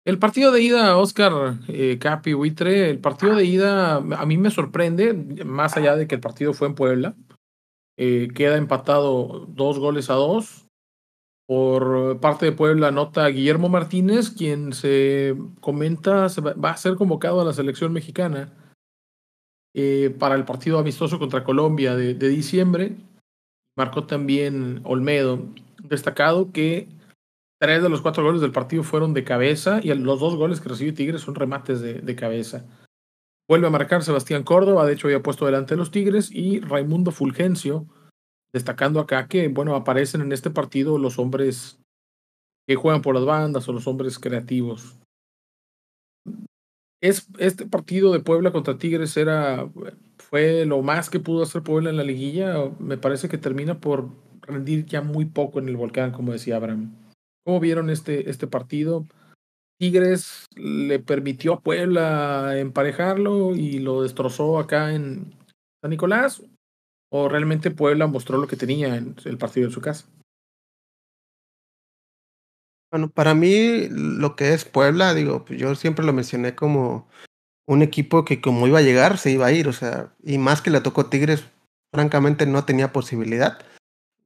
El 0.05 0.19
partido 0.19 0.51
de 0.51 0.63
ida, 0.63 0.97
Oscar 0.97 1.59
eh, 1.69 1.99
Capi 1.99 2.33
Huitre, 2.33 2.91
el 2.91 3.01
partido 3.01 3.35
de 3.35 3.45
ida 3.45 3.97
a 3.97 4.27
mí 4.27 4.39
me 4.39 4.51
sorprende, 4.51 5.13
más 5.45 5.77
allá 5.77 5.95
de 5.95 6.07
que 6.07 6.15
el 6.15 6.21
partido 6.23 6.55
fue 6.55 6.69
en 6.69 6.75
Puebla. 6.75 7.15
Eh, 7.99 8.29
queda 8.35 8.57
empatado 8.57 9.47
dos 9.49 9.79
goles 9.79 10.09
a 10.09 10.15
dos. 10.15 10.67
Por 11.47 12.19
parte 12.21 12.47
de 12.47 12.53
Puebla 12.53 12.93
nota 12.93 13.27
Guillermo 13.29 13.69
Martínez, 13.69 14.31
quien 14.31 14.73
se 14.73 15.37
comenta 15.61 16.29
va 16.29 16.71
a 16.71 16.77
ser 16.77 16.95
convocado 16.95 17.41
a 17.41 17.45
la 17.45 17.53
selección 17.53 17.93
mexicana 17.93 18.53
eh, 19.75 20.15
para 20.19 20.37
el 20.37 20.45
partido 20.45 20.79
amistoso 20.79 21.19
contra 21.19 21.45
Colombia 21.45 21.95
de 21.97 22.29
diciembre. 22.29 22.97
Marcó 23.77 24.07
también 24.07 24.81
Olmedo, 24.85 25.41
destacado 25.83 26.53
que 26.53 26.89
Tres 27.61 27.83
de 27.83 27.90
los 27.90 28.01
cuatro 28.01 28.25
goles 28.25 28.40
del 28.40 28.53
partido 28.53 28.83
fueron 28.83 29.12
de 29.12 29.23
cabeza 29.23 29.81
y 29.83 29.92
los 29.92 30.18
dos 30.18 30.35
goles 30.37 30.61
que 30.61 30.70
recibió 30.70 30.94
Tigres 30.94 31.20
son 31.20 31.35
remates 31.35 31.81
de, 31.81 31.94
de 31.94 32.16
cabeza. 32.16 32.66
Vuelve 33.49 33.66
a 33.66 33.70
marcar 33.70 34.03
Sebastián 34.03 34.44
Córdoba, 34.44 34.87
de 34.87 34.94
hecho 34.94 35.09
había 35.09 35.23
puesto 35.23 35.44
delante 35.44 35.75
de 35.75 35.79
los 35.79 35.90
Tigres, 35.90 36.31
y 36.33 36.61
Raimundo 36.61 37.11
Fulgencio, 37.11 37.87
destacando 38.53 39.01
acá 39.01 39.27
que, 39.27 39.49
bueno, 39.49 39.75
aparecen 39.75 40.20
en 40.20 40.33
este 40.33 40.51
partido 40.51 40.99
los 40.99 41.18
hombres 41.18 41.81
que 42.66 42.77
juegan 42.77 43.03
por 43.03 43.14
las 43.14 43.25
bandas 43.25 43.68
o 43.68 43.73
los 43.73 43.87
hombres 43.88 44.18
creativos. 44.18 44.99
Es, 47.03 47.27
este 47.38 47.66
partido 47.66 48.12
de 48.12 48.20
Puebla 48.20 48.53
contra 48.53 48.79
Tigres 48.79 49.16
era, 49.16 49.68
fue 50.18 50.64
lo 50.64 50.81
más 50.83 51.11
que 51.11 51.18
pudo 51.18 51.42
hacer 51.42 51.62
Puebla 51.62 51.90
en 51.90 51.96
la 51.96 52.05
liguilla. 52.05 52.70
Me 52.79 52.99
parece 52.99 53.29
que 53.29 53.38
termina 53.38 53.81
por 53.81 54.11
rendir 54.42 54.87
ya 54.87 55.03
muy 55.03 55.25
poco 55.25 55.59
en 55.59 55.68
el 55.68 55.77
volcán, 55.77 56.12
como 56.12 56.33
decía 56.33 56.57
Abraham. 56.57 57.00
¿Cómo 57.44 57.61
vieron 57.61 57.90
este, 57.90 58.31
este 58.31 58.46
partido? 58.46 59.07
Tigres 59.79 60.46
le 60.57 60.98
permitió 60.98 61.55
a 61.55 61.61
Puebla 61.61 62.59
emparejarlo 62.59 63.55
y 63.55 63.79
lo 63.79 64.03
destrozó 64.03 64.59
acá 64.59 64.94
en 64.94 65.35
San 65.83 65.90
Nicolás. 65.90 66.42
¿O 67.12 67.29
realmente 67.29 67.70
Puebla 67.70 68.07
mostró 68.07 68.38
lo 68.38 68.46
que 68.46 68.57
tenía 68.57 68.96
en 68.96 69.16
el 69.24 69.38
partido 69.38 69.66
en 69.66 69.72
su 69.72 69.81
casa? 69.81 70.07
Bueno, 72.92 73.09
para 73.09 73.35
mí 73.35 73.88
lo 73.88 74.37
que 74.37 74.53
es 74.53 74.64
Puebla, 74.64 75.14
digo, 75.14 75.44
pues 75.44 75.59
yo 75.59 75.74
siempre 75.74 76.05
lo 76.05 76.12
mencioné 76.12 76.55
como 76.55 77.09
un 77.66 77.83
equipo 77.83 78.24
que 78.24 78.40
como 78.40 78.66
iba 78.66 78.81
a 78.81 78.83
llegar, 78.83 79.16
se 79.16 79.31
iba 79.31 79.46
a 79.46 79.53
ir, 79.53 79.66
o 79.66 79.72
sea, 79.72 80.12
y 80.22 80.38
más 80.38 80.61
que 80.61 80.70
le 80.70 80.81
tocó 80.81 81.07
Tigres, 81.07 81.44
francamente 81.92 82.46
no 82.46 82.64
tenía 82.64 82.92
posibilidad 82.92 83.59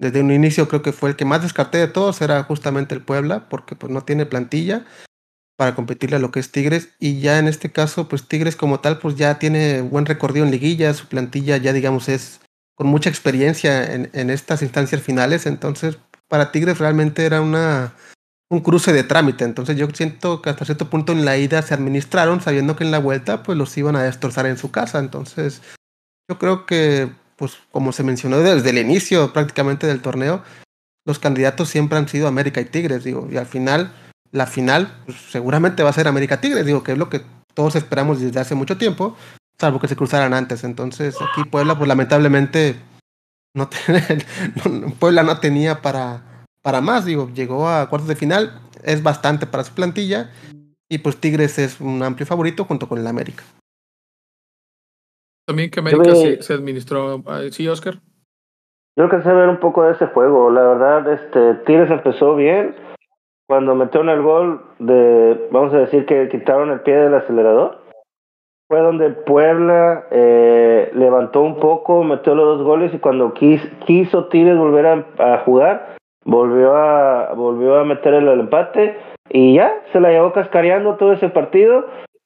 desde 0.05 0.21
un 0.21 0.31
inicio 0.31 0.69
creo 0.69 0.83
que 0.83 0.93
fue 0.93 1.09
el 1.09 1.17
que 1.17 1.25
más 1.25 1.43
descarté 1.43 1.79
de 1.79 1.89
todos, 1.89 2.21
era 2.21 2.43
justamente 2.45 2.95
el 2.95 3.01
Puebla, 3.01 3.49
porque 3.49 3.75
pues 3.75 3.91
no 3.91 4.03
tiene 4.03 4.27
plantilla 4.27 4.85
para 5.57 5.75
competirle 5.75 6.17
a 6.17 6.19
lo 6.19 6.31
que 6.31 6.41
es 6.41 6.53
Tigres. 6.53 6.91
Y 6.99 7.21
ya 7.21 7.39
en 7.39 7.49
este 7.49 7.73
caso, 7.73 8.07
pues 8.07 8.29
Tigres 8.29 8.55
como 8.55 8.81
tal, 8.81 8.99
pues 8.99 9.17
ya 9.17 9.39
tiene 9.39 9.81
buen 9.81 10.05
recorrido 10.05 10.45
en 10.45 10.51
liguilla, 10.51 10.93
su 10.93 11.07
plantilla 11.07 11.57
ya 11.57 11.73
digamos 11.73 12.09
es 12.11 12.41
con 12.75 12.87
mucha 12.87 13.09
experiencia 13.09 13.95
en, 13.95 14.11
en 14.13 14.29
estas 14.29 14.61
instancias 14.61 15.01
finales. 15.01 15.47
Entonces, 15.47 15.97
para 16.29 16.53
Tigres 16.53 16.79
realmente 16.79 17.25
era 17.25 17.41
una, 17.41 17.95
un 18.51 18.61
cruce 18.61 18.93
de 18.93 19.05
trámite. 19.05 19.45
Entonces 19.45 19.77
yo 19.77 19.89
siento 19.95 20.43
que 20.43 20.51
hasta 20.51 20.67
cierto 20.67 20.91
punto 20.91 21.13
en 21.13 21.25
la 21.25 21.39
ida 21.39 21.63
se 21.63 21.73
administraron 21.73 22.43
sabiendo 22.43 22.77
que 22.77 22.85
en 22.85 22.91
la 22.91 22.99
vuelta 22.99 23.43
pues 23.43 23.57
los 23.57 23.75
iban 23.79 23.97
a 23.97 24.03
destrozar 24.03 24.47
en 24.47 24.59
su 24.59 24.71
casa. 24.71 24.99
Entonces 24.99 25.63
yo 26.29 26.39
creo 26.39 26.67
que 26.67 27.11
pues 27.37 27.59
como 27.71 27.93
se 27.93 28.03
mencionó 28.03 28.39
desde 28.39 28.71
el 28.71 28.79
inicio 28.79 29.33
prácticamente 29.33 29.87
del 29.87 30.01
torneo, 30.01 30.43
los 31.05 31.19
candidatos 31.19 31.69
siempre 31.69 31.99
han 31.99 32.09
sido 32.09 32.27
América 32.27 32.61
y 32.61 32.67
Tigres, 32.67 33.05
digo, 33.05 33.29
y 33.31 33.37
al 33.37 33.47
final, 33.47 33.93
la 34.33 34.47
final 34.47 35.03
pues, 35.05 35.19
seguramente 35.31 35.83
va 35.83 35.91
a 35.91 35.95
ser 35.95 36.09
América 36.09 36.41
Tigres, 36.41 36.65
digo, 36.65 36.83
que 36.83 36.93
es 36.93 36.99
lo 36.99 37.09
que 37.09 37.23
todos 37.53 37.77
esperamos 37.77 38.21
desde 38.21 38.41
hace 38.41 38.55
mucho 38.55 38.79
tiempo, 38.79 39.17
salvo 39.59 39.81
que 39.81 39.89
se 39.89 39.97
cruzaran 39.97 40.35
antes. 40.35 40.65
Entonces, 40.65 41.17
aquí 41.21 41.49
Puebla, 41.49 41.77
pues 41.77 41.89
lamentablemente, 41.89 42.77
no 43.55 43.69
Puebla 44.99 45.23
no 45.23 45.39
tenía 45.39 45.83
para, 45.83 46.45
para 46.63 46.81
más, 46.81 47.05
digo, 47.05 47.31
llegó 47.35 47.69
a 47.69 47.89
cuartos 47.89 48.09
de 48.09 48.17
final, 48.17 48.61
es 48.83 49.03
bastante 49.03 49.47
para 49.47 49.65
su 49.65 49.73
plantilla, 49.73 50.31
y 50.89 50.99
pues 50.99 51.17
Tigres 51.19 51.59
es 51.59 51.81
un 51.81 52.03
amplio 52.03 52.27
favorito 52.27 52.65
junto 52.65 52.89
con 52.89 52.99
el 52.99 53.07
América. 53.07 53.45
También 55.47 55.71
que 55.71 55.81
América 55.81 56.15
se, 56.41 56.53
administró. 56.53 57.23
Sí, 57.51 57.69
Oscar. 57.69 57.95
Yo 58.97 59.05
alcancé 59.05 59.29
a 59.29 59.35
ver 59.35 59.49
un 59.49 59.59
poco 59.59 59.83
de 59.83 59.93
ese 59.93 60.07
juego. 60.07 60.51
La 60.51 60.63
verdad, 60.63 61.13
este 61.13 61.55
Tigres 61.67 61.91
empezó 61.91 62.37
bien. 62.37 62.75
Cuando 63.47 63.75
metieron 63.75 64.09
el 64.09 64.23
gol 64.23 64.65
de, 64.79 65.49
vamos 65.51 65.75
a 65.75 65.79
decir 65.79 66.07
que 66.07 66.29
quitaron 66.31 66.71
el 66.71 66.81
pie 66.81 66.97
del 66.97 67.15
acelerador, 67.15 67.85
fue 68.69 68.81
donde 68.81 69.11
Puebla 69.11 70.07
eh, 70.11 70.91
levantó 70.95 71.43
un 71.43 71.61
poco, 71.61 72.03
metió 72.05 72.35
los 72.35 72.59
dos 72.59 72.67
goles 72.67 72.95
y 72.95 72.99
cuando 72.99 73.35
quiso, 73.35 73.69
quiso 73.85 74.29
Tigres 74.29 74.57
volver 74.57 75.05
a, 75.19 75.39
jugar, 75.45 75.97
volvió 76.25 76.75
a, 76.75 77.35
volvió 77.35 77.77
a 77.77 77.85
meter 77.85 78.15
el, 78.15 78.29
el 78.29 78.41
empate 78.41 78.97
y 79.29 79.57
ya 79.57 79.75
se 79.93 80.01
la 80.01 80.09
llevó 80.09 80.33
cascareando 80.33 80.97
todo 80.97 81.13
ese 81.13 81.29
partido 81.29 81.85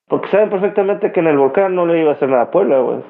porque 0.09 0.31
saben 0.31 0.51
perfectamente 0.51 1.13
que 1.13 1.21
en 1.21 1.27
el 1.27 1.39
volcán 1.39 1.75
no 1.75 1.87
le 1.87 2.01
iba 2.01 2.13
a 2.13 2.15
hacer 2.15 2.29
nada 2.29 2.43
a 2.43 2.51
Puebla, 2.51 2.81
güey. 2.81 3.01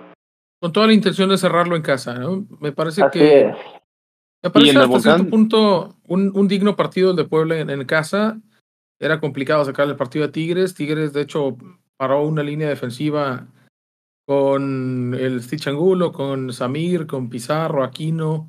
Con 0.61 0.72
toda 0.72 0.88
la 0.88 0.92
intención 0.92 1.30
de 1.30 1.38
cerrarlo 1.38 1.76
en 1.76 1.82
casa, 1.82 2.14
¿no? 2.14 2.44
Me 2.61 2.72
parece 2.72 3.02
que. 3.12 3.52
Me 4.42 4.50
parece 4.50 4.78
hasta 4.78 5.00
cierto 5.00 5.30
punto 5.30 5.96
un, 6.06 6.30
un, 6.34 6.48
digno 6.48 6.76
partido 6.76 7.11
el 7.11 7.16
de 7.16 7.24
Puebla 7.24 7.58
en, 7.58 7.84
casa. 7.84 8.40
Era 9.00 9.20
complicado 9.20 9.64
sacar 9.64 9.88
el 9.88 9.96
partido 9.96 10.24
a 10.24 10.32
Tigres. 10.32 10.74
Tigres, 10.74 11.12
de 11.12 11.22
hecho, 11.22 11.56
paró 11.96 12.22
una 12.22 12.42
línea 12.42 12.68
defensiva 12.68 13.46
con 14.26 15.14
el 15.14 15.42
Stitch 15.42 15.68
Angulo, 15.68 16.12
con 16.12 16.52
Samir, 16.52 17.06
con 17.06 17.28
Pizarro, 17.28 17.82
Aquino 17.82 18.48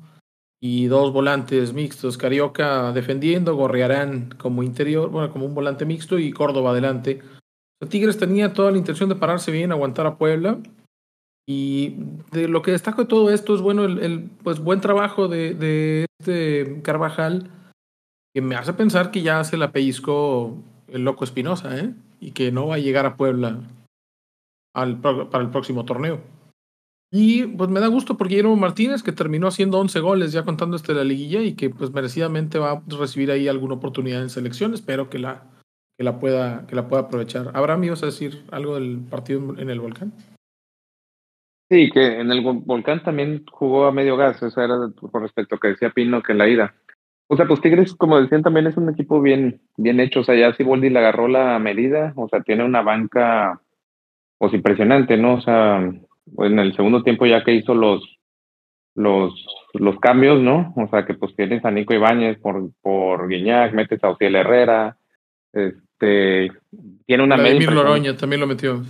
y 0.60 0.86
dos 0.86 1.12
volantes 1.12 1.72
mixtos. 1.72 2.18
Carioca 2.18 2.92
defendiendo, 2.92 3.54
Gorriarán 3.54 4.30
como 4.38 4.62
interior, 4.62 5.10
bueno, 5.10 5.32
como 5.32 5.46
un 5.46 5.54
volante 5.54 5.86
mixto 5.86 6.18
y 6.18 6.32
Córdoba 6.32 6.70
adelante. 6.70 7.20
Tigres 7.88 8.18
tenía 8.18 8.52
toda 8.52 8.70
la 8.70 8.78
intención 8.78 9.08
de 9.08 9.14
pararse 9.14 9.50
bien, 9.50 9.72
aguantar 9.72 10.06
a 10.06 10.16
Puebla. 10.16 10.58
Y 11.48 11.96
de 12.30 12.46
lo 12.46 12.62
que 12.62 12.70
destaco 12.72 13.02
de 13.02 13.08
todo 13.08 13.30
esto 13.30 13.54
es 13.54 13.60
bueno 13.60 13.84
el, 13.84 14.30
pues 14.44 14.60
buen 14.60 14.80
trabajo 14.80 15.26
de, 15.26 15.54
de, 15.54 16.06
este 16.20 16.80
Carvajal, 16.82 17.50
que 18.34 18.42
me 18.42 18.54
hace 18.54 18.72
pensar 18.72 19.10
que 19.10 19.22
ya 19.22 19.42
se 19.42 19.56
la 19.56 19.72
pellizcó 19.72 20.56
el 20.88 21.04
loco 21.04 21.24
Espinosa, 21.24 21.76
¿eh? 21.76 21.92
Y 22.20 22.32
que 22.32 22.52
no 22.52 22.68
va 22.68 22.76
a 22.76 22.78
llegar 22.78 23.06
a 23.06 23.16
Puebla 23.16 23.60
al, 24.74 25.00
para 25.00 25.42
el 25.42 25.50
próximo 25.50 25.84
torneo. 25.84 26.20
Y 27.12 27.44
pues 27.46 27.68
me 27.70 27.80
da 27.80 27.88
gusto 27.88 28.16
porque 28.16 28.34
Guillermo 28.34 28.54
Martínez, 28.54 29.02
que 29.02 29.10
terminó 29.10 29.48
haciendo 29.48 29.80
11 29.80 29.98
goles 30.00 30.32
ya 30.32 30.44
contando 30.44 30.76
este 30.76 30.94
la 30.94 31.02
liguilla 31.02 31.42
y 31.42 31.54
que 31.54 31.70
pues 31.70 31.90
merecidamente 31.90 32.60
va 32.60 32.70
a 32.72 32.82
recibir 32.86 33.32
ahí 33.32 33.48
alguna 33.48 33.74
oportunidad 33.74 34.22
en 34.22 34.30
selección. 34.30 34.74
Espero 34.74 35.10
que 35.10 35.18
la, 35.18 35.42
que 36.00 36.04
la 36.04 36.18
pueda, 36.18 36.66
que 36.66 36.74
la 36.74 36.88
pueda 36.88 37.02
aprovechar. 37.02 37.50
Abraham, 37.52 37.84
¿ibas 37.84 38.02
a 38.02 38.06
decir 38.06 38.42
algo 38.52 38.76
del 38.76 39.00
partido 39.10 39.54
en 39.58 39.68
el 39.68 39.80
volcán? 39.80 40.14
Sí, 41.68 41.90
que 41.90 42.20
en 42.20 42.32
el 42.32 42.40
volcán 42.40 43.02
también 43.02 43.44
jugó 43.52 43.84
a 43.84 43.92
medio 43.92 44.16
gas, 44.16 44.42
eso 44.42 44.62
era 44.62 44.76
con 44.98 45.20
respecto 45.20 45.56
a 45.56 45.58
que 45.58 45.68
decía 45.68 45.90
Pino 45.90 46.22
que 46.22 46.32
en 46.32 46.38
la 46.38 46.48
ida. 46.48 46.74
O 47.26 47.36
sea, 47.36 47.46
pues 47.46 47.60
Tigres, 47.60 47.92
como 47.92 48.18
decían, 48.18 48.42
también 48.42 48.66
es 48.66 48.78
un 48.78 48.88
equipo 48.88 49.20
bien, 49.20 49.60
bien 49.76 50.00
hecho. 50.00 50.20
O 50.20 50.24
sea, 50.24 50.34
ya 50.34 50.54
Siboldi 50.54 50.88
le 50.88 51.00
agarró 51.00 51.28
la 51.28 51.58
medida, 51.58 52.14
o 52.16 52.30
sea, 52.30 52.40
tiene 52.40 52.64
una 52.64 52.80
banca 52.80 53.60
pues 54.38 54.54
impresionante, 54.54 55.18
¿no? 55.18 55.34
O 55.34 55.40
sea, 55.42 55.80
en 55.80 56.58
el 56.58 56.74
segundo 56.76 57.02
tiempo 57.02 57.26
ya 57.26 57.44
que 57.44 57.52
hizo 57.52 57.74
los 57.74 58.02
los 58.94 59.34
los 59.74 60.00
cambios, 60.00 60.40
¿no? 60.40 60.72
O 60.76 60.88
sea, 60.88 61.04
que 61.04 61.12
pues 61.12 61.36
tienes 61.36 61.62
a 61.66 61.70
Nico 61.70 61.92
Ibáñez 61.92 62.38
por, 62.38 62.70
por 62.80 63.28
Guiñac, 63.28 63.74
metes 63.74 64.02
a 64.02 64.08
Ociel 64.08 64.36
Herrera, 64.36 64.96
este, 66.00 66.50
tiene 67.06 67.22
una 67.22 67.36
media. 67.36 67.70
Loroña 67.70 68.16
también 68.16 68.40
lo 68.40 68.46
metió, 68.46 68.82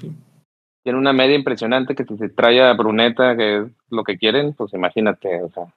Tiene 0.83 0.99
una 0.99 1.13
media 1.13 1.35
impresionante 1.35 1.95
que 1.95 2.05
si 2.05 2.17
se 2.17 2.29
trae 2.29 2.63
a 2.63 2.73
Bruneta, 2.75 3.37
que 3.37 3.59
es 3.59 3.65
lo 3.91 4.05
que 4.05 4.17
quieren, 4.17 4.55
pues 4.55 4.73
imagínate, 4.75 5.43
o 5.43 5.51
sea. 5.51 5.75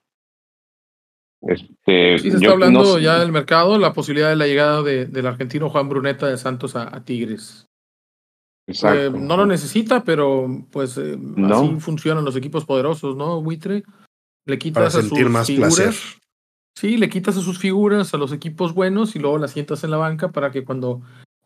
Este, 1.42 2.18
sí, 2.18 2.30
se 2.30 2.36
está 2.38 2.52
hablando 2.52 2.98
ya 2.98 3.18
del 3.18 3.30
mercado, 3.30 3.78
la 3.78 3.92
posibilidad 3.92 4.30
de 4.30 4.36
la 4.36 4.46
llegada 4.46 4.82
de, 4.82 5.04
del 5.04 5.26
argentino 5.26 5.68
Juan 5.68 5.90
Bruneta 5.90 6.26
de 6.26 6.38
Santos 6.38 6.74
a, 6.74 7.04
Tigres. 7.04 7.66
Eh, 8.66 9.10
no 9.12 9.36
lo 9.36 9.44
necesita, 9.44 10.04
pero 10.04 10.48
pues 10.70 10.96
eh, 10.96 11.18
así 11.50 11.76
funcionan 11.80 12.24
los 12.24 12.34
equipos 12.36 12.64
poderosos, 12.64 13.14
¿no, 13.14 13.42
Buitre? 13.42 13.82
Le 14.46 14.58
quitas 14.58 14.94
a 14.96 15.02
sus 15.02 15.20
más 15.28 15.46
figuras. 15.46 16.18
Sí, 16.74 16.96
le 16.96 17.10
quitas 17.10 17.36
a 17.36 17.42
sus 17.42 17.58
figuras 17.58 18.14
a 18.14 18.16
los 18.16 18.32
equipos 18.32 18.72
buenos 18.72 19.14
y 19.14 19.18
luego 19.18 19.36
las 19.36 19.50
sientas 19.50 19.84
en 19.84 19.90
la 19.90 19.98
banca 19.98 20.32
para 20.32 20.50
que 20.50 20.64
cuando 20.64 21.02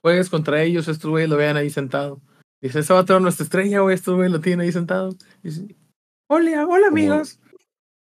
juegues 0.09 0.31
contra 0.31 0.63
ellos, 0.63 0.89
estos 0.89 1.11
güeyes 1.11 1.29
lo 1.29 1.37
vean 1.37 1.59
ahí 1.59 1.69
sentado. 1.69 2.23
Dice, 2.63 2.79
esa 2.79 2.95
va 2.95 3.01
a 3.01 3.05
traer 3.05 3.21
nuestra 3.21 3.45
estrella, 3.45 3.83
o 3.83 3.91
estos 3.91 4.15
güeyes 4.15 4.33
lo 4.33 4.41
tienen 4.41 4.61
ahí 4.65 4.73
sentado. 4.73 5.15
Dice, 5.43 5.77
hola, 6.31 6.67
hola 6.67 6.89
amigos. 6.89 7.39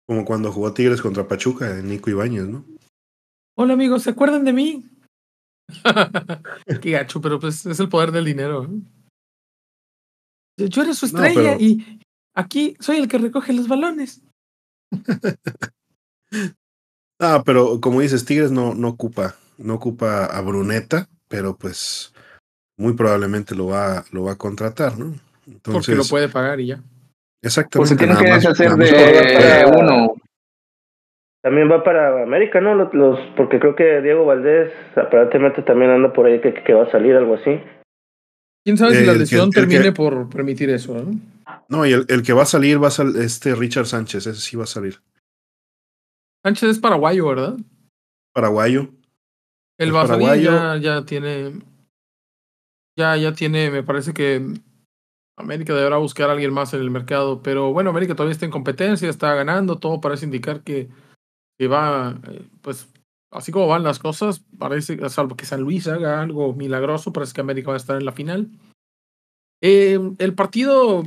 Como 0.07 0.25
cuando 0.25 0.51
jugó 0.51 0.73
Tigres 0.73 1.03
contra 1.03 1.27
Pachuca, 1.27 1.81
Nico 1.83 2.09
Ibáñez, 2.09 2.47
¿no? 2.47 2.65
Hola 3.55 3.73
amigos, 3.73 4.01
¿se 4.01 4.09
acuerdan 4.09 4.43
de 4.43 4.53
mí? 4.53 4.89
Qué 6.81 6.91
gacho, 6.91 7.21
pero 7.21 7.39
pues 7.39 7.63
es 7.67 7.79
el 7.79 7.89
poder 7.89 8.11
del 8.11 8.25
dinero. 8.25 8.67
Yo 10.57 10.81
era 10.81 10.95
su 10.95 11.05
estrella 11.05 11.57
y 11.59 11.99
aquí 12.35 12.75
soy 12.79 12.97
el 12.97 13.07
que 13.07 13.19
recoge 13.19 13.53
los 13.53 13.67
balones. 13.67 14.23
ah, 17.19 17.43
pero 17.45 17.79
como 17.79 18.01
dices, 18.01 18.25
Tigres 18.25 18.51
no, 18.51 18.73
no 18.73 18.89
ocupa, 18.89 19.35
no 19.59 19.75
ocupa 19.75 20.25
a 20.25 20.41
Bruneta, 20.41 21.07
pero 21.33 21.57
pues 21.57 22.13
muy 22.77 22.93
probablemente 22.93 23.55
lo 23.55 23.65
va, 23.65 24.03
lo 24.11 24.25
va 24.25 24.33
a 24.33 24.37
contratar, 24.37 24.99
¿no? 24.99 25.15
Entonces, 25.47 25.87
Porque 25.87 25.95
lo 25.95 26.03
puede 26.03 26.29
pagar 26.29 26.59
y 26.59 26.67
ya. 26.67 26.79
Exactamente. 27.41 27.77
Pues 27.77 27.89
se 27.89 27.95
tiene 27.95 28.15
que 28.15 28.31
deshacer 28.31 28.71
de 28.71 29.71
uno. 29.75 30.13
También 31.41 31.71
va 31.71 31.83
para 31.83 32.21
América, 32.21 32.61
¿no? 32.61 32.75
Los, 32.75 33.19
porque 33.35 33.59
creo 33.59 33.75
que 33.75 34.01
Diego 34.01 34.25
Valdés 34.25 34.71
aparentemente 34.95 35.63
también 35.63 35.89
anda 35.89 36.13
por 36.13 36.27
ahí 36.27 36.39
que, 36.39 36.53
que 36.53 36.73
va 36.73 36.83
a 36.83 36.91
salir, 36.91 37.15
algo 37.15 37.33
así. 37.33 37.59
¿Quién 38.63 38.77
sabe 38.77 38.95
si 38.95 39.05
la 39.05 39.13
lesión 39.13 39.49
termine 39.49 39.91
por 39.91 40.29
permitir 40.29 40.69
eso? 40.69 40.93
¿no? 40.93 41.19
no, 41.67 41.85
y 41.87 41.93
el, 41.93 42.05
el, 42.09 42.21
que 42.21 42.33
va 42.33 42.43
a 42.43 42.45
salir 42.45 42.81
va 42.81 42.89
a 42.89 42.91
ser 42.91 43.07
este 43.17 43.55
Richard 43.55 43.87
Sánchez, 43.87 44.27
ese 44.27 44.39
sí 44.39 44.55
va 44.55 44.65
a 44.65 44.67
salir. 44.67 45.01
Sánchez 46.45 46.69
es 46.69 46.79
paraguayo, 46.79 47.27
¿verdad? 47.27 47.57
Paraguayo. 48.33 48.87
El 49.77 49.91
ya, 49.91 50.77
ya 50.77 51.05
tiene. 51.05 51.61
Ya, 52.95 53.17
ya 53.17 53.33
tiene, 53.33 53.71
me 53.71 53.81
parece 53.81 54.13
que 54.13 54.53
América 55.35 55.73
deberá 55.73 55.97
buscar 55.97 56.29
a 56.29 56.33
alguien 56.33 56.53
más 56.53 56.73
en 56.73 56.81
el 56.81 56.91
mercado, 56.91 57.41
pero 57.41 57.73
bueno, 57.73 57.89
América 57.89 58.15
todavía 58.15 58.33
está 58.33 58.45
en 58.45 58.51
competencia, 58.51 59.09
está 59.09 59.33
ganando, 59.33 59.79
todo 59.79 59.99
parece 59.99 60.25
indicar 60.25 60.61
que, 60.61 60.89
que 61.57 61.67
va, 61.67 62.19
eh, 62.29 62.45
pues 62.61 62.87
así 63.31 63.51
como 63.51 63.67
van 63.67 63.83
las 63.83 63.97
cosas, 63.97 64.43
parece, 64.59 65.09
salvo 65.09 65.35
que 65.35 65.45
San 65.45 65.61
Luis 65.61 65.87
haga 65.87 66.21
algo 66.21 66.53
milagroso, 66.53 67.11
parece 67.11 67.33
que 67.33 67.41
América 67.41 67.69
va 67.69 67.73
a 67.73 67.77
estar 67.77 67.97
en 67.97 68.05
la 68.05 68.11
final. 68.11 68.47
Eh, 69.59 69.99
el 70.19 70.35
partido, 70.35 71.03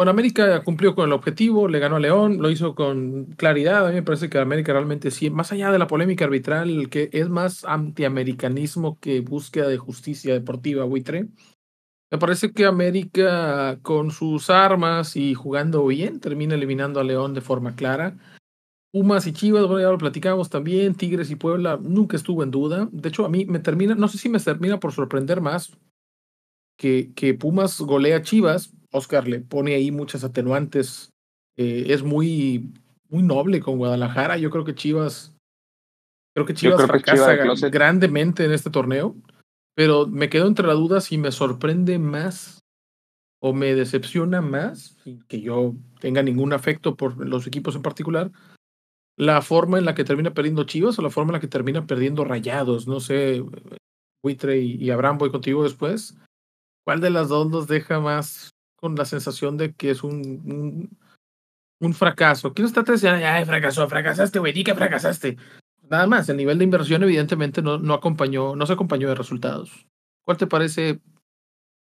bueno, 0.00 0.12
América 0.12 0.64
cumplió 0.64 0.94
con 0.94 1.04
el 1.04 1.12
objetivo, 1.12 1.68
le 1.68 1.78
ganó 1.78 1.96
a 1.96 2.00
León, 2.00 2.40
lo 2.40 2.48
hizo 2.48 2.74
con 2.74 3.26
claridad. 3.36 3.86
A 3.86 3.90
mí 3.90 3.96
me 3.96 4.02
parece 4.02 4.30
que 4.30 4.38
América 4.38 4.72
realmente 4.72 5.10
sí, 5.10 5.28
más 5.28 5.52
allá 5.52 5.70
de 5.70 5.78
la 5.78 5.88
polémica 5.88 6.24
arbitral, 6.24 6.88
que 6.88 7.10
es 7.12 7.28
más 7.28 7.66
antiamericanismo 7.66 8.98
que 8.98 9.20
búsqueda 9.20 9.68
de 9.68 9.76
justicia 9.76 10.32
deportiva, 10.32 10.84
buitre. 10.84 11.28
Me 12.10 12.16
parece 12.16 12.50
que 12.50 12.64
América, 12.64 13.78
con 13.82 14.10
sus 14.10 14.48
armas 14.48 15.16
y 15.16 15.34
jugando 15.34 15.86
bien, 15.86 16.18
termina 16.18 16.54
eliminando 16.54 16.98
a 16.98 17.04
León 17.04 17.34
de 17.34 17.42
forma 17.42 17.76
clara. 17.76 18.16
Pumas 18.92 19.26
y 19.26 19.34
Chivas, 19.34 19.66
bueno, 19.66 19.82
ya 19.82 19.90
lo 19.90 19.98
platicamos 19.98 20.48
también. 20.48 20.94
Tigres 20.94 21.30
y 21.30 21.36
Puebla 21.36 21.78
nunca 21.78 22.16
estuvo 22.16 22.42
en 22.42 22.50
duda. 22.50 22.88
De 22.90 23.10
hecho, 23.10 23.26
a 23.26 23.28
mí 23.28 23.44
me 23.44 23.58
termina, 23.58 23.94
no 23.94 24.08
sé 24.08 24.16
si 24.16 24.30
me 24.30 24.40
termina 24.40 24.80
por 24.80 24.92
sorprender 24.92 25.42
más 25.42 25.76
que, 26.78 27.12
que 27.14 27.34
Pumas 27.34 27.78
golea 27.82 28.16
a 28.16 28.22
Chivas. 28.22 28.72
Oscar 28.92 29.28
le 29.28 29.40
pone 29.40 29.74
ahí 29.74 29.90
muchas 29.90 30.24
atenuantes. 30.24 31.10
Eh, 31.56 31.86
es 31.88 32.02
muy, 32.02 32.72
muy 33.08 33.22
noble 33.22 33.60
con 33.60 33.78
Guadalajara. 33.78 34.38
Yo 34.38 34.50
creo 34.50 34.64
que 34.64 34.74
Chivas, 34.74 35.36
creo 36.34 36.46
que 36.46 36.54
Chivas 36.54 36.86
fracasa 36.86 37.34
grandemente 37.68 38.44
en 38.44 38.52
este 38.52 38.70
torneo 38.70 39.16
pero 39.80 40.06
me 40.06 40.28
quedo 40.28 40.46
entre 40.46 40.66
la 40.66 40.74
duda 40.74 41.00
si 41.00 41.16
me 41.16 41.32
sorprende 41.32 41.98
más 41.98 42.58
o 43.40 43.54
me 43.54 43.74
decepciona 43.74 44.42
más, 44.42 44.98
sin 45.02 45.22
que 45.22 45.40
yo 45.40 45.74
tenga 46.00 46.22
ningún 46.22 46.52
afecto 46.52 46.96
por 46.96 47.26
los 47.26 47.46
equipos 47.46 47.74
en 47.74 47.80
particular, 47.80 48.30
la 49.16 49.40
forma 49.40 49.78
en 49.78 49.86
la 49.86 49.94
que 49.94 50.04
termina 50.04 50.34
perdiendo 50.34 50.64
Chivas 50.64 50.98
o 50.98 51.02
la 51.02 51.08
forma 51.08 51.30
en 51.30 51.34
la 51.34 51.40
que 51.40 51.48
termina 51.48 51.86
perdiendo 51.86 52.26
Rayados. 52.26 52.86
No 52.86 53.00
sé, 53.00 53.42
Buitre 54.22 54.58
y, 54.58 54.90
Abraham, 54.90 55.16
voy 55.16 55.30
contigo 55.30 55.62
después. 55.62 56.14
¿Cuál 56.84 57.00
de 57.00 57.08
las 57.08 57.30
dos 57.30 57.48
nos 57.48 57.66
deja 57.66 58.00
más 58.00 58.50
con 58.80 58.96
la 58.96 59.04
sensación 59.04 59.56
de 59.56 59.72
que 59.74 59.90
es 59.90 60.02
un, 60.02 60.90
un, 61.80 61.94
fracaso? 61.94 62.52
¿Quién 62.52 62.66
está 62.66 62.82
diciendo, 62.82 63.20
ay, 63.24 63.44
fracasó, 63.44 63.88
fracasaste, 63.88 64.38
güey, 64.38 64.52
di 64.52 64.64
que 64.64 64.74
fracasaste? 64.74 65.36
Nada 65.88 66.06
más, 66.06 66.28
el 66.28 66.36
nivel 66.36 66.58
de 66.58 66.64
inversión 66.64 67.02
evidentemente 67.02 67.62
no, 67.62 67.78
no 67.78 67.94
acompañó, 67.94 68.56
no 68.56 68.66
se 68.66 68.72
acompañó 68.72 69.08
de 69.08 69.14
resultados. 69.14 69.86
¿Cuál 70.24 70.36
te 70.36 70.46
parece 70.46 71.00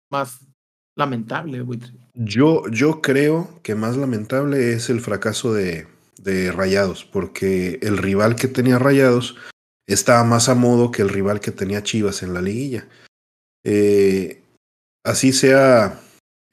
más 0.09 0.45
lamentable, 0.95 1.61
Buitre? 1.61 1.93
Yo, 2.13 2.63
yo 2.69 3.01
creo 3.01 3.59
que 3.63 3.75
más 3.75 3.97
lamentable 3.97 4.73
es 4.73 4.89
el 4.89 5.01
fracaso 5.01 5.53
de, 5.53 5.87
de 6.21 6.51
Rayados, 6.51 7.05
porque 7.05 7.79
el 7.81 7.97
rival 7.97 8.35
que 8.35 8.47
tenía 8.47 8.79
Rayados 8.79 9.35
estaba 9.87 10.23
más 10.23 10.49
a 10.49 10.55
modo 10.55 10.91
que 10.91 11.01
el 11.01 11.09
rival 11.09 11.39
que 11.39 11.51
tenía 11.51 11.83
Chivas 11.83 12.21
en 12.23 12.33
la 12.33 12.41
liguilla. 12.41 12.87
Eh, 13.63 14.43
así 15.03 15.31
sea, 15.31 16.01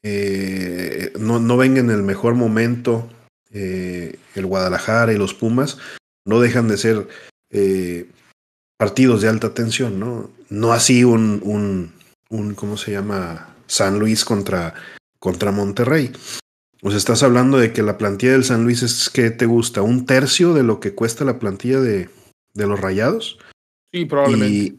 eh, 0.04 1.12
no, 1.18 1.40
no 1.40 1.56
venga 1.56 1.80
en 1.80 1.90
el 1.90 2.02
mejor 2.02 2.34
momento 2.34 3.08
eh, 3.52 4.18
el 4.34 4.46
Guadalajara 4.46 5.12
y 5.14 5.16
los 5.16 5.32
Pumas, 5.32 5.78
no 6.26 6.40
dejan 6.40 6.68
de 6.68 6.76
ser 6.76 7.08
eh, 7.50 8.06
partidos 8.76 9.22
de 9.22 9.28
alta 9.28 9.54
tensión, 9.54 9.98
¿no? 9.98 10.30
No 10.50 10.72
así 10.72 11.04
un, 11.04 11.40
un, 11.42 11.92
un, 12.28 12.54
¿cómo 12.54 12.76
se 12.76 12.92
llama? 12.92 13.54
San 13.66 13.98
Luis 13.98 14.26
contra, 14.26 14.74
contra 15.18 15.52
Monterrey. 15.52 16.12
O 16.82 16.90
sea, 16.90 16.98
estás 16.98 17.22
hablando 17.22 17.56
de 17.56 17.72
que 17.72 17.82
la 17.82 17.96
plantilla 17.96 18.32
del 18.32 18.44
San 18.44 18.64
Luis 18.64 18.82
es 18.82 19.08
que 19.08 19.30
te 19.30 19.46
gusta, 19.46 19.80
un 19.80 20.04
tercio 20.04 20.52
de 20.52 20.64
lo 20.64 20.80
que 20.80 20.94
cuesta 20.94 21.24
la 21.24 21.38
plantilla 21.38 21.80
de, 21.80 22.10
de 22.52 22.66
los 22.66 22.78
Rayados. 22.78 23.38
Sí, 23.90 24.04
probablemente. 24.04 24.76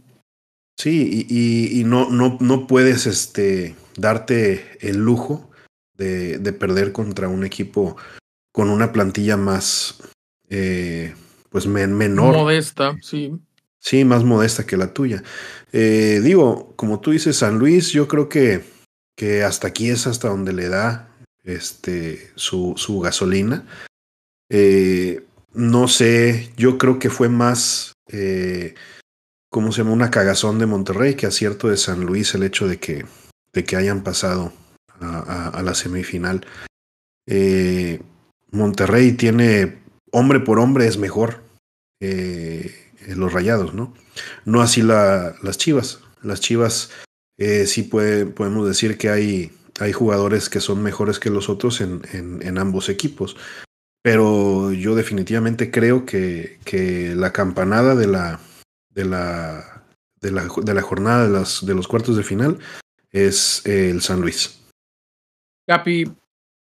sí, 0.78 1.26
y, 1.28 1.80
y, 1.80 1.84
no, 1.84 2.12
no, 2.12 2.38
no 2.42 2.68
puedes 2.68 3.08
este, 3.08 3.74
darte 3.96 4.78
el 4.82 4.98
lujo 4.98 5.50
de, 5.98 6.38
de, 6.38 6.54
perder 6.54 6.92
contra 6.92 7.28
un 7.28 7.46
equipo 7.46 7.96
con 8.52 8.70
una 8.70 8.92
plantilla 8.92 9.38
más, 9.38 10.02
eh, 10.50 11.14
pues 11.50 11.68
menor. 11.68 12.36
Modesta, 12.36 12.98
sí. 13.02 13.34
Sí, 13.80 14.04
más 14.04 14.24
modesta 14.24 14.66
que 14.66 14.78
la 14.78 14.94
tuya. 14.94 15.24
Eh, 15.72 16.20
digo, 16.24 16.74
como 16.76 17.02
tú 17.02 17.12
dices, 17.12 17.38
San 17.38 17.60
Luis, 17.60 17.92
yo 17.92 18.08
creo 18.08 18.30
que, 18.30 18.64
que 19.16 19.44
hasta 19.44 19.68
aquí 19.68 19.90
es 19.90 20.08
hasta 20.08 20.30
donde 20.30 20.54
le 20.54 20.70
da 20.70 21.08
este, 21.44 22.32
su, 22.36 22.74
su 22.78 23.00
gasolina. 23.00 23.66
Eh, 24.50 25.26
no 25.54 25.88
sé, 25.88 26.52
yo 26.58 26.78
creo 26.78 26.98
que 26.98 27.10
fue 27.10 27.30
más, 27.30 27.94
eh, 28.08 28.76
¿cómo 29.50 29.72
se 29.72 29.80
llama? 29.84 29.94
Una 29.94 30.12
cagazón 30.12 30.60
de 30.60 30.66
Monterrey 30.66 31.16
que 31.16 31.28
acierto 31.28 31.70
de 31.70 31.78
San 31.78 32.06
Luis 32.06 32.34
el 32.36 32.44
hecho 32.44 32.68
de 32.68 32.80
que, 32.80 33.06
de 33.56 33.64
que 33.64 33.78
hayan 33.78 34.04
pasado 34.04 34.54
a, 35.00 35.62
la 35.64 35.74
semifinal. 35.74 36.46
Eh, 37.26 38.02
Monterrey 38.52 39.14
tiene, 39.14 39.80
hombre 40.12 40.40
por 40.42 40.60
hombre, 40.60 40.88
es 40.88 40.98
mejor. 40.98 41.42
Eh, 42.00 42.82
los 43.08 43.34
rayados, 43.34 43.74
¿no? 43.74 43.94
No 44.44 44.62
así 44.62 44.82
la, 44.82 45.36
las 45.42 45.58
chivas. 45.58 46.02
Las 46.22 46.42
chivas 46.42 46.92
eh, 47.38 47.66
sí 47.66 47.84
puede, 47.84 48.26
podemos 48.26 48.68
decir 48.68 48.98
que 48.98 49.10
hay, 49.10 49.52
hay 49.80 49.94
jugadores 49.94 50.50
que 50.50 50.60
son 50.60 50.84
mejores 50.84 51.20
que 51.20 51.30
los 51.30 51.50
otros 51.50 51.82
en, 51.82 52.02
en, 52.12 52.58
ambos 52.58 52.90
equipos. 52.90 53.38
Pero 54.02 54.72
yo 54.74 54.96
definitivamente 54.96 55.72
creo 55.72 56.06
que, 56.06 56.60
que 56.66 57.16
la 57.16 57.32
campanada 57.32 57.96
de 57.96 58.08
la, 58.08 58.40
de 58.90 59.06
la, 59.06 59.84
de 60.20 60.32
la, 60.32 60.48
de 60.64 60.74
la 60.74 60.82
jornada 60.82 61.26
de, 61.26 61.32
las, 61.32 61.66
de 61.66 61.74
los 61.74 61.88
cuartos 61.88 62.18
de 62.18 62.24
final 62.24 62.60
es 63.16 63.66
el 63.66 64.02
San 64.02 64.22
Luis. 64.22 64.62
Capi, 65.68 66.06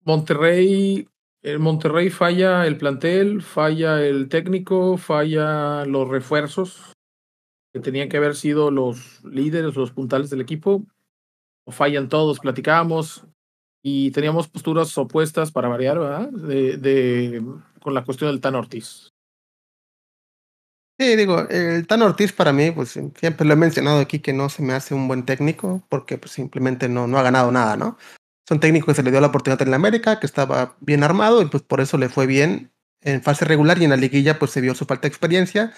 Monterrey 0.03 1.07
el 1.43 1.59
Monterrey 1.59 2.09
falla 2.09 2.67
el 2.67 2.77
plantel, 2.77 3.41
falla 3.41 4.03
el 4.03 4.27
técnico, 4.27 4.97
falla 4.97 5.85
los 5.85 6.09
refuerzos 6.09 6.93
que 7.71 7.79
tenían 7.79 8.09
que 8.09 8.17
haber 8.17 8.35
sido 8.35 8.69
los 8.69 9.23
líderes, 9.23 9.75
los 9.75 9.91
puntales 9.91 10.29
del 10.29 10.41
equipo, 10.41 10.83
fallan 11.67 12.09
todos, 12.09 12.39
platicábamos 12.39 13.23
y 13.81 14.11
teníamos 14.11 14.49
posturas 14.49 14.97
opuestas 14.97 15.51
para 15.51 15.69
variar, 15.69 15.99
¿verdad? 15.99 16.29
De, 16.31 16.75
de, 16.75 17.41
con 17.81 17.93
la 17.93 18.03
cuestión 18.03 18.31
del 18.31 18.41
Tan 18.41 18.55
Ortiz. 18.55 19.13
Sí, 20.99 21.15
digo, 21.15 21.47
el 21.49 21.85
Tan 21.85 22.01
Ortiz 22.01 22.33
para 22.33 22.53
mí, 22.53 22.71
pues 22.71 22.89
siempre 23.19 23.45
lo 23.45 23.53
he 23.53 23.55
mencionado 23.55 23.99
aquí 23.99 24.19
que 24.19 24.33
no 24.33 24.49
se 24.49 24.63
me 24.63 24.73
hace 24.73 24.95
un 24.95 25.07
buen 25.07 25.25
técnico 25.25 25.85
porque 25.89 26.17
pues, 26.17 26.31
simplemente 26.31 26.89
no, 26.89 27.05
no 27.05 27.19
ha 27.19 27.23
ganado 27.23 27.51
nada, 27.51 27.77
¿no? 27.77 27.97
Son 28.47 28.59
técnicos 28.59 28.87
que 28.87 28.95
se 28.95 29.03
le 29.03 29.11
dio 29.11 29.21
la 29.21 29.27
oportunidad 29.27 29.61
en 29.61 29.69
la 29.69 29.75
América, 29.75 30.19
que 30.19 30.25
estaba 30.25 30.75
bien 30.79 31.03
armado 31.03 31.41
y 31.41 31.45
pues 31.45 31.61
por 31.61 31.81
eso 31.81 31.97
le 31.97 32.09
fue 32.09 32.25
bien 32.25 32.71
en 33.01 33.21
fase 33.21 33.45
regular 33.45 33.77
y 33.79 33.83
en 33.83 33.91
la 33.91 33.95
liguilla 33.95 34.39
pues 34.39 34.51
se 34.51 34.61
vio 34.61 34.73
su 34.73 34.85
falta 34.85 35.03
de 35.03 35.09
experiencia. 35.09 35.71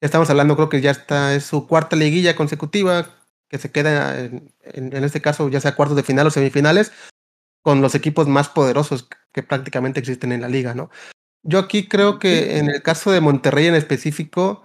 Estamos 0.00 0.28
hablando, 0.30 0.56
creo 0.56 0.68
que 0.68 0.80
ya 0.80 0.90
está, 0.90 1.34
es 1.34 1.44
su 1.44 1.68
cuarta 1.68 1.94
liguilla 1.94 2.34
consecutiva, 2.34 3.14
que 3.48 3.58
se 3.58 3.70
queda 3.70 4.18
en, 4.18 4.52
en, 4.64 5.04
este 5.04 5.22
caso 5.22 5.48
ya 5.48 5.60
sea 5.60 5.76
cuartos 5.76 5.96
de 5.96 6.02
final 6.02 6.26
o 6.26 6.30
semifinales, 6.30 6.90
con 7.62 7.80
los 7.80 7.94
equipos 7.94 8.26
más 8.26 8.48
poderosos 8.48 9.08
que 9.32 9.42
prácticamente 9.44 10.00
existen 10.00 10.32
en 10.32 10.40
la 10.40 10.48
liga, 10.48 10.74
¿no? 10.74 10.90
Yo 11.44 11.58
aquí 11.58 11.86
creo 11.86 12.18
que 12.18 12.58
en 12.58 12.70
el 12.70 12.82
caso 12.82 13.10
de 13.10 13.20
Monterrey 13.20 13.66
en 13.66 13.74
específico, 13.74 14.64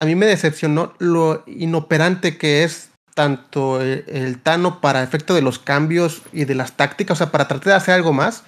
a 0.00 0.04
mí 0.06 0.14
me 0.14 0.26
decepcionó 0.26 0.94
lo 0.98 1.42
inoperante 1.46 2.36
que 2.36 2.64
es 2.64 2.90
tanto 3.14 3.80
el, 3.80 4.42
Tano 4.42 4.82
para 4.82 5.02
efecto 5.02 5.34
de 5.34 5.40
los 5.40 5.58
cambios 5.58 6.22
y 6.32 6.44
de 6.44 6.54
las 6.54 6.76
tácticas, 6.76 7.16
o 7.16 7.18
sea, 7.18 7.32
para 7.32 7.48
tratar 7.48 7.68
de 7.68 7.74
hacer 7.74 7.94
algo 7.94 8.12
más. 8.12 8.44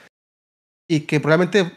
Y 0.86 1.00
que 1.00 1.20
probablemente 1.20 1.72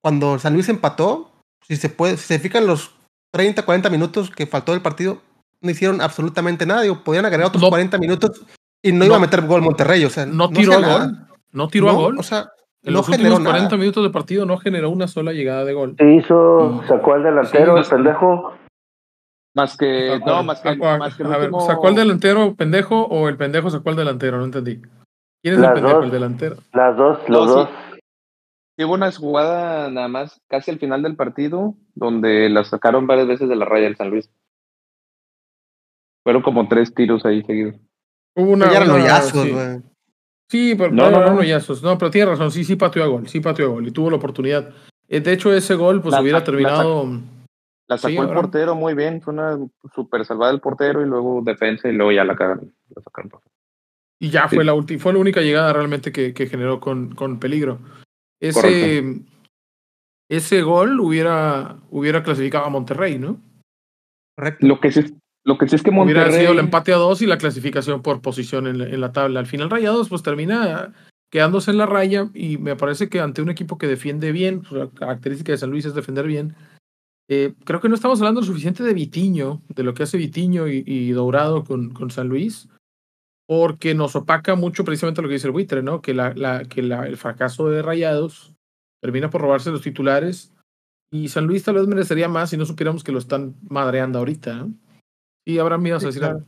cuando 0.00 0.38
San 0.38 0.54
Luis 0.54 0.68
empató, 0.68 1.32
si 1.66 1.76
se 1.76 1.88
puede, 1.88 2.16
si 2.16 2.26
se 2.26 2.38
fijan 2.38 2.66
los 2.66 2.94
30, 3.32 3.64
40 3.64 3.90
minutos 3.90 4.30
que 4.30 4.46
faltó 4.46 4.70
del 4.70 4.82
partido, 4.82 5.20
no 5.60 5.70
hicieron 5.70 6.00
absolutamente 6.00 6.64
nada. 6.64 6.82
Digo, 6.82 7.02
podían 7.02 7.26
agregar 7.26 7.48
otros 7.48 7.68
40 7.68 7.98
minutos 7.98 8.42
y 8.82 8.92
no, 8.92 9.04
iba 9.04 9.16
a 9.16 9.20
meter 9.20 9.44
gol 9.44 9.62
Monterrey. 9.62 10.04
O 10.04 10.10
sea, 10.10 10.24
no 10.24 10.48
tiró 10.48 10.74
a 10.74 10.98
gol. 10.98 11.26
No 11.50 11.68
tiró 11.68 11.90
a 11.90 11.92
gol. 11.92 12.18
O 12.18 12.22
sea, 12.22 12.48
en 12.88 12.94
los 12.94 13.08
últimos 13.08 13.40
40 13.40 13.76
minutos 13.76 14.02
de 14.02 14.10
partido 14.10 14.46
no 14.46 14.56
generó 14.56 14.90
una 14.90 15.06
sola 15.08 15.32
llegada 15.32 15.64
de 15.64 15.74
gol. 15.74 15.94
Se 15.98 16.14
hizo, 16.14 16.82
sacó 16.88 17.14
al 17.14 17.22
delantero, 17.22 17.76
el 17.76 17.84
pendejo. 17.84 18.54
Más 19.54 19.76
que, 19.76 20.20
no, 20.24 20.42
más 20.42 20.60
que, 20.60 20.76
más 20.76 21.16
que 21.16 21.24
a 21.24 21.38
ver, 21.38 21.50
¿sacó 21.66 21.88
al 21.88 21.94
delantero 21.94 22.54
pendejo 22.54 23.06
o 23.06 23.28
el 23.28 23.36
pendejo 23.36 23.70
sacó 23.70 23.90
al 23.90 23.96
delantero? 23.96 24.38
No 24.38 24.44
entendí. 24.44 24.80
¿Quién 25.42 25.54
es 25.54 25.60
el 25.60 25.72
pendejo, 25.72 26.02
el 26.02 26.10
delantero? 26.10 26.56
Las 26.72 26.96
dos, 26.96 27.18
los 27.28 27.46
dos. 27.46 27.68
Sí. 28.76 28.84
hubo 28.84 28.94
una 28.94 29.10
jugada 29.12 29.90
nada 29.90 30.08
más 30.08 30.40
casi 30.48 30.70
al 30.70 30.78
final 30.78 31.02
del 31.02 31.16
partido 31.16 31.74
donde 31.94 32.48
la 32.48 32.64
sacaron 32.64 33.06
varias 33.06 33.26
veces 33.26 33.48
de 33.48 33.56
la 33.56 33.64
raya 33.64 33.84
del 33.84 33.96
San 33.96 34.10
Luis. 34.10 34.30
Fueron 36.22 36.42
como 36.42 36.68
tres 36.68 36.94
tiros 36.94 37.24
ahí 37.24 37.42
seguidos. 37.42 37.74
Hubo 38.36 38.52
una. 38.52 38.72
Ya 38.72 39.20
sí. 39.22 39.54
Sí, 40.48 40.74
pero 40.76 40.90
no, 40.90 41.10
no, 41.10 41.20
no, 41.20 41.42
no, 41.42 41.98
pero 41.98 42.10
tiene 42.10 42.30
razón, 42.30 42.50
sí, 42.50 42.64
sí 42.64 42.76
pateó 42.76 43.04
a 43.04 43.06
gol, 43.06 43.28
sí 43.28 43.40
pateó 43.40 43.66
a 43.66 43.68
gol 43.70 43.86
y 43.86 43.90
tuvo 43.90 44.10
la 44.10 44.16
oportunidad. 44.16 44.74
Eh, 45.08 45.20
de 45.20 45.32
hecho, 45.32 45.52
ese 45.52 45.74
gol 45.74 46.02
pues 46.02 46.18
hubiera 46.18 46.44
terminado. 46.44 47.08
La, 47.88 47.96
sacó 47.96 48.22
el 48.22 48.34
portero 48.34 48.74
muy 48.74 48.94
bien, 48.94 49.22
fue 49.22 49.32
una 49.32 49.58
super 49.94 50.24
salvada 50.24 50.52
del 50.52 50.60
portero 50.60 51.00
y 51.00 51.06
luego 51.06 51.40
defensa 51.42 51.88
y 51.88 51.92
luego 51.92 52.12
ya 52.12 52.24
la 52.24 52.36
cagaron. 52.36 52.74
La 52.94 53.02
sacaron. 53.02 53.30
Y 54.20 54.30
ya 54.30 54.48
fue 54.48 54.64
la 54.64 54.74
última, 54.74 55.00
fue 55.00 55.12
la 55.12 55.20
única 55.20 55.40
llegada 55.40 55.72
realmente 55.72 56.12
que, 56.12 56.34
que 56.34 56.48
generó 56.48 56.80
con, 56.80 57.14
con 57.14 57.38
peligro. 57.38 57.78
Ese, 58.40 59.22
ese 60.28 60.62
gol 60.62 61.00
hubiera, 61.00 61.78
hubiera 61.90 62.22
clasificado 62.22 62.66
a 62.66 62.70
Monterrey, 62.70 63.18
¿no? 63.18 63.40
Correcto. 64.36 64.66
Lo 64.66 64.80
que 64.80 64.92
sí, 64.92 65.16
lo 65.48 65.56
que 65.56 65.66
sí 65.66 65.76
es 65.76 65.82
que 65.82 65.90
Monterrey... 65.90 66.24
Hubiera 66.24 66.38
sido 66.40 66.52
el 66.52 66.58
empate 66.58 66.92
a 66.92 66.96
dos 66.96 67.22
y 67.22 67.26
la 67.26 67.38
clasificación 67.38 68.02
por 68.02 68.20
posición 68.20 68.66
en, 68.66 68.82
en 68.82 69.00
la 69.00 69.12
tabla. 69.12 69.40
Al 69.40 69.46
final 69.46 69.70
Rayados 69.70 70.10
pues 70.10 70.22
termina 70.22 70.92
quedándose 71.30 71.70
en 71.70 71.78
la 71.78 71.86
raya 71.86 72.28
y 72.34 72.58
me 72.58 72.76
parece 72.76 73.08
que 73.08 73.20
ante 73.20 73.40
un 73.40 73.48
equipo 73.48 73.78
que 73.78 73.86
defiende 73.86 74.30
bien, 74.30 74.60
pues, 74.60 74.72
la 74.72 74.90
característica 74.90 75.52
de 75.52 75.58
San 75.58 75.70
Luis 75.70 75.86
es 75.86 75.94
defender 75.94 76.26
bien, 76.26 76.54
eh, 77.30 77.54
creo 77.64 77.80
que 77.80 77.88
no 77.88 77.94
estamos 77.94 78.20
hablando 78.20 78.42
lo 78.42 78.46
suficiente 78.46 78.82
de 78.82 78.92
Vitiño, 78.92 79.62
de 79.74 79.82
lo 79.84 79.94
que 79.94 80.02
hace 80.02 80.18
Vitiño 80.18 80.68
y, 80.68 80.84
y 80.86 81.10
Dourado 81.12 81.64
con, 81.64 81.90
con, 81.90 82.10
San 82.10 82.28
Luis, 82.28 82.68
porque 83.46 83.94
nos 83.94 84.16
opaca 84.16 84.54
mucho 84.54 84.84
precisamente 84.84 85.22
lo 85.22 85.28
que 85.28 85.34
dice 85.34 85.46
el 85.46 85.52
buitre, 85.52 85.82
¿no? 85.82 86.02
Que, 86.02 86.12
la, 86.12 86.34
la, 86.34 86.64
que 86.64 86.82
la, 86.82 87.06
el 87.06 87.16
fracaso 87.16 87.70
de 87.70 87.80
Rayados 87.80 88.54
termina 89.02 89.30
por 89.30 89.40
robarse 89.40 89.70
los 89.70 89.80
titulares 89.80 90.52
y 91.10 91.28
San 91.28 91.46
Luis 91.46 91.64
tal 91.64 91.76
vez 91.76 91.86
merecería 91.86 92.28
más 92.28 92.50
si 92.50 92.58
no 92.58 92.66
supiéramos 92.66 93.02
que 93.02 93.12
lo 93.12 93.18
están 93.18 93.54
madreando 93.62 94.18
ahorita, 94.18 94.54
¿no? 94.54 94.74
Y 95.48 95.58
Abraham, 95.58 95.86
ibas 95.86 96.04
a 96.04 96.08
decir 96.08 96.24
algo. 96.24 96.40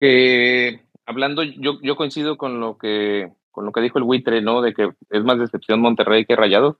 Que 0.00 0.80
hablando, 1.04 1.42
yo, 1.42 1.78
yo 1.82 1.94
coincido 1.94 2.38
con 2.38 2.58
lo 2.58 2.78
que 2.78 3.30
con 3.50 3.66
lo 3.66 3.72
que 3.72 3.82
dijo 3.82 3.98
el 3.98 4.04
buitre, 4.04 4.40
¿no? 4.40 4.62
De 4.62 4.72
que 4.72 4.92
es 5.10 5.24
más 5.24 5.38
decepción 5.38 5.80
Monterrey 5.80 6.24
que 6.24 6.36
Rayados 6.36 6.76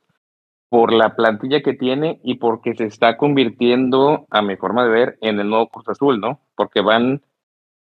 por 0.71 0.95
la 0.95 1.17
plantilla 1.17 1.61
que 1.61 1.75
tiene 1.75 2.19
y 2.25 2.37
porque 2.37 2.75
se 2.75 2.85
está 2.85 3.19
convirtiendo, 3.19 4.27
a 4.31 4.41
mi 4.41 4.57
forma 4.57 4.85
de 4.85 4.91
ver, 4.91 5.19
en 5.21 5.39
el 5.39 5.51
nuevo 5.51 5.69
Cruz 5.69 5.87
Azul, 5.89 6.19
¿no? 6.19 6.41
Porque 6.57 6.81
van 6.81 7.21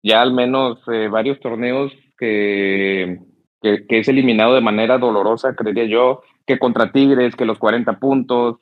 ya 0.03 0.21
al 0.21 0.31
menos 0.31 0.79
eh, 0.91 1.07
varios 1.07 1.39
torneos 1.39 1.91
que, 2.19 3.19
que, 3.61 3.87
que, 3.87 3.99
es 3.99 4.07
eliminado 4.09 4.53
de 4.53 4.61
manera 4.61 4.99
dolorosa, 4.99 5.55
creería 5.55 5.85
yo, 5.85 6.21
que 6.45 6.59
contra 6.59 6.91
Tigres, 6.91 7.35
que 7.35 7.45
los 7.45 7.57
40 7.57 7.99
puntos, 7.99 8.57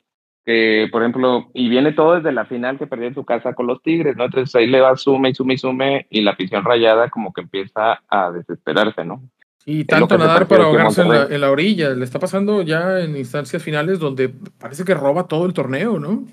que, 0.45 0.87
por 0.91 1.01
ejemplo, 1.01 1.49
y 1.53 1.69
viene 1.69 1.91
todo 1.93 2.15
desde 2.15 2.31
la 2.31 2.45
final 2.45 2.77
que 2.77 2.87
perdió 2.87 3.07
en 3.07 3.13
su 3.13 3.23
casa 3.25 3.53
con 3.53 3.67
los 3.67 3.81
Tigres, 3.81 4.15
¿no? 4.15 4.25
Entonces 4.25 4.53
ahí 4.55 4.67
le 4.67 4.81
va 4.81 4.97
sume 4.97 5.29
y 5.29 5.35
sume 5.35 5.53
y 5.53 5.57
sume 5.57 6.07
y 6.09 6.21
la 6.21 6.31
afición 6.31 6.63
rayada 6.63 7.09
como 7.09 7.31
que 7.31 7.41
empieza 7.41 8.01
a 8.09 8.31
desesperarse, 8.31 9.05
¿no? 9.05 9.21
Y 9.65 9.85
tanto 9.85 10.17
nadar 10.17 10.47
para 10.47 10.63
ahogarse 10.63 11.03
en 11.03 11.09
la, 11.09 11.25
en 11.25 11.41
la, 11.41 11.51
orilla. 11.51 11.91
Le 11.91 12.03
está 12.03 12.17
pasando 12.17 12.63
ya 12.63 12.99
en 12.99 13.15
instancias 13.15 13.61
finales 13.61 13.99
donde 13.99 14.29
parece 14.59 14.83
que 14.83 14.95
roba 14.95 15.27
todo 15.27 15.45
el 15.45 15.53
torneo, 15.53 15.99
¿no? 15.99 16.25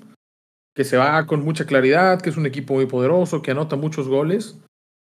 Que 0.73 0.83
se 0.83 0.97
va 0.97 1.25
con 1.27 1.43
mucha 1.43 1.65
claridad, 1.65 2.21
que 2.21 2.31
es 2.31 2.37
un 2.37 2.47
equipo 2.47 2.73
muy 2.73 2.87
poderoso, 2.87 3.43
que 3.43 3.51
anota 3.51 3.75
muchos 3.75 4.07
goles. 4.07 4.59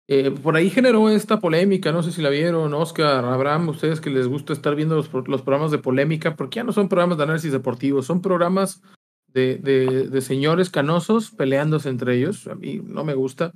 Eh, 0.07 0.31
por 0.31 0.55
ahí 0.55 0.69
generó 0.69 1.09
esta 1.09 1.39
polémica, 1.39 1.91
no 1.93 2.03
sé 2.03 2.11
si 2.11 2.21
la 2.21 2.29
vieron, 2.29 2.73
Oscar, 2.73 3.23
Abraham, 3.23 3.69
ustedes 3.69 4.01
que 4.01 4.09
les 4.09 4.27
gusta 4.27 4.51
estar 4.51 4.75
viendo 4.75 4.95
los, 4.95 5.09
los 5.27 5.41
programas 5.41 5.71
de 5.71 5.77
polémica, 5.77 6.35
porque 6.35 6.57
ya 6.57 6.63
no 6.63 6.73
son 6.73 6.89
programas 6.89 7.17
de 7.17 7.23
análisis 7.23 7.51
deportivos, 7.53 8.05
son 8.05 8.21
programas 8.21 8.81
de, 9.27 9.57
de, 9.57 10.07
de, 10.09 10.21
señores 10.21 10.69
canosos 10.69 11.31
peleándose 11.31 11.89
entre 11.89 12.15
ellos. 12.17 12.47
A 12.47 12.55
mí 12.55 12.81
no 12.83 13.03
me 13.03 13.13
gusta. 13.13 13.53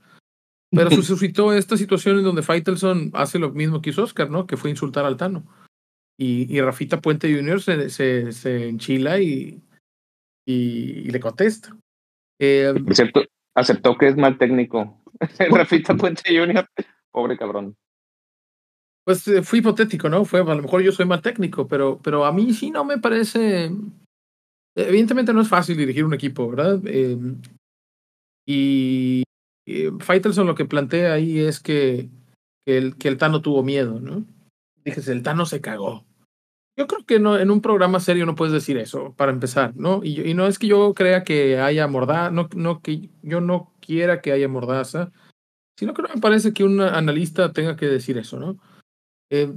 Pero 0.71 0.89
suscitó 1.03 1.53
esta 1.53 1.77
situación 1.77 2.17
en 2.17 2.23
donde 2.23 2.43
Faitelson 2.43 3.11
hace 3.13 3.39
lo 3.39 3.51
mismo 3.51 3.81
que 3.81 3.91
hizo 3.91 4.03
Oscar, 4.03 4.29
¿no? 4.29 4.47
Que 4.47 4.57
fue 4.57 4.69
insultar 4.69 5.05
al 5.05 5.17
Tano. 5.17 5.45
Y, 6.17 6.53
y 6.53 6.61
Rafita 6.61 6.99
Puente 6.99 7.33
Jr. 7.33 7.61
se, 7.61 7.89
se, 7.89 8.31
se 8.31 8.69
enchila 8.69 9.19
y, 9.19 9.61
y, 10.45 11.03
y, 11.05 11.09
le 11.11 11.19
contesta. 11.19 11.77
Eh, 12.39 12.73
aceptó 13.55 13.97
que 13.97 14.07
es 14.07 14.17
mal 14.17 14.37
técnico. 14.37 14.99
Rafita 15.51 15.95
Puente 15.95 16.37
Jr., 16.37 16.67
pobre 17.11 17.37
cabrón. 17.37 17.75
Pues 19.05 19.27
eh, 19.27 19.41
fue 19.41 19.59
hipotético, 19.59 20.09
¿no? 20.09 20.25
Fue, 20.25 20.41
a 20.41 20.43
lo 20.43 20.61
mejor 20.61 20.81
yo 20.81 20.91
soy 20.91 21.05
mal 21.05 21.21
técnico, 21.21 21.67
pero, 21.67 21.99
pero 22.03 22.25
a 22.25 22.31
mí 22.33 22.53
sí 22.53 22.71
no 22.71 22.83
me 22.83 22.97
parece. 22.97 23.71
Evidentemente 24.75 25.33
no 25.33 25.41
es 25.41 25.47
fácil 25.47 25.77
dirigir 25.77 26.03
un 26.03 26.13
equipo, 26.13 26.49
¿verdad? 26.49 26.81
Eh, 26.85 27.17
y 28.45 29.23
eh, 29.65 29.91
lo 29.91 30.55
que 30.55 30.65
plantea 30.65 31.13
ahí 31.13 31.39
es 31.39 31.59
que, 31.59 32.09
el, 32.65 32.97
que 32.97 33.07
el 33.07 33.17
Tano 33.17 33.41
tuvo 33.41 33.63
miedo, 33.63 33.99
¿no? 33.99 34.25
Dije, 34.83 35.01
el 35.11 35.23
Tano 35.23 35.45
se 35.45 35.61
cagó. 35.61 36.05
Yo 36.77 36.85
creo 36.85 37.03
que 37.05 37.19
no, 37.19 37.39
en 37.39 37.49
un 37.49 37.61
programa 37.61 37.99
serio 37.99 38.27
no 38.27 38.35
puedes 38.35 38.53
decir 38.53 38.77
eso, 38.77 39.13
para 39.17 39.31
empezar, 39.31 39.75
¿no? 39.75 40.01
Y, 40.03 40.21
y 40.21 40.35
no 40.35 40.45
es 40.45 40.59
que 40.59 40.67
yo 40.67 40.93
crea 40.93 41.23
que 41.23 41.59
haya 41.59 41.87
mordaza, 41.87 42.29
no, 42.29 42.47
no 42.55 42.81
que 42.81 43.09
yo 43.23 43.41
no 43.41 43.73
quiera 43.81 44.21
que 44.21 44.31
haya 44.31 44.47
mordaza, 44.47 45.11
sino 45.75 45.95
que 45.95 46.03
no 46.03 46.09
me 46.09 46.21
parece 46.21 46.53
que 46.53 46.63
un 46.63 46.79
analista 46.79 47.51
tenga 47.51 47.75
que 47.75 47.87
decir 47.87 48.19
eso, 48.19 48.39
¿no? 48.39 48.59
Eh, 49.31 49.51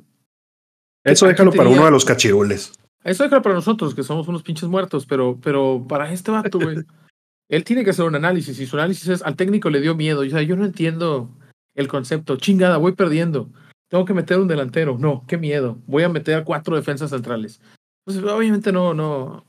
eso 1.04 1.26
déjalo 1.26 1.52
para 1.52 1.68
uno 1.68 1.84
de 1.84 1.90
los 1.90 2.06
cachirules. 2.06 2.72
Eso 3.04 3.22
déjalo 3.22 3.42
para 3.42 3.54
nosotros, 3.54 3.94
que 3.94 4.02
somos 4.02 4.26
unos 4.28 4.42
pinches 4.42 4.68
muertos, 4.68 5.04
pero, 5.04 5.38
pero 5.42 5.84
para 5.86 6.10
este 6.12 6.30
vato, 6.30 6.58
güey, 6.58 6.76
él 7.50 7.64
tiene 7.64 7.84
que 7.84 7.90
hacer 7.90 8.06
un 8.06 8.14
análisis 8.14 8.58
y 8.60 8.66
su 8.66 8.76
análisis 8.76 9.08
es, 9.08 9.22
al 9.22 9.36
técnico 9.36 9.68
le 9.68 9.80
dio 9.80 9.94
miedo. 9.94 10.20
O 10.20 10.28
sea, 10.28 10.42
yo 10.42 10.56
no 10.56 10.64
entiendo 10.64 11.30
el 11.74 11.88
concepto, 11.88 12.36
chingada, 12.36 12.78
voy 12.78 12.92
perdiendo 12.92 13.50
tengo 13.90 14.04
que 14.04 14.14
meter 14.14 14.38
un 14.38 14.48
delantero. 14.48 14.96
No, 14.98 15.24
qué 15.26 15.36
miedo. 15.36 15.78
Voy 15.86 16.04
a 16.04 16.08
meter 16.08 16.44
cuatro 16.44 16.76
defensas 16.76 17.10
centrales. 17.10 17.60
Pues 18.04 18.16
obviamente 18.18 18.72
no, 18.72 18.94
no. 18.94 19.44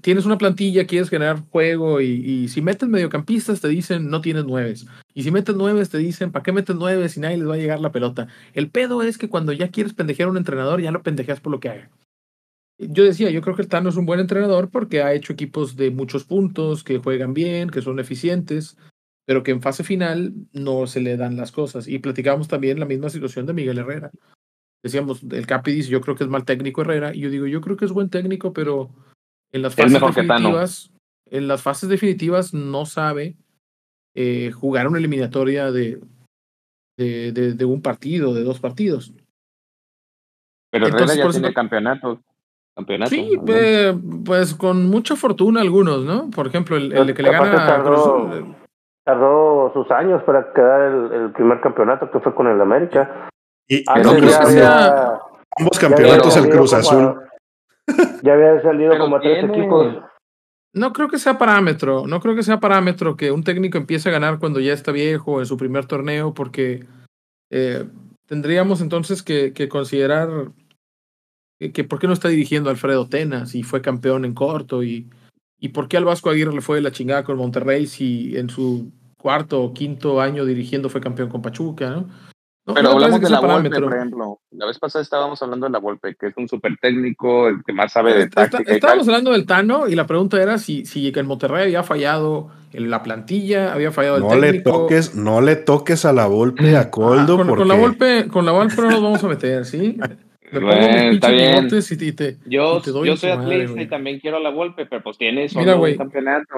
Tienes 0.00 0.24
una 0.24 0.38
plantilla, 0.38 0.86
quieres 0.86 1.10
generar 1.10 1.42
juego 1.50 2.00
y, 2.00 2.48
si 2.48 2.62
metes 2.62 2.88
mediocampistas 2.88 3.60
te 3.60 3.68
dicen 3.68 4.08
no 4.08 4.20
tienes 4.20 4.44
nueve. 4.44 4.74
Y 5.12 5.24
si 5.24 5.30
metes 5.30 5.54
nueve 5.56 5.84
te 5.84 5.98
dicen 5.98 6.32
¿para 6.32 6.42
qué 6.42 6.52
metes 6.52 6.76
nueve 6.76 7.08
si 7.08 7.20
nadie 7.20 7.36
les 7.36 7.48
va 7.48 7.54
a 7.54 7.58
llegar 7.58 7.80
la 7.80 7.92
pelota? 7.92 8.28
El 8.54 8.70
pedo 8.70 9.02
es 9.02 9.18
que 9.18 9.28
cuando 9.28 9.52
ya 9.52 9.68
quieres 9.68 9.92
pendejear 9.92 10.28
a 10.28 10.30
un 10.30 10.38
entrenador 10.38 10.80
ya 10.80 10.90
lo 10.90 11.02
pendejeas 11.02 11.40
por 11.40 11.52
lo 11.52 11.60
que 11.60 11.68
haga. 11.68 11.90
Yo 12.78 13.04
decía, 13.04 13.30
yo 13.30 13.40
creo 13.42 13.54
que 13.54 13.64
Tano 13.64 13.88
es 13.88 13.96
un 13.96 14.06
buen 14.06 14.20
entrenador 14.20 14.70
porque 14.70 15.02
ha 15.02 15.12
hecho 15.12 15.32
equipos 15.32 15.76
de 15.76 15.90
muchos 15.90 16.24
puntos, 16.24 16.82
que 16.82 16.98
juegan 16.98 17.34
bien, 17.34 17.70
que 17.70 17.82
son 17.82 18.00
eficientes, 18.00 18.76
pero 19.26 19.42
que 19.42 19.50
en 19.52 19.62
fase 19.62 19.84
final 19.84 20.32
no 20.52 20.86
se 20.86 21.00
le 21.00 21.16
dan 21.16 21.36
las 21.36 21.52
cosas. 21.52 21.88
Y 21.88 21.98
platicamos 21.98 22.48
también 22.48 22.78
la 22.78 22.86
misma 22.86 23.08
situación 23.08 23.46
de 23.46 23.54
Miguel 23.54 23.78
Herrera. 23.78 24.10
Decíamos, 24.82 25.22
el 25.22 25.46
Capi 25.46 25.72
dice, 25.72 25.88
yo 25.88 26.00
creo 26.02 26.14
que 26.14 26.24
es 26.24 26.30
mal 26.30 26.44
técnico 26.44 26.82
Herrera, 26.82 27.14
y 27.14 27.20
yo 27.20 27.30
digo, 27.30 27.46
yo 27.46 27.62
creo 27.62 27.76
que 27.76 27.86
es 27.86 27.92
buen 27.92 28.10
técnico, 28.10 28.52
pero 28.52 28.90
en 29.50 29.62
las 29.62 29.74
fases 29.74 29.98
definitivas, 30.00 30.92
en 31.30 31.48
las 31.48 31.62
fases 31.62 31.88
definitivas 31.88 32.52
no 32.52 32.84
sabe 32.84 33.36
eh, 34.14 34.50
jugar 34.52 34.86
una 34.86 34.98
eliminatoria 34.98 35.72
de, 35.72 36.00
de, 36.98 37.32
de, 37.32 37.54
de, 37.54 37.64
un 37.64 37.80
partido, 37.80 38.34
de 38.34 38.44
dos 38.44 38.60
partidos. 38.60 39.14
Pero 40.70 40.86
Entonces, 40.86 41.16
Herrera 41.16 41.30
ya 41.30 41.32
tiene 41.32 41.54
campeonatos. 41.54 42.18
Campeonato, 42.76 43.10
sí, 43.10 43.38
pues, 43.46 43.94
pues, 44.24 44.54
con 44.54 44.90
mucha 44.90 45.16
fortuna 45.16 45.60
algunos, 45.60 46.04
¿no? 46.04 46.28
Por 46.30 46.48
ejemplo, 46.48 46.76
el, 46.76 46.92
el 46.92 47.14
que 47.14 47.22
le 47.22 47.30
gana 47.30 47.76
a 47.76 47.82
Cruz, 47.82 48.63
tardó 49.04 49.70
sus 49.72 49.90
años 49.90 50.22
para 50.24 50.52
quedar 50.52 50.80
el, 50.82 51.12
el, 51.12 51.32
primer 51.32 51.60
campeonato 51.60 52.10
que 52.10 52.20
fue 52.20 52.34
con 52.34 52.46
el 52.46 52.60
América. 52.60 53.28
Y, 53.68 53.84
no 54.02 54.10
creo 54.12 54.20
que 54.20 54.28
sea 54.28 55.20
ambos 55.58 55.78
campeonatos 55.78 56.36
el 56.36 56.50
Cruz 56.50 56.72
Azul. 56.72 57.20
Ya 58.22 58.32
había 58.32 58.62
salido 58.62 58.98
como 58.98 59.16
a 59.16 59.20
tres 59.20 59.44
equipos. 59.44 59.98
No 60.72 60.92
creo 60.92 61.08
que 61.08 61.18
sea 61.18 61.38
parámetro, 61.38 62.06
no 62.06 62.18
creo 62.20 62.34
que 62.34 62.42
sea 62.42 62.58
parámetro 62.58 63.16
que 63.16 63.30
un 63.30 63.44
técnico 63.44 63.78
empiece 63.78 64.08
a 64.08 64.12
ganar 64.12 64.38
cuando 64.40 64.58
ya 64.58 64.72
está 64.72 64.90
viejo 64.90 65.38
en 65.38 65.46
su 65.46 65.56
primer 65.56 65.86
torneo, 65.86 66.34
porque 66.34 66.84
eh, 67.50 67.84
tendríamos 68.26 68.80
entonces 68.80 69.22
que, 69.22 69.52
que 69.52 69.68
considerar 69.68 70.28
que, 71.58 71.84
por 71.84 72.00
qué 72.00 72.06
no 72.08 72.12
está 72.12 72.28
dirigiendo 72.28 72.70
Alfredo 72.70 73.08
Tena 73.08 73.46
si 73.46 73.62
fue 73.62 73.82
campeón 73.82 74.24
en 74.24 74.34
corto 74.34 74.82
y, 74.82 75.08
y 75.64 75.70
por 75.70 75.88
qué 75.88 75.96
al 75.96 76.04
Vasco 76.04 76.28
Aguirre 76.28 76.52
le 76.52 76.60
fue 76.60 76.82
la 76.82 76.92
chingada 76.92 77.24
con 77.24 77.38
Monterrey 77.38 77.86
si 77.86 78.36
en 78.36 78.50
su 78.50 78.92
cuarto 79.16 79.62
o 79.62 79.72
quinto 79.72 80.20
año 80.20 80.44
dirigiendo 80.44 80.90
fue 80.90 81.00
campeón 81.00 81.30
con 81.30 81.40
Pachuca, 81.40 81.88
¿no? 81.88 82.06
Pero 82.74 82.90
hablamos 82.90 83.18
de 83.18 83.30
la 83.30 83.40
Volpe, 83.40 83.70
por 83.70 83.94
ejemplo. 83.94 84.40
La 84.50 84.66
vez 84.66 84.78
pasada 84.78 85.02
estábamos 85.02 85.40
hablando 85.42 85.64
de 85.64 85.72
la 85.72 85.78
Volpe, 85.78 86.16
que 86.20 86.26
es 86.26 86.34
un 86.36 86.48
súper 86.48 86.76
técnico, 86.76 87.48
el 87.48 87.64
que 87.64 87.72
más 87.72 87.92
sabe 87.92 88.12
de 88.12 88.28
táctica. 88.28 88.74
estábamos 88.74 89.08
hablando 89.08 89.32
del 89.32 89.46
Tano 89.46 89.88
y 89.88 89.94
la 89.94 90.06
pregunta 90.06 90.42
era 90.42 90.58
si, 90.58 90.84
si 90.84 91.10
en 91.14 91.26
Monterrey 91.26 91.62
había 91.62 91.82
fallado 91.82 92.50
en 92.74 92.90
la 92.90 93.02
plantilla, 93.02 93.72
había 93.72 93.90
fallado 93.90 94.16
el 94.16 94.22
no 94.22 94.28
técnico. 94.28 94.52
Le 94.52 94.60
toques, 94.60 95.14
no 95.14 95.40
le 95.40 95.56
toques 95.56 96.04
a 96.04 96.12
la 96.12 96.26
Volpe, 96.26 96.76
a 96.76 96.80
ah, 96.80 96.90
Coldo. 96.90 97.38
con, 97.38 97.68
la 97.68 97.74
Volpe, 97.74 98.28
con 98.28 98.44
la 98.44 98.52
Volpe 98.52 98.82
no 98.82 98.90
nos 98.90 99.02
vamos 99.02 99.24
a 99.24 99.28
meter, 99.28 99.64
¿sí? 99.64 99.98
está 100.54 101.30
bien. 101.30 101.68
yo, 102.46 102.82
yo 102.82 103.16
soy 103.16 103.30
atlista 103.30 103.82
y 103.82 103.86
también 103.88 104.20
quiero 104.20 104.38
la 104.38 104.50
Volpe, 104.50 104.86
pero 104.86 105.02
pues 105.02 105.18
tiene 105.18 105.48
solo 105.48 105.80
un 105.80 105.96
campeonato. 105.96 106.54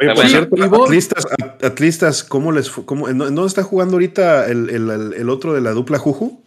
Oye, 0.00 0.14
por 0.14 0.26
cierto, 0.26 0.84
atlistas, 0.84 1.26
atlistas, 1.62 2.24
¿cómo 2.24 2.50
les 2.50 2.70
fue? 2.70 2.84
Cómo, 2.84 3.08
¿En 3.08 3.18
dónde 3.18 3.46
está 3.46 3.62
jugando 3.62 3.94
ahorita 3.94 4.48
el, 4.48 4.68
el, 4.70 5.12
el, 5.14 5.30
otro 5.30 5.52
de 5.52 5.60
la 5.60 5.70
dupla 5.70 5.98
Juju? 5.98 6.42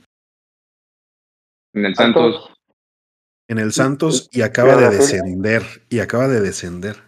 En 1.73 1.85
el 1.85 1.95
Santos. 1.95 2.51
En 3.47 3.59
el 3.59 3.71
Santos 3.71 4.29
y 4.33 4.41
acaba 4.41 4.75
de 4.75 4.89
descender. 4.89 5.63
Y 5.89 5.99
acaba 5.99 6.27
de 6.27 6.41
descender. 6.41 7.06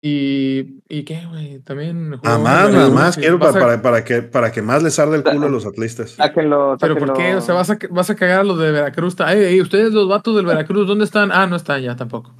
¿Y, 0.00 0.80
y 0.88 1.02
qué, 1.04 1.26
güey? 1.28 1.58
También. 1.60 2.10
Nada 2.22 2.38
más, 2.38 2.72
nada 2.72 2.90
más. 2.90 3.16
Quiero 3.16 3.38
para, 3.38 3.82
para, 3.82 4.04
que, 4.04 4.22
para 4.22 4.52
que 4.52 4.62
más 4.62 4.82
les 4.82 4.98
arde 4.98 5.16
el 5.16 5.24
culo 5.24 5.46
a 5.46 5.50
los 5.50 5.66
atlistas. 5.66 6.16
Pero 6.34 6.78
¿por 6.78 7.14
qué? 7.14 7.34
O 7.34 7.40
sea, 7.40 7.54
vas 7.54 7.70
a, 7.70 7.78
vas 7.90 8.08
a 8.08 8.14
cagar 8.14 8.40
a 8.40 8.44
los 8.44 8.58
de 8.58 8.70
Veracruz. 8.70 9.16
Ey, 9.20 9.60
ustedes, 9.60 9.92
los 9.92 10.08
vatos 10.08 10.36
del 10.36 10.46
Veracruz, 10.46 10.86
¿dónde 10.86 11.04
están? 11.04 11.32
Ah, 11.32 11.46
no 11.46 11.56
están 11.56 11.82
ya 11.82 11.96
tampoco. 11.96 12.34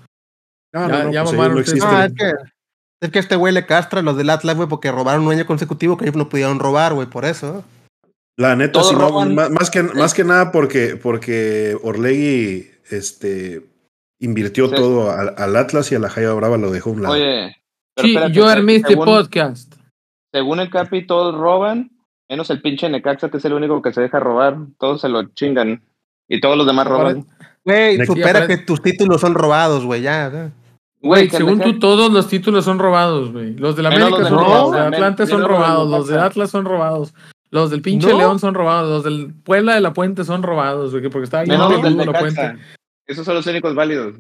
No, 0.73 0.89
ya, 0.89 1.05
no, 1.05 1.13
ya 1.13 1.25
pues 1.25 1.35
no 1.35 1.87
ah, 1.87 2.05
es 2.05 2.13
que 2.13 2.33
es 3.01 3.11
que 3.11 3.19
este 3.19 3.37
güey 3.37 3.55
le 3.55 3.67
castra 3.67 4.01
a 4.01 4.03
los 4.03 4.17
del 4.17 4.31
Atlas, 4.31 4.57
güey, 4.57 4.69
porque 4.69 4.91
robaron 4.91 5.25
un 5.25 5.33
año 5.33 5.47
consecutivo 5.47 5.97
que 5.97 6.05
ellos 6.05 6.17
no 6.17 6.29
pudieron 6.29 6.59
robar, 6.59 6.95
güey, 6.95 7.09
por 7.09 7.25
eso. 7.25 7.65
La 8.37 8.57
neta, 8.57 8.83
sí, 8.83 8.95
no, 8.95 9.25
más, 9.51 9.71
que, 9.71 9.83
más 9.83 10.15
que 10.15 10.25
nada 10.25 10.53
porque, 10.53 10.97
porque 11.01 11.77
Orlegui 11.83 12.71
este, 12.91 13.67
invirtió 14.19 14.71
todo 14.71 15.11
al, 15.11 15.57
Atlas 15.57 15.91
y 15.93 15.95
a 15.95 15.99
la 15.99 16.11
Jaya 16.11 16.33
Brava 16.33 16.57
lo 16.57 16.71
dejó 16.71 16.91
un 16.91 17.03
lado. 17.03 17.15
Oye, 17.15 17.57
sí, 17.97 18.17
yo 18.33 18.47
armé 18.47 18.77
este 18.77 18.97
podcast. 18.97 19.75
Según 20.33 20.61
el 20.61 20.71
Capi, 20.71 21.07
todos 21.07 21.35
roban, 21.35 21.91
menos 22.29 22.51
el 22.51 22.61
pinche 22.61 22.89
Necaxa, 22.89 23.31
que 23.31 23.39
es 23.39 23.45
el 23.45 23.55
único 23.55 23.81
que 23.81 23.93
se 23.93 24.01
deja 24.01 24.21
robar. 24.21 24.59
Todos 24.79 25.01
se 25.01 25.09
lo 25.09 25.25
chingan. 25.35 25.83
Y 26.29 26.41
todos 26.41 26.57
los 26.57 26.67
demás 26.67 26.87
roban. 26.87 27.27
Güey, 27.65 28.05
supera 28.05 28.47
que 28.47 28.59
tus 28.59 28.83
títulos 28.83 29.21
son 29.21 29.35
robados, 29.35 29.85
güey, 29.85 30.03
ya. 30.03 30.53
Güey, 31.01 31.31
según 31.31 31.61
tú, 31.61 31.79
todos 31.79 32.13
los 32.13 32.29
títulos 32.29 32.65
son 32.65 32.79
robados, 32.79 33.33
güey. 33.33 33.55
Los 33.55 33.77
de 33.77 33.83
la 33.83 33.91
América 33.91 34.25
son 34.25 34.39
robados, 34.39 34.71
los 34.71 34.73
de 34.73 34.97
Atlante 34.97 35.27
son 35.27 35.45
robados, 35.45 35.91
los 35.91 36.09
de 36.09 36.19
Atlas 36.19 36.51
son 36.51 36.65
robados, 36.65 37.15
los 37.51 37.71
del 37.71 37.83
pinche 37.83 38.13
León 38.13 38.39
son 38.39 38.55
robados, 38.55 38.91
los 38.91 39.05
del 39.05 39.33
Puebla 39.45 39.75
de 39.75 39.81
la 39.81 39.93
Puente 39.93 40.25
son 40.25 40.43
robados, 40.43 40.91
güey, 40.91 41.09
porque 41.09 41.25
está 41.25 41.41
ahí 41.41 41.49
en 41.51 41.59
la 41.59 42.19
Puente. 42.19 42.59
Esos 43.09 43.25
son 43.25 43.35
los 43.35 43.47
únicos 43.47 43.75
válidos. 43.75 44.15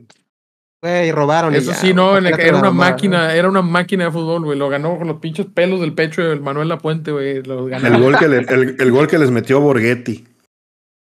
Güey, 0.82 1.12
robaron. 1.12 1.54
Eso 1.54 1.74
sí, 1.74 1.92
no, 1.92 2.16
era 2.16 2.56
una 2.56 2.70
máquina, 2.70 3.34
era 3.34 3.48
una 3.48 3.62
máquina 3.62 4.04
de 4.04 4.10
fútbol, 4.12 4.44
güey. 4.44 4.58
Lo 4.58 4.68
ganó 4.68 4.96
con 4.96 5.08
los 5.08 5.18
pinches 5.18 5.46
pelos 5.46 5.80
del 5.80 5.92
pecho 5.92 6.22
de 6.22 6.36
Manuel 6.36 6.68
Lapuente, 6.68 7.10
güey. 7.10 7.36
El 7.36 7.42
gol, 7.42 8.16
que 8.18 8.24
el, 8.24 8.90
gol 8.90 9.08
que 9.08 9.18
les 9.18 9.30
metió 9.30 9.60
Borghetti. 9.60 10.24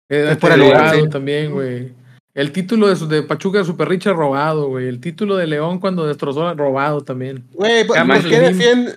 Es 0.09 0.37
por 0.37 0.51
el 0.51 1.09
también, 1.09 1.51
güey. 1.53 1.93
El 2.33 2.51
título 2.51 2.93
de, 2.93 3.07
de 3.07 3.23
Pachuca 3.23 3.59
de 3.59 3.65
Super 3.65 3.87
Richard 3.87 4.15
robado, 4.15 4.67
güey. 4.67 4.87
El 4.87 4.99
título 4.99 5.37
de 5.37 5.47
León 5.47 5.79
cuando 5.79 6.05
destrozó 6.05 6.53
robado 6.55 7.01
también. 7.01 7.45
Güey, 7.53 7.85
¿por, 7.85 7.95
qué 8.23 8.39
defiende? 8.39 8.95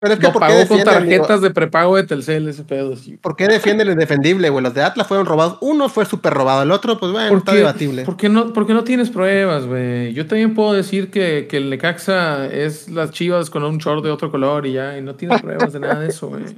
Pero 0.00 0.14
es 0.14 0.20
que 0.20 0.28
¿por 0.28 0.40
pagó 0.40 0.66
con 0.66 0.82
tarjetas 0.82 1.42
de 1.42 1.50
prepago 1.50 1.96
de 1.96 2.04
Telcel 2.04 2.48
ese 2.48 2.64
pedo. 2.64 2.96
Sí. 2.96 3.18
¿Por 3.18 3.36
qué 3.36 3.48
defiende 3.48 3.84
el 3.84 3.90
indefendible, 3.90 4.48
güey? 4.48 4.64
Los 4.64 4.72
de 4.72 4.82
Atlas 4.82 5.06
fueron 5.06 5.26
robados. 5.26 5.58
Uno 5.60 5.90
fue 5.90 6.06
súper 6.06 6.32
robado, 6.32 6.62
el 6.62 6.70
otro, 6.70 6.98
pues 6.98 7.12
bueno, 7.12 7.36
está 7.36 7.52
debatible. 7.52 8.04
Porque 8.04 8.30
no, 8.30 8.54
porque 8.54 8.72
no 8.72 8.82
tienes 8.82 9.10
pruebas, 9.10 9.66
güey. 9.66 10.14
Yo 10.14 10.26
también 10.26 10.54
puedo 10.54 10.72
decir 10.72 11.10
que, 11.10 11.46
que 11.50 11.58
el 11.58 11.68
Necaxa 11.68 12.46
es 12.46 12.88
las 12.88 13.10
chivas 13.10 13.50
con 13.50 13.62
un 13.62 13.76
short 13.76 14.02
de 14.02 14.10
otro 14.10 14.30
color 14.30 14.66
y 14.66 14.72
ya, 14.72 14.96
y 14.96 15.02
no 15.02 15.16
tienes 15.16 15.42
pruebas 15.42 15.74
de 15.74 15.80
nada 15.80 16.00
de 16.00 16.08
eso, 16.08 16.28
güey. 16.28 16.44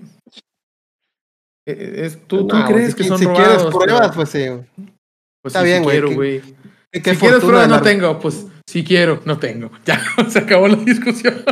Eh, 1.65 1.77
eh, 1.79 2.07
es, 2.07 2.27
tú, 2.27 2.49
tú 2.49 2.57
crees 2.67 2.93
que 2.93 3.05
son 3.05 3.23
robados. 3.23 3.63
Si 3.63 3.69
quieres 3.69 3.77
pruebas, 3.77 4.17
pues 4.17 4.29
sí. 4.31 4.47
Pues 5.43 5.55
Está 5.55 5.63
bien, 5.63 5.85
güey. 5.85 6.41
Si 6.93 7.01
quieres 7.01 7.41
pruebas, 7.41 7.69
no 7.69 7.81
tengo. 7.81 8.19
Pues 8.19 8.47
si 8.67 8.85
quiero, 8.85 9.21
no 9.25 9.39
tengo. 9.39 9.71
Ya, 9.85 10.01
se 10.29 10.41
acabó 10.41 10.69
la 10.69 10.77
discusión. 10.77 11.45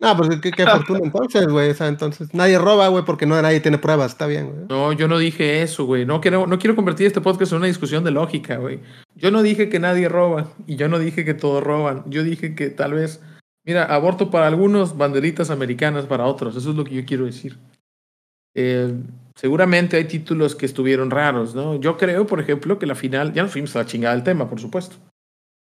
No, 0.00 0.16
pues 0.16 0.40
qué, 0.40 0.50
fortuna 0.66 1.00
entonces, 1.02 1.46
güey. 1.46 1.70
O 1.70 1.74
sea, 1.74 1.88
entonces 1.88 2.32
nadie 2.34 2.58
roba, 2.58 2.88
güey, 2.88 3.04
porque 3.04 3.26
no 3.26 3.40
nadie 3.40 3.60
tiene 3.60 3.78
pruebas. 3.78 4.12
Está 4.12 4.26
bien, 4.26 4.50
güey. 4.50 4.66
No, 4.68 4.92
yo 4.92 5.06
no 5.08 5.18
dije 5.18 5.62
eso, 5.62 5.84
güey. 5.84 6.06
No 6.06 6.20
quiero, 6.20 6.46
no 6.46 6.58
quiero 6.58 6.74
convertir 6.74 7.06
este 7.06 7.20
podcast 7.20 7.52
en 7.52 7.58
una 7.58 7.66
discusión 7.66 8.02
de 8.02 8.10
lógica, 8.10 8.56
güey. 8.56 8.80
Yo 9.14 9.30
no 9.30 9.42
dije 9.42 9.68
que 9.68 9.78
nadie 9.78 10.08
roba 10.08 10.48
y 10.66 10.76
yo 10.76 10.88
no 10.88 10.98
dije 10.98 11.24
que 11.24 11.34
todos 11.34 11.62
roban. 11.62 12.04
Yo 12.06 12.24
dije 12.24 12.54
que 12.54 12.70
tal 12.70 12.94
vez, 12.94 13.22
mira, 13.64 13.84
aborto 13.84 14.30
para 14.30 14.46
algunos, 14.46 14.96
banderitas 14.96 15.50
americanas 15.50 16.06
para 16.06 16.24
otros. 16.24 16.56
Eso 16.56 16.70
es 16.70 16.76
lo 16.76 16.84
que 16.84 16.94
yo 16.94 17.04
quiero 17.04 17.26
decir. 17.26 17.58
Eh, 18.54 18.94
seguramente 19.34 19.98
hay 19.98 20.04
títulos 20.04 20.56
que 20.56 20.64
estuvieron 20.64 21.10
raros, 21.10 21.54
¿no? 21.54 21.78
Yo 21.78 21.98
creo, 21.98 22.26
por 22.26 22.40
ejemplo, 22.40 22.78
que 22.78 22.86
la 22.86 22.94
final, 22.94 23.34
ya 23.34 23.42
nos 23.42 23.52
fuimos 23.52 23.76
a 23.76 23.80
la 23.80 23.86
chingada 23.86 24.14
del 24.14 24.24
tema, 24.24 24.48
por 24.48 24.60
supuesto. 24.60 24.96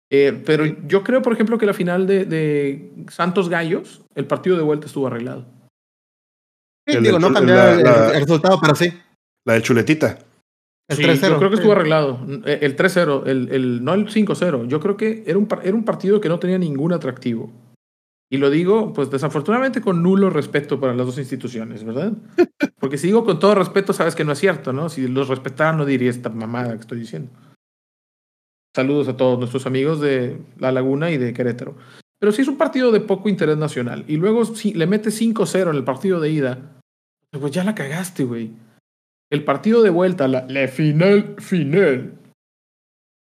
Eh, 0.10 0.42
pero 0.46 0.66
yo 0.66 1.04
creo, 1.04 1.22
por 1.22 1.34
ejemplo, 1.34 1.58
que 1.58 1.66
la 1.66 1.74
final 1.74 2.08
de, 2.08 2.26
de, 2.26 2.92
Santos 3.10 3.50
Gallos, 3.50 4.02
el 4.16 4.26
partido 4.26 4.56
de 4.56 4.64
vuelta 4.64 4.88
estuvo 4.88 5.08
arreglado. 5.08 5.46
Sí, 6.88 6.98
digo, 7.00 7.20
no 7.20 7.34
cambió 7.34 7.62
el, 7.62 8.22
resultado, 8.22 8.60
pero 8.62 8.76
sí. 8.76 8.94
La 9.46 9.56
de 9.56 9.62
Chuletita. 9.62 10.20
El 10.90 10.98
3-0. 10.98 11.30
Yo 11.30 11.38
creo 11.38 11.50
que 11.50 11.56
estuvo 11.58 11.74
arreglado. 11.74 12.26
Eh, 12.46 12.60
el 12.62 12.78
3-0, 12.78 13.28
el, 13.28 13.50
el, 13.52 13.84
no 13.84 13.94
el 13.94 14.08
5-0. 14.08 14.68
Yo 14.68 14.80
creo 14.80 14.96
que 14.96 15.24
era 15.28 15.38
un, 15.38 15.48
era 15.64 15.76
un 15.76 15.84
partido 15.84 16.22
que 16.22 16.30
no 16.30 16.40
tenía 16.40 16.58
ningún 16.58 16.94
atractivo. 16.94 17.52
Y 18.30 18.38
lo 18.38 18.50
digo, 18.50 18.94
pues 18.94 19.10
desafortunadamente 19.10 19.82
con 19.82 20.04
nulo 20.04 20.30
respeto 20.30 20.80
para 20.80 20.94
las 20.94 21.06
dos 21.06 21.18
instituciones, 21.18 21.84
¿verdad? 21.84 22.14
Porque 22.80 22.98
si 22.98 23.08
digo 23.08 23.26
con 23.26 23.40
todo 23.40 23.56
respeto, 23.56 23.94
sabes 23.94 24.16
que 24.16 24.26
no 24.26 24.34
es 24.34 24.40
cierto, 24.40 24.74
¿no? 24.74 24.90
Si 24.90 25.08
los 25.08 25.30
respetara, 25.30 25.74
no 25.74 25.86
diría 25.86 26.10
esta 26.10 26.30
mamada 26.30 26.74
que 26.74 26.82
estoy 26.82 27.00
diciendo. 27.00 27.32
Saludos 28.78 29.08
a 29.08 29.18
todos 29.18 29.40
nuestros 29.40 29.66
amigos 29.66 30.00
de 30.00 30.38
La 30.60 30.72
Laguna 30.72 31.10
y 31.10 31.18
de 31.18 31.34
Querétaro. 31.34 31.76
Pero 32.20 32.32
si 32.32 32.44
es 32.44 32.48
un 32.48 32.60
partido 32.60 32.92
de 32.92 33.00
poco 33.00 33.28
interés 33.28 33.58
nacional 33.58 34.06
y 34.08 34.18
luego 34.18 34.46
si 34.46 34.72
le 34.76 34.86
metes 34.86 35.20
5-0 35.20 35.72
en 35.72 35.76
el 35.76 35.84
partido 35.84 36.20
de 36.20 36.30
ida, 36.30 36.80
pues 37.32 37.52
ya 37.52 37.64
la 37.64 37.74
cagaste, 37.74 38.24
güey. 38.24 38.52
El 39.32 39.44
partido 39.44 39.82
de 39.82 39.90
vuelta, 39.90 40.28
la, 40.28 40.46
la 40.48 40.68
final, 40.68 41.38
final, 41.40 42.20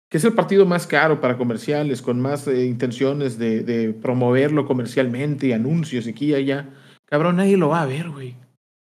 que 0.09 0.19
es 0.19 0.25
el 0.25 0.35
partido 0.35 0.65
más 0.65 0.87
caro 0.87 1.21
para 1.21 1.37
comerciales, 1.37 2.03
con 2.03 2.21
más 2.21 2.47
eh, 2.47 2.65
intenciones 2.65 3.37
de, 3.37 3.65
de, 3.65 3.93
promoverlo 3.93 4.65
comercialmente 4.65 5.49
y 5.49 5.53
anuncios 5.55 6.07
aquí 6.07 6.27
y 6.27 6.35
allá. 6.35 6.71
Cabrón, 7.07 7.35
nadie 7.35 7.57
lo 7.57 7.71
va 7.71 7.83
a 7.83 7.87
ver, 7.87 8.11
güey. 8.11 8.37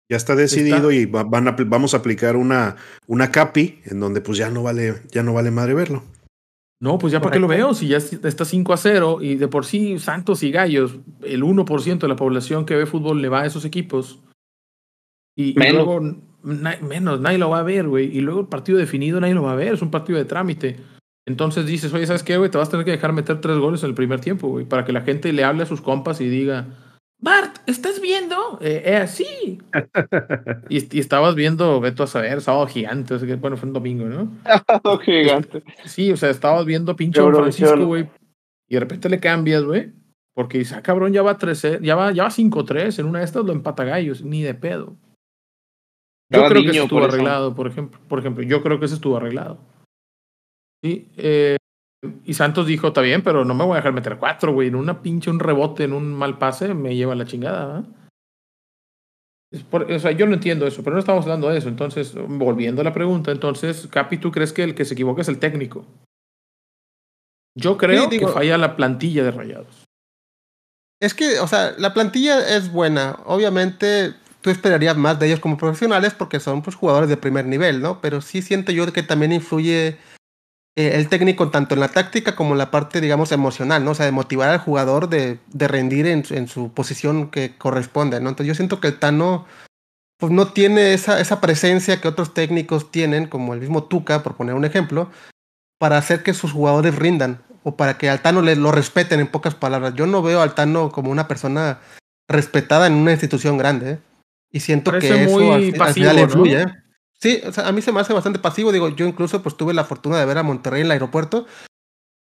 Ya 0.09 0.17
está 0.17 0.35
decidido 0.35 0.91
y 0.91 1.05
van 1.05 1.47
a, 1.47 1.51
vamos 1.51 1.93
a 1.93 1.97
aplicar 1.97 2.35
una, 2.35 2.75
una 3.07 3.31
CAPI 3.31 3.79
en 3.85 4.01
donde 4.01 4.19
pues 4.19 4.37
ya 4.37 4.49
no 4.49 4.61
vale, 4.61 4.95
ya 5.09 5.23
no 5.23 5.33
vale 5.33 5.51
madre 5.51 5.73
verlo. 5.73 6.03
No, 6.81 6.97
pues 6.97 7.11
ya 7.11 7.19
para 7.19 7.33
qué 7.33 7.39
lo 7.39 7.47
veo, 7.47 7.73
si 7.73 7.87
ya 7.87 7.97
está 7.97 8.45
5 8.45 8.71
a 8.71 8.77
0 8.77 9.17
y 9.21 9.35
de 9.35 9.49
por 9.49 9.65
sí 9.65 9.99
Santos 9.99 10.43
y 10.43 10.51
Gallos, 10.51 10.97
el 11.23 11.43
1% 11.43 11.99
de 11.99 12.07
la 12.07 12.15
población 12.15 12.65
que 12.65 12.75
ve 12.75 12.85
fútbol 12.85 13.21
le 13.21 13.27
va 13.27 13.41
a 13.41 13.45
esos 13.45 13.65
equipos. 13.65 14.19
Y, 15.35 15.53
luego 15.53 15.99
menos, 16.41 17.19
nadie 17.19 17.37
lo 17.37 17.49
va 17.49 17.59
a 17.59 17.63
ver, 17.63 17.87
güey. 17.87 18.15
Y 18.15 18.21
luego 18.21 18.41
el 18.41 18.47
partido 18.47 18.77
definido 18.77 19.19
nadie 19.19 19.33
lo 19.33 19.43
va 19.43 19.53
a 19.53 19.55
ver, 19.55 19.73
es 19.73 19.81
un 19.81 19.91
partido 19.91 20.17
de 20.17 20.25
trámite. 20.25 20.77
Entonces 21.25 21.65
dices, 21.65 21.93
oye, 21.93 22.07
¿sabes 22.07 22.23
qué, 22.23 22.37
güey? 22.37 22.49
Te 22.49 22.57
vas 22.57 22.69
a 22.69 22.71
tener 22.71 22.85
que 22.85 22.91
dejar 22.91 23.11
meter 23.11 23.41
tres 23.41 23.57
goles 23.57 23.83
en 23.83 23.89
el 23.89 23.95
primer 23.95 24.21
tiempo, 24.21 24.47
güey, 24.47 24.65
para 24.65 24.85
que 24.85 24.93
la 24.93 25.01
gente 25.01 25.33
le 25.33 25.43
hable 25.43 25.63
a 25.63 25.67
sus 25.67 25.81
compas 25.81 26.21
y 26.21 26.29
diga, 26.29 26.67
Bart, 27.21 27.57
¿estás 27.67 27.99
viendo? 27.99 28.59
Eh, 28.61 28.83
eh 28.85 28.95
así. 28.95 29.59
y, 30.69 30.95
y, 30.95 30.99
estabas 30.99 31.35
viendo, 31.35 31.79
veto 31.81 32.03
a 32.03 32.07
saber, 32.07 32.41
sábado 32.41 32.65
gigante, 32.67 33.15
bueno, 33.35 33.57
fue 33.57 33.67
un 33.67 33.73
domingo, 33.73 34.05
¿no? 34.05 34.31
Sábado 34.43 34.99
gigante. 34.99 35.63
Sí, 35.85 36.11
o 36.11 36.17
sea, 36.17 36.29
estabas 36.29 36.65
viendo 36.65 36.95
pinche 36.95 37.21
Francisco, 37.21 37.85
güey, 37.85 38.07
y 38.69 38.75
de 38.75 38.79
repente 38.79 39.09
le 39.09 39.19
cambias, 39.19 39.63
güey, 39.63 39.91
porque 40.33 40.59
dice, 40.59 40.75
ah, 40.75 40.81
cabrón, 40.81 41.11
ya 41.11 41.21
va 41.21 41.37
3 41.37 41.79
ya 41.81 41.95
va, 41.95 42.11
ya 42.13 42.23
va 42.23 42.29
5-3, 42.29 42.99
en 42.99 43.05
una 43.05 43.19
de 43.19 43.25
estas 43.25 43.43
lo 43.43 43.51
empata 43.51 43.83
gallos, 43.83 44.23
ni 44.23 44.41
de 44.41 44.53
pedo. 44.53 44.95
Yo 46.31 46.45
creo 46.45 46.61
que 46.61 46.69
eso 46.69 46.83
estuvo 46.83 47.03
arreglado, 47.03 47.55
por 47.55 47.67
ejemplo. 47.67 47.99
Por 48.07 48.19
ejemplo, 48.19 48.43
yo 48.43 48.61
creo 48.61 48.79
que 48.79 48.85
eso 48.85 48.95
estuvo 48.95 49.17
arreglado. 49.17 49.57
Sí, 50.83 51.09
eh, 51.17 51.57
Y 52.23 52.33
Santos 52.33 52.65
dijo, 52.65 52.87
está 52.87 53.01
bien, 53.01 53.23
pero 53.23 53.43
no 53.43 53.53
me 53.53 53.65
voy 53.65 53.73
a 53.73 53.77
dejar 53.77 53.93
meter 53.93 54.17
cuatro, 54.17 54.53
güey. 54.53 54.69
En 54.69 54.75
una 54.75 55.01
pinche, 55.01 55.29
un 55.29 55.39
rebote, 55.39 55.83
en 55.83 55.93
un 55.93 56.13
mal 56.13 56.37
pase, 56.37 56.73
me 56.73 56.95
lleva 56.95 57.15
la 57.15 57.25
chingada. 57.25 57.83
o 59.71 59.99
sea, 59.99 60.11
yo 60.11 60.25
no 60.25 60.35
entiendo 60.35 60.65
eso, 60.65 60.81
pero 60.83 60.93
no 60.93 60.99
estamos 60.99 61.25
hablando 61.25 61.49
de 61.49 61.57
eso. 61.57 61.67
Entonces, 61.67 62.13
volviendo 62.15 62.81
a 62.81 62.85
la 62.85 62.93
pregunta, 62.93 63.31
entonces, 63.31 63.87
Capi, 63.87 64.17
¿tú 64.17 64.31
crees 64.31 64.53
que 64.53 64.63
el 64.63 64.75
que 64.75 64.85
se 64.85 64.93
equivoca 64.93 65.21
es 65.21 65.27
el 65.27 65.39
técnico? 65.39 65.85
Yo 67.55 67.77
creo 67.77 68.09
que 68.09 68.27
falla 68.27 68.57
la 68.57 68.77
plantilla 68.77 69.23
de 69.23 69.31
Rayados. 69.31 69.85
Es 71.01 71.13
que, 71.13 71.39
o 71.39 71.47
sea, 71.47 71.73
la 71.77 71.93
plantilla 71.93 72.55
es 72.55 72.71
buena. 72.71 73.19
Obviamente, 73.25 74.13
tú 74.41 74.49
esperarías 74.49 74.95
más 74.95 75.19
de 75.19 75.27
ellos 75.27 75.39
como 75.39 75.57
profesionales 75.57 76.13
porque 76.13 76.39
son 76.39 76.61
pues, 76.61 76.75
jugadores 76.75 77.09
de 77.09 77.17
primer 77.17 77.45
nivel, 77.45 77.81
¿no? 77.81 77.99
Pero 77.99 78.21
sí 78.21 78.41
siento 78.41 78.71
yo 78.71 78.91
que 78.93 79.03
también 79.03 79.31
influye 79.31 79.97
eh, 80.79 80.95
el 80.95 81.09
técnico 81.09 81.49
tanto 81.49 81.73
en 81.73 81.81
la 81.81 81.89
táctica 81.89 82.37
como 82.37 82.53
en 82.53 82.57
la 82.57 82.71
parte, 82.71 83.01
digamos, 83.01 83.33
emocional, 83.33 83.83
¿no? 83.83 83.91
O 83.91 83.95
sea, 83.95 84.05
de 84.05 84.13
motivar 84.13 84.47
al 84.47 84.59
jugador 84.59 85.09
de, 85.09 85.37
de 85.51 85.67
rendir 85.67 86.07
en, 86.07 86.23
en, 86.29 86.47
su 86.47 86.71
posición 86.71 87.29
que 87.31 87.57
corresponde, 87.57 88.21
¿no? 88.21 88.29
Entonces 88.29 88.47
yo 88.47 88.55
siento 88.55 88.79
que 88.79 88.87
el 88.87 88.97
Tano 88.97 89.45
pues 90.17 90.31
no 90.31 90.53
tiene 90.53 90.93
esa, 90.93 91.19
esa 91.19 91.41
presencia 91.41 91.99
que 91.99 92.07
otros 92.07 92.33
técnicos 92.33 92.91
tienen, 92.91 93.27
como 93.27 93.53
el 93.53 93.59
mismo 93.59 93.83
Tuca, 93.83 94.23
por 94.23 94.37
poner 94.37 94.55
un 94.55 94.63
ejemplo, 94.63 95.11
para 95.79 95.97
hacer 95.97 96.23
que 96.23 96.33
sus 96.33 96.53
jugadores 96.53 96.95
rindan 96.95 97.41
o 97.63 97.75
para 97.75 97.97
que 97.97 98.09
al 98.09 98.21
Tano 98.21 98.41
le, 98.41 98.55
lo 98.55 98.71
respeten 98.71 99.19
en 99.19 99.27
pocas 99.27 99.55
palabras. 99.55 99.95
Yo 99.95 100.07
no 100.07 100.21
veo 100.21 100.41
al 100.41 100.55
Tano 100.55 100.93
como 100.93 101.11
una 101.11 101.27
persona 101.27 101.79
respetada 102.29 102.87
en 102.87 102.93
una 102.93 103.11
institución 103.11 103.57
grande, 103.57 103.91
¿eh? 103.91 103.99
Y 104.49 104.61
siento 104.61 104.93
que 104.97 105.25
eso 105.25 105.53
al, 105.53 105.93
final 105.93 106.19
influye. 106.19 106.61
¿eh? 106.61 106.65
Sí, 107.21 107.41
o 107.45 107.51
sea, 107.51 107.67
a 107.67 107.71
mí 107.71 107.81
se 107.81 107.91
me 107.91 107.99
hace 107.99 108.13
bastante 108.13 108.39
pasivo. 108.39 108.71
Digo, 108.71 108.89
yo 108.89 109.05
incluso 109.05 109.41
pues 109.41 109.57
tuve 109.57 109.73
la 109.73 109.83
fortuna 109.83 110.17
de 110.17 110.25
ver 110.25 110.37
a 110.37 110.43
Monterrey 110.43 110.81
en 110.81 110.85
el 110.85 110.91
aeropuerto. 110.91 111.45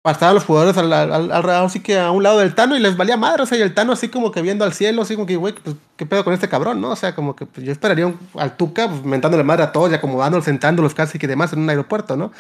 Pasaban 0.02 0.34
los 0.34 0.44
jugadores 0.44 0.76
alrededor, 0.76 1.64
así 1.64 1.80
que 1.80 1.98
a 1.98 2.10
un 2.10 2.22
lado 2.22 2.38
del 2.38 2.54
Tano 2.54 2.76
y 2.76 2.80
les 2.80 2.96
valía 2.96 3.16
madre. 3.16 3.42
O 3.42 3.46
sea, 3.46 3.58
y 3.58 3.62
el 3.62 3.74
Tano 3.74 3.92
así 3.92 4.08
como 4.08 4.32
que 4.32 4.42
viendo 4.42 4.64
al 4.64 4.72
cielo, 4.72 5.02
así 5.02 5.14
como 5.14 5.26
que, 5.26 5.36
güey, 5.36 5.54
pues, 5.54 5.76
¿qué 5.96 6.06
pedo 6.06 6.24
con 6.24 6.34
este 6.34 6.48
cabrón, 6.48 6.80
no? 6.80 6.90
O 6.90 6.96
sea, 6.96 7.14
como 7.14 7.36
que 7.36 7.46
pues, 7.46 7.64
yo 7.66 7.72
esperaría 7.72 8.12
al 8.34 8.56
Tuca 8.56 8.88
pues, 8.88 9.04
mentándole 9.04 9.44
madre 9.44 9.64
a 9.64 9.72
todos 9.72 9.90
y 9.90 9.94
acomodándolos, 9.94 10.44
sentándolos 10.44 10.94
casi 10.94 11.18
que 11.18 11.26
demás 11.26 11.52
en 11.52 11.60
un 11.60 11.70
aeropuerto, 11.70 12.16
¿no? 12.16 12.32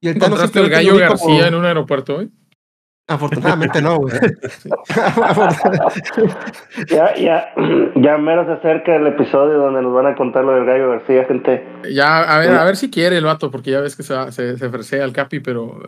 Y 0.00 0.08
el 0.08 0.18
Tano 0.18 0.36
el 0.42 0.68
gallo 0.68 0.96
García 0.96 1.46
en 1.46 1.54
un 1.54 1.64
aeropuerto, 1.64 2.16
güey? 2.16 2.30
Afortunadamente 3.08 3.82
no, 3.82 3.98
güey. 3.98 4.14
ya, 6.88 7.14
ya, 7.16 7.52
ya 7.96 8.18
mero 8.18 8.46
se 8.46 8.52
acerca 8.52 8.96
el 8.96 9.06
episodio 9.08 9.58
donde 9.58 9.82
nos 9.82 9.92
van 9.92 10.06
a 10.06 10.14
contar 10.14 10.44
lo 10.44 10.52
del 10.52 10.64
Gallo 10.64 10.90
García, 10.90 11.24
gente. 11.24 11.66
Ya, 11.92 12.22
a 12.22 12.38
ver, 12.38 12.52
a 12.52 12.64
ver 12.64 12.76
si 12.76 12.90
quiere 12.90 13.18
el 13.18 13.24
vato, 13.24 13.50
porque 13.50 13.72
ya 13.72 13.80
ves 13.80 13.96
que 13.96 14.02
se, 14.02 14.14
se, 14.32 14.56
se 14.56 14.66
ofrece 14.66 15.02
al 15.02 15.12
Capi, 15.12 15.40
pero 15.40 15.80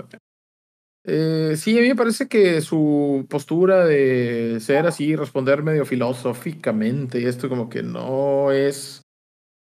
eh, 1.06 1.54
sí, 1.56 1.78
a 1.78 1.82
mí 1.82 1.88
me 1.88 1.96
parece 1.96 2.28
que 2.28 2.62
su 2.62 3.26
postura 3.28 3.84
de 3.84 4.58
ser 4.60 4.86
así, 4.86 5.14
responder 5.14 5.62
medio 5.62 5.84
filosóficamente, 5.84 7.20
y 7.20 7.26
esto 7.26 7.48
como 7.48 7.68
que 7.68 7.82
no 7.82 8.52
es. 8.52 9.02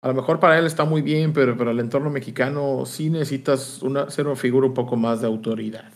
A 0.02 0.08
lo 0.08 0.14
mejor 0.16 0.40
para 0.40 0.58
él 0.58 0.66
está 0.66 0.86
muy 0.86 1.02
bien, 1.02 1.34
pero 1.34 1.56
para 1.58 1.72
el 1.72 1.80
entorno 1.80 2.10
mexicano 2.10 2.86
sí 2.86 3.10
necesitas 3.10 3.84
una, 3.84 4.10
ser 4.10 4.28
una 4.28 4.36
figura 4.36 4.66
un 4.66 4.74
poco 4.74 4.96
más 4.96 5.22
de 5.22 5.28
autoridad. 5.28 5.92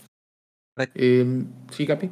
Eh, 0.78 1.46
sí, 1.72 1.86
Capi. 1.86 2.10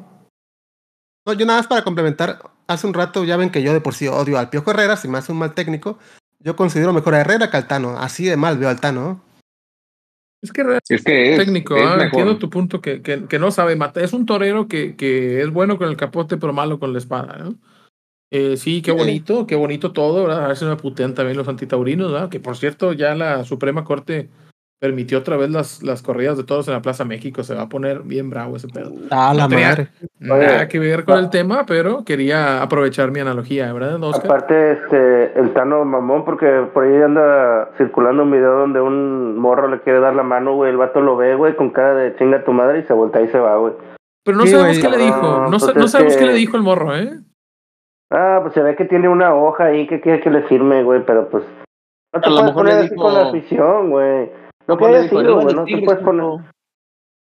No, 1.25 1.33
yo 1.33 1.45
nada 1.45 1.59
más 1.59 1.67
para 1.67 1.83
complementar, 1.83 2.39
hace 2.67 2.87
un 2.87 2.93
rato 2.93 3.23
ya 3.23 3.37
ven 3.37 3.51
que 3.51 3.61
yo 3.61 3.73
de 3.73 3.81
por 3.81 3.93
sí 3.93 4.07
odio 4.07 4.37
al 4.39 4.49
Piojo 4.49 4.71
Herrera, 4.71 4.97
si 4.97 5.07
me 5.07 5.17
hace 5.17 5.31
un 5.31 5.37
mal 5.37 5.53
técnico, 5.53 5.99
yo 6.39 6.55
considero 6.55 6.93
mejor 6.93 7.13
a 7.13 7.21
Herrera 7.21 7.51
que 7.51 7.57
al 7.57 7.67
Tano, 7.67 7.97
así 7.97 8.25
de 8.25 8.37
mal 8.37 8.57
veo 8.57 8.69
al 8.69 8.79
Tano. 8.79 9.23
Es 10.41 10.51
que 10.51 10.63
es, 10.89 11.03
que 11.03 11.35
técnico, 11.37 11.75
¿ah? 11.75 12.03
entiendo 12.03 12.39
tu 12.39 12.49
punto 12.49 12.81
que, 12.81 13.03
que, 13.03 13.25
que, 13.27 13.37
no 13.37 13.51
sabe 13.51 13.75
matar. 13.75 14.03
Es 14.03 14.13
un 14.13 14.25
torero 14.25 14.67
que, 14.67 14.95
que 14.95 15.39
es 15.39 15.51
bueno 15.51 15.77
con 15.77 15.87
el 15.87 15.97
capote, 15.97 16.37
pero 16.37 16.51
malo 16.51 16.79
con 16.79 16.93
la 16.93 16.97
espada, 16.97 17.37
¿no? 17.37 17.55
Eh, 18.31 18.57
sí, 18.57 18.81
qué 18.81 18.91
bonito, 18.91 19.45
qué 19.45 19.55
bonito 19.55 19.91
todo, 19.91 20.23
¿verdad? 20.23 20.45
A 20.45 20.47
ver 20.47 20.57
si 20.57 20.65
me 20.65 20.77
putean 20.77 21.13
también 21.13 21.37
los 21.37 21.47
antitaurinos, 21.47 22.11
¿verdad? 22.11 22.29
Que 22.29 22.39
por 22.39 22.57
cierto, 22.57 22.93
ya 22.93 23.13
la 23.13 23.43
Suprema 23.43 23.83
Corte 23.83 24.29
permitió 24.81 25.19
otra 25.19 25.37
vez 25.37 25.51
las, 25.51 25.83
las 25.83 26.01
corridas 26.01 26.37
de 26.37 26.43
todos 26.43 26.67
en 26.67 26.73
la 26.73 26.81
Plaza 26.81 27.05
México. 27.05 27.43
Se 27.43 27.53
va 27.53 27.61
a 27.61 27.69
poner 27.69 28.01
bien 28.01 28.31
bravo 28.31 28.55
ese 28.55 28.67
pedo. 28.67 28.91
Ah, 29.11 29.31
la 29.35 29.47
madre. 29.47 29.89
Nada 30.19 30.67
que 30.67 30.79
ver 30.79 31.05
con 31.05 31.19
el 31.19 31.29
tema, 31.29 31.65
pero 31.67 32.03
quería 32.03 32.63
aprovechar 32.63 33.11
mi 33.11 33.19
analogía, 33.19 33.71
¿verdad, 33.71 34.03
Oscar? 34.03 34.25
Aparte, 34.25 34.71
este, 34.71 35.39
el 35.39 35.53
Tano 35.53 35.85
mamón, 35.85 36.25
porque 36.25 36.65
por 36.73 36.85
ahí 36.85 36.99
anda 36.99 37.69
circulando 37.77 38.23
un 38.23 38.31
video 38.31 38.57
donde 38.57 38.81
un 38.81 39.37
morro 39.37 39.67
le 39.67 39.81
quiere 39.81 39.99
dar 39.99 40.15
la 40.15 40.23
mano, 40.23 40.55
güey. 40.55 40.71
El 40.71 40.77
vato 40.77 40.99
lo 40.99 41.15
ve, 41.15 41.35
güey, 41.35 41.55
con 41.55 41.69
cara 41.69 41.93
de 41.93 42.15
chinga 42.15 42.43
tu 42.43 42.51
madre 42.51 42.79
y 42.79 42.83
se 42.83 42.93
voltea 42.93 43.21
y 43.21 43.27
se 43.27 43.39
va, 43.39 43.57
güey. 43.57 43.73
Pero 44.25 44.37
no 44.37 44.47
sabemos 44.47 44.79
qué 44.79 44.89
le 44.89 44.97
dijo. 44.97 45.21
No, 45.21 45.59
pues 45.59 45.75
no 45.75 45.87
sabemos 45.87 46.17
qué 46.17 46.25
le 46.25 46.33
dijo 46.33 46.57
el 46.57 46.63
morro, 46.63 46.95
¿eh? 46.95 47.19
Ah, 48.09 48.39
pues 48.41 48.55
se 48.55 48.61
ve 48.63 48.75
que 48.75 48.85
tiene 48.85 49.07
una 49.07 49.35
hoja 49.35 49.65
ahí 49.65 49.85
que 49.87 50.01
quiere 50.01 50.21
que 50.21 50.31
le 50.31 50.41
firme, 50.43 50.83
güey, 50.83 51.05
pero 51.05 51.29
pues. 51.29 51.43
No 52.13 52.19
te 52.19 52.29
puedes 52.29 52.51
poner 52.51 52.73
así 52.79 52.95
con 52.95 53.13
la 53.13 53.29
afición, 53.29 53.91
güey. 53.91 54.40
Que 54.77 54.85
haya 54.85 55.09
sido, 55.09 55.41
güey, 55.41 55.55
no 55.55 55.65
te 55.65 55.81
puedes 55.83 56.03
poner. 56.03 56.25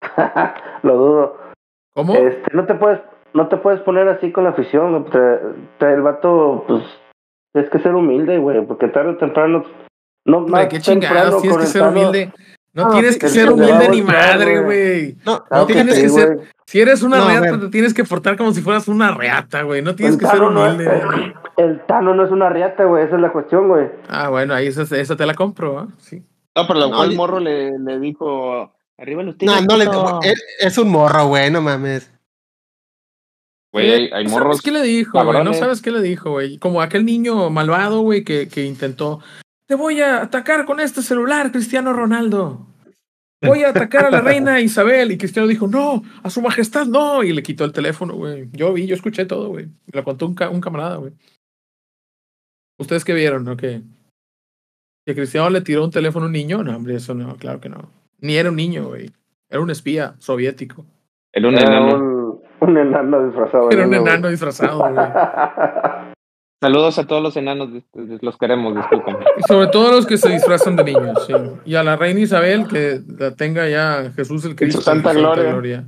Lo 0.83 0.97
dudo. 0.97 1.37
¿Cómo? 1.95 2.15
Este, 2.15 2.55
no 2.55 2.67
te 2.67 2.75
puedes, 2.75 3.01
no 3.35 3.49
te 3.49 3.57
puedes 3.57 3.81
poner 3.81 4.09
así 4.09 4.33
con 4.33 4.45
la 4.45 4.51
afición, 4.51 5.07
el 5.81 6.03
vato, 6.03 6.65
pues, 6.67 6.83
tienes 7.53 7.71
que 7.71 7.79
ser 7.81 7.95
humilde, 7.95 8.39
güey, 8.39 8.65
porque 8.67 8.89
tarde 8.89 9.11
o 9.11 9.17
temprano. 9.17 9.65
No, 10.25 10.41
más 10.41 10.67
qué 10.67 10.81
chingados, 10.81 11.43
tienes 11.43 11.59
que 11.59 11.67
ser 11.67 11.83
humilde. 11.83 12.33
No, 12.73 12.91
tienes 12.91 13.19
que 13.19 13.29
ser 13.29 13.51
humilde 13.51 13.89
ni 13.89 14.03
madre, 14.03 14.63
güey. 14.63 15.17
No, 15.27 15.45
no 15.51 15.67
tienes 15.67 16.01
que 16.01 16.09
ser. 16.09 16.39
Si 16.67 16.81
eres 16.81 17.03
una 17.03 17.27
reata, 17.27 17.59
te 17.59 17.69
tienes 17.69 17.93
que 17.93 18.05
portar 18.05 18.37
como 18.37 18.53
si 18.53 18.61
fueras 18.61 18.87
una 18.87 19.13
reata, 19.13 19.63
güey. 19.63 19.83
No 19.83 19.97
tienes 19.97 20.17
que 20.17 20.27
ser 20.27 20.41
humilde. 20.41 20.89
el, 21.57 21.81
Tano 21.87 22.15
no 22.15 22.25
es 22.25 22.31
una 22.31 22.49
reata, 22.49 22.85
güey. 22.85 23.05
Esa 23.05 23.17
es 23.17 23.23
la 23.23 23.33
cuestión, 23.33 23.67
güey. 23.67 23.89
Ah, 24.09 24.29
bueno, 24.29 24.55
ahí 24.55 24.69
esa, 24.69 24.83
esa 24.97 25.17
te 25.17 25.27
la 25.27 25.35
compro, 25.35 25.83
¿eh? 25.83 25.87
Sí. 25.99 26.25
No, 26.57 26.67
pero 26.67 26.81
lo 26.81 26.91
cual 26.91 27.15
morro 27.15 27.41
le, 27.41 27.79
le 27.79 28.01
dijo, 28.01 28.75
arriba 28.99 29.23
los. 29.23 29.37
No, 29.43 29.61
no 29.61 29.77
le 29.77 29.87
es, 30.61 30.79
un 30.79 30.91
morro, 30.91 31.29
güey, 31.29 31.51
no 31.51 31.63
mames. 31.63 32.11
Güey, 33.73 34.13
hay, 34.13 34.27
morros. 34.27 34.57
¿Sabes 34.57 34.63
qué 34.63 34.73
le 34.73 34.83
dijo, 34.83 35.25
güey? 35.25 35.45
No 35.45 35.55
sabes 35.55 35.81
qué 35.81 35.93
le 35.93 36.03
dijo, 36.03 36.33
güey. 36.33 36.59
Como 36.59 36.83
aquel 36.83 37.05
niño 37.05 37.51
malvado, 37.51 38.01
güey, 38.01 38.25
que, 38.25 38.49
que 38.49 38.65
intentó. 38.65 39.21
Te 39.67 39.77
voy 39.77 40.01
a 40.01 40.23
atacar 40.23 40.67
con 40.67 40.81
este 40.81 41.03
celular, 41.03 41.53
Cristiano 41.53 41.93
Ronaldo. 41.93 42.67
Voy 43.43 43.63
a 43.63 43.71
atacar 43.71 44.07
a 44.07 44.11
la 44.11 44.21
reina 44.21 44.61
Isabel. 44.61 45.13
Y 45.13 45.19
Cristiano 45.19 45.47
dijo, 45.47 45.69
no, 45.69 46.03
a 46.23 46.31
su 46.31 46.43
majestad 46.43 46.87
no. 46.87 47.23
Y 47.23 47.33
le 47.33 47.43
quitó 47.43 47.65
el 47.65 47.73
teléfono, 47.73 48.15
güey. 48.15 48.49
Yo 48.53 48.73
vi, 48.73 48.87
yo 48.87 48.97
escuché 48.97 49.25
todo, 49.25 49.49
güey. 49.49 49.67
Me 49.67 49.93
lo 49.95 50.05
contó 50.05 50.27
un, 50.27 50.37
un 50.51 50.61
camarada, 50.61 50.97
güey. 50.97 51.13
¿Ustedes 52.79 53.05
qué 53.05 53.15
vieron 53.15 53.47
o 53.49 53.57
qué? 53.57 53.83
¿Que 55.11 55.17
Cristiano 55.17 55.51
le 55.51 55.61
tiró 55.61 55.83
un 55.83 55.91
teléfono 55.91 56.27
a 56.27 56.29
un 56.29 56.33
niño? 56.33 56.63
No, 56.63 56.77
hombre, 56.77 56.95
eso 56.95 57.15
no, 57.15 57.35
claro 57.35 57.61
que 57.61 57.69
no. 57.69 57.91
Ni 58.21 58.37
era 58.37 58.49
un 58.49 58.55
niño, 58.55 58.85
güey. 58.85 59.11
Era 59.49 59.61
un 59.61 59.69
espía 59.69 60.15
soviético. 60.19 60.87
Era 61.33 61.49
un 61.49 61.59
enano. 61.59 62.41
Un, 62.61 62.79
enano 62.79 63.27
disfrazado. 63.27 63.71
Era 63.73 63.89
un 63.89 63.95
enano 63.95 64.29
disfrazado, 64.29 64.79
güey. 64.89 64.95
Saludos 66.63 67.01
a 67.01 67.09
todos 67.09 67.25
los 67.25 67.37
enanos, 67.37 67.71
los 68.21 68.39
queremos, 68.39 68.77
disculpen. 68.77 69.17
Y 69.37 69.43
sobre 69.49 69.67
todo 69.67 69.91
los 69.91 70.07
que 70.07 70.17
se 70.17 70.29
disfrazan 70.29 70.77
de 70.77 70.85
niños, 70.85 71.27
sí. 71.27 71.35
Y 71.65 71.75
a 71.75 71.83
la 71.83 71.97
reina 71.97 72.21
Isabel, 72.21 72.69
que 72.69 73.01
la 73.19 73.35
tenga 73.35 73.69
ya 73.69 74.13
Jesús 74.15 74.45
el 74.45 74.55
Cristo. 74.55 74.81
santa, 74.81 75.13
gloria. 75.13 75.87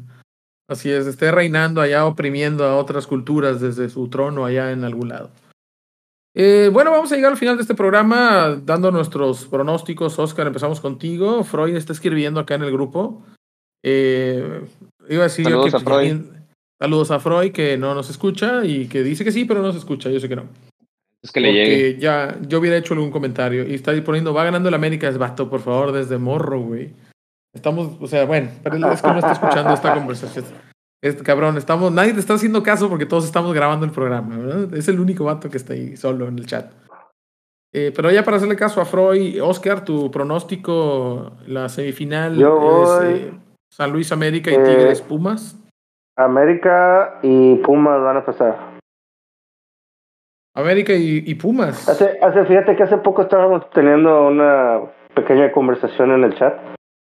Así 0.66 0.90
es, 0.90 1.06
esté 1.06 1.30
reinando 1.30 1.80
allá, 1.80 2.06
oprimiendo 2.06 2.64
a 2.64 2.76
otras 2.76 3.06
culturas 3.06 3.60
desde 3.60 3.88
su 3.88 4.08
trono 4.08 4.44
allá 4.44 4.72
en 4.72 4.82
algún 4.82 5.10
lado. 5.10 5.30
Eh, 6.34 6.70
bueno, 6.72 6.90
vamos 6.90 7.12
a 7.12 7.16
llegar 7.16 7.32
al 7.32 7.38
final 7.38 7.56
de 7.56 7.62
este 7.62 7.74
programa 7.74 8.60
dando 8.64 8.90
nuestros 8.90 9.46
pronósticos. 9.46 10.18
Oscar, 10.18 10.46
empezamos 10.46 10.80
contigo. 10.80 11.44
Freud 11.44 11.76
está 11.76 11.92
escribiendo 11.92 12.40
acá 12.40 12.54
en 12.54 12.62
el 12.62 12.72
grupo. 12.72 13.22
Eh, 13.82 14.62
iba 15.08 15.20
a 15.22 15.28
decir 15.28 15.44
saludos 15.44 15.74
a 15.74 15.80
Freud. 15.80 16.20
Saludos 16.80 17.10
a 17.10 17.20
Freud 17.20 17.52
que 17.52 17.76
no 17.76 17.94
nos 17.94 18.10
escucha 18.10 18.64
y 18.64 18.86
que 18.86 19.02
dice 19.02 19.24
que 19.24 19.32
sí, 19.32 19.44
pero 19.44 19.60
no 19.60 19.68
nos 19.68 19.76
escucha. 19.76 20.10
Yo 20.10 20.18
sé 20.20 20.28
que 20.28 20.36
no. 20.36 20.48
Es 21.22 21.30
que 21.30 21.40
le 21.40 21.52
llegue. 21.52 21.98
ya 22.00 22.36
yo 22.48 22.58
hubiera 22.58 22.76
hecho 22.76 22.94
algún 22.94 23.12
comentario 23.12 23.64
y 23.64 23.74
está 23.74 23.92
poniendo, 24.02 24.34
va 24.34 24.42
ganando 24.42 24.68
el 24.68 24.74
América, 24.74 25.08
es 25.08 25.18
vato, 25.18 25.48
por 25.48 25.60
favor, 25.60 25.92
desde 25.92 26.18
morro, 26.18 26.60
güey. 26.60 26.92
Estamos, 27.54 27.96
o 28.00 28.06
sea, 28.08 28.24
bueno, 28.24 28.50
pero 28.64 28.74
es 28.74 29.00
que 29.02 29.08
no 29.08 29.18
está 29.18 29.32
escuchando 29.32 29.74
esta 29.74 29.94
conversación. 29.94 30.46
Este, 31.02 31.24
cabrón, 31.24 31.56
estamos, 31.56 31.90
nadie 31.90 32.14
te 32.14 32.20
está 32.20 32.34
haciendo 32.34 32.62
caso 32.62 32.88
porque 32.88 33.06
todos 33.06 33.24
estamos 33.24 33.52
grabando 33.52 33.84
el 33.84 33.90
programa, 33.90 34.38
¿verdad? 34.38 34.72
Es 34.74 34.86
el 34.86 35.00
único 35.00 35.24
vato 35.24 35.50
que 35.50 35.56
está 35.56 35.72
ahí 35.72 35.96
solo 35.96 36.28
en 36.28 36.38
el 36.38 36.46
chat. 36.46 36.72
Eh, 37.74 37.92
pero 37.94 38.10
ya 38.12 38.22
para 38.22 38.36
hacerle 38.36 38.54
caso 38.54 38.80
a 38.80 38.84
Freud, 38.84 39.42
Oscar, 39.42 39.84
tu 39.84 40.12
pronóstico, 40.12 41.32
la 41.46 41.68
semifinal 41.68 42.40
es 42.40 43.00
eh, 43.02 43.32
San 43.68 43.90
Luis 43.90 44.12
América 44.12 44.52
y 44.52 44.62
Tigres 44.62 45.00
eh, 45.00 45.04
Pumas. 45.08 45.58
América 46.16 47.18
y 47.22 47.56
Pumas 47.56 48.00
van 48.00 48.18
a 48.18 48.24
pasar. 48.24 48.72
América 50.54 50.92
y, 50.94 51.34
Pumas. 51.34 51.88
Hace, 51.88 52.18
hace, 52.22 52.44
fíjate 52.44 52.76
que 52.76 52.82
hace 52.82 52.98
poco 52.98 53.22
estábamos 53.22 53.68
teniendo 53.70 54.28
una 54.28 54.82
pequeña 55.16 55.50
conversación 55.50 56.12
en 56.12 56.24
el 56.24 56.34
chat 56.34 56.54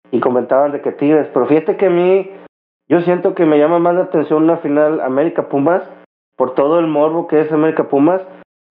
y 0.10 0.20
comentaban 0.22 0.72
de 0.72 0.82
que 0.82 0.94
Tigres, 0.94 1.28
pero 1.34 1.46
fíjate 1.48 1.76
que 1.76 1.86
a 1.86 1.90
mí 1.90 2.32
Yo 2.92 3.00
siento 3.00 3.34
que 3.36 3.46
me 3.46 3.58
llama 3.58 3.80
más 3.80 3.96
la 3.96 4.02
atención 4.02 4.44
una 4.44 4.58
final 4.58 5.00
América 5.00 5.48
Pumas 5.48 5.82
por 6.36 6.56
todo 6.56 6.78
el 6.78 6.88
morbo 6.88 7.26
que 7.26 7.40
es 7.40 7.50
América 7.50 7.88
Pumas 7.88 8.22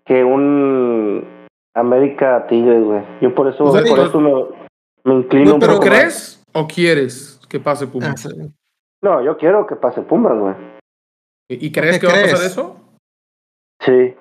que 0.05 0.23
un 0.25 1.49
América 1.75 2.47
Tigres, 2.47 2.85
güey. 2.85 3.03
Yo 3.23 3.35
por 3.35 3.49
eso, 3.49 3.64
por 3.64 3.99
eso 3.99 4.21
me, 4.21 5.14
inclino. 5.14 5.59
¿Pero 5.59 5.81
crees 5.81 6.45
o 6.53 6.68
quieres 6.68 7.41
que 7.49 7.61
pase 7.61 7.87
Pumas? 7.87 8.27
Ah, 8.27 8.47
no, 9.01 9.25
yo 9.25 9.39
quiero 9.39 9.66
que 9.66 9.77
pase 9.77 10.03
Pumas, 10.03 10.39
güey. 10.39 10.55
¿Y 11.49 11.73
crees 11.73 11.99
que 11.99 12.07
va 12.07 12.12
a 12.12 12.21
pasar 12.21 12.45
eso? 12.45 12.77
Sí. 13.81 14.14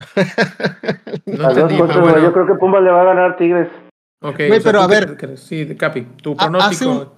no 1.26 2.18
Yo 2.20 2.32
creo 2.34 2.46
que 2.46 2.54
Pumas 2.54 2.82
le 2.82 2.90
va 2.90 3.00
a 3.00 3.04
ganar 3.04 3.38
Tigres. 3.38 3.68
Ok, 4.22 4.40
pero 4.62 4.80
a 4.80 4.86
ver. 4.86 5.16
Sí, 5.38 5.74
Capi, 5.74 6.02
tu 6.22 6.36
pronóstico. 6.36 6.90
Hace 6.90 7.02
un 7.02 7.17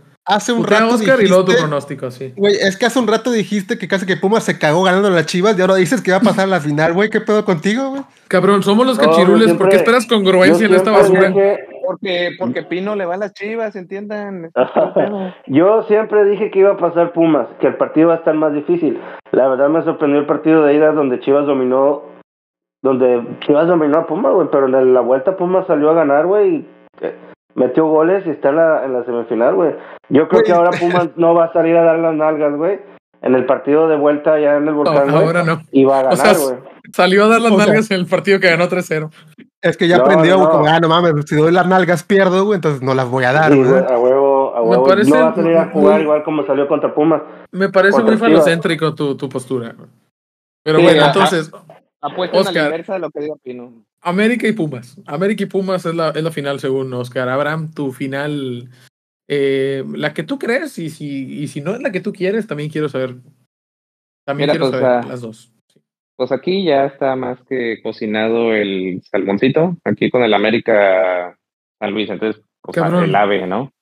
rato. 0.64 0.94
Oscar 0.94 1.20
y 1.22 1.28
luego 1.28 1.44
tu 1.44 1.52
pronóstico, 1.52 2.10
sí. 2.10 2.32
Güey, 2.36 2.54
es 2.54 2.76
que 2.76 2.86
hace 2.86 2.98
un 2.98 3.06
rato 3.06 3.30
dijiste 3.30 3.78
que 3.78 3.88
casi 3.88 4.06
que 4.06 4.16
Pumas 4.16 4.44
se 4.44 4.58
cagó 4.58 4.82
ganando 4.82 5.08
a 5.08 5.10
las 5.10 5.26
chivas 5.26 5.58
y 5.58 5.60
ahora 5.60 5.76
dices 5.76 6.00
que 6.00 6.10
va 6.10 6.18
a 6.18 6.20
pasar 6.20 6.44
a 6.44 6.48
la 6.48 6.60
final, 6.60 6.92
güey. 6.92 7.10
¿Qué 7.10 7.20
pedo 7.20 7.44
contigo, 7.44 7.90
güey? 7.90 8.02
Cabrón, 8.28 8.62
somos 8.62 8.86
los 8.86 8.98
cachirules. 8.98 9.52
¿Por 9.54 9.68
qué 9.68 9.76
esperas 9.76 10.06
congruencia 10.06 10.66
en 10.66 10.74
esta 10.74 10.90
basura? 10.90 11.32
Porque, 11.84 12.30
porque 12.38 12.62
Pino 12.62 12.94
le 12.94 13.04
va 13.04 13.14
a 13.14 13.18
las 13.18 13.32
chivas, 13.32 13.74
¿entiendan? 13.74 14.52
yo 15.46 15.82
siempre 15.84 16.24
dije 16.24 16.50
que 16.50 16.60
iba 16.60 16.72
a 16.72 16.76
pasar 16.76 17.12
Pumas, 17.12 17.48
que 17.60 17.66
el 17.66 17.76
partido 17.76 18.08
va 18.08 18.14
a 18.14 18.18
estar 18.18 18.34
más 18.34 18.54
difícil. 18.54 19.00
La 19.32 19.48
verdad 19.48 19.68
me 19.68 19.82
sorprendió 19.82 20.20
el 20.20 20.26
partido 20.26 20.64
de 20.64 20.74
ida 20.74 20.92
donde 20.92 21.18
Chivas 21.20 21.46
dominó. 21.46 22.02
Donde 22.82 23.22
Chivas 23.40 23.66
dominó 23.66 23.98
a 23.98 24.06
Pumas, 24.06 24.32
güey. 24.34 24.48
Pero 24.52 24.66
en 24.66 24.94
la 24.94 25.00
vuelta 25.00 25.36
Pumas 25.36 25.66
salió 25.66 25.90
a 25.90 25.94
ganar, 25.94 26.26
güey 26.26 26.64
metió 27.60 27.86
goles 27.86 28.24
y 28.26 28.30
está 28.30 28.48
en 28.48 28.56
la, 28.56 28.84
en 28.84 28.92
la 28.94 29.04
semifinal, 29.04 29.54
güey. 29.54 29.74
Yo 30.08 30.28
creo 30.28 30.42
que 30.42 30.52
ahora 30.52 30.70
Pumas 30.70 31.10
no 31.16 31.34
va 31.34 31.44
a 31.44 31.52
salir 31.52 31.76
a 31.76 31.84
dar 31.84 31.98
las 31.98 32.14
nalgas, 32.14 32.56
güey. 32.56 32.80
En 33.22 33.34
el 33.34 33.44
partido 33.44 33.86
de 33.86 33.96
vuelta 33.96 34.40
ya 34.40 34.56
en 34.56 34.66
el 34.66 34.72
volcán, 34.72 35.10
ahora 35.10 35.44
no. 35.44 35.60
Y 35.70 35.84
va 35.84 36.00
a 36.00 36.02
ganar, 36.04 36.36
güey. 36.36 36.54
salió 36.90 37.24
a 37.26 37.28
dar 37.28 37.42
las 37.42 37.52
nalgas 37.52 37.90
en 37.90 37.98
el 37.98 38.06
partido 38.06 38.40
que 38.40 38.48
ganó 38.48 38.66
3-0. 38.66 39.10
Es 39.60 39.76
que 39.76 39.88
ya 39.88 39.98
aprendió, 39.98 40.38
no. 40.38 40.50
como, 40.50 40.66
ah, 40.66 40.80
no 40.80 40.88
mames, 40.88 41.12
si 41.26 41.36
doy 41.36 41.52
las 41.52 41.66
nalgas 41.66 42.02
pierdo, 42.02 42.46
güey, 42.46 42.56
entonces 42.56 42.80
no 42.80 42.94
las 42.94 43.10
voy 43.10 43.24
a 43.24 43.32
dar, 43.32 43.54
güey. 43.54 43.68
a 43.68 43.98
huevo, 43.98 44.56
a 44.56 44.62
huevo. 44.62 44.86
no 44.86 45.16
va 45.16 45.28
a 45.28 45.34
salir 45.34 45.56
a 45.58 45.66
jugar 45.66 46.00
igual 46.00 46.22
como 46.24 46.46
salió 46.46 46.66
contra 46.66 46.94
Pumas. 46.94 47.20
Me 47.52 47.68
parece 47.68 48.02
muy 48.02 48.16
falocéntrico 48.16 48.94
tu, 48.94 49.18
tu 49.18 49.28
postura. 49.28 49.74
Pero 50.64 50.80
bueno, 50.80 51.04
entonces... 51.04 51.52
Apuesta 52.02 52.38
Oscar, 52.38 52.56
en 52.56 52.62
la 52.62 52.68
inversa 52.68 52.94
de 52.94 52.98
lo 53.00 53.10
que 53.10 53.20
digo 53.20 53.36
Pino. 53.36 53.84
América 54.02 54.48
y 54.48 54.52
Pumas. 54.52 55.00
América 55.06 55.44
y 55.44 55.46
Pumas 55.46 55.84
es 55.86 55.94
la, 55.94 56.10
es 56.10 56.22
la 56.22 56.30
final 56.30 56.60
según 56.60 56.92
Oscar. 56.94 57.28
Abraham, 57.28 57.72
tu 57.72 57.92
final, 57.92 58.70
eh, 59.28 59.84
la 59.94 60.14
que 60.14 60.22
tú 60.22 60.38
crees 60.38 60.78
y 60.78 60.90
si, 60.90 61.42
y 61.42 61.48
si 61.48 61.60
no 61.60 61.74
es 61.74 61.82
la 61.82 61.92
que 61.92 62.00
tú 62.00 62.12
quieres, 62.12 62.46
también 62.46 62.70
quiero 62.70 62.88
saber. 62.88 63.16
También 64.24 64.50
quiero 64.50 64.70
pues, 64.70 64.80
saber 64.80 65.04
las 65.06 65.20
dos. 65.20 65.52
Pues 66.16 66.32
aquí 66.32 66.64
ya 66.64 66.86
está 66.86 67.16
más 67.16 67.38
que 67.48 67.80
cocinado 67.82 68.54
el 68.54 69.02
salmoncito, 69.10 69.76
aquí 69.84 70.10
con 70.10 70.22
el 70.22 70.34
América 70.34 71.38
San 71.78 71.92
Luis, 71.92 72.10
entonces, 72.10 72.42
pues, 72.60 72.76
el 72.76 73.14
ave, 73.14 73.46
¿no? 73.46 73.72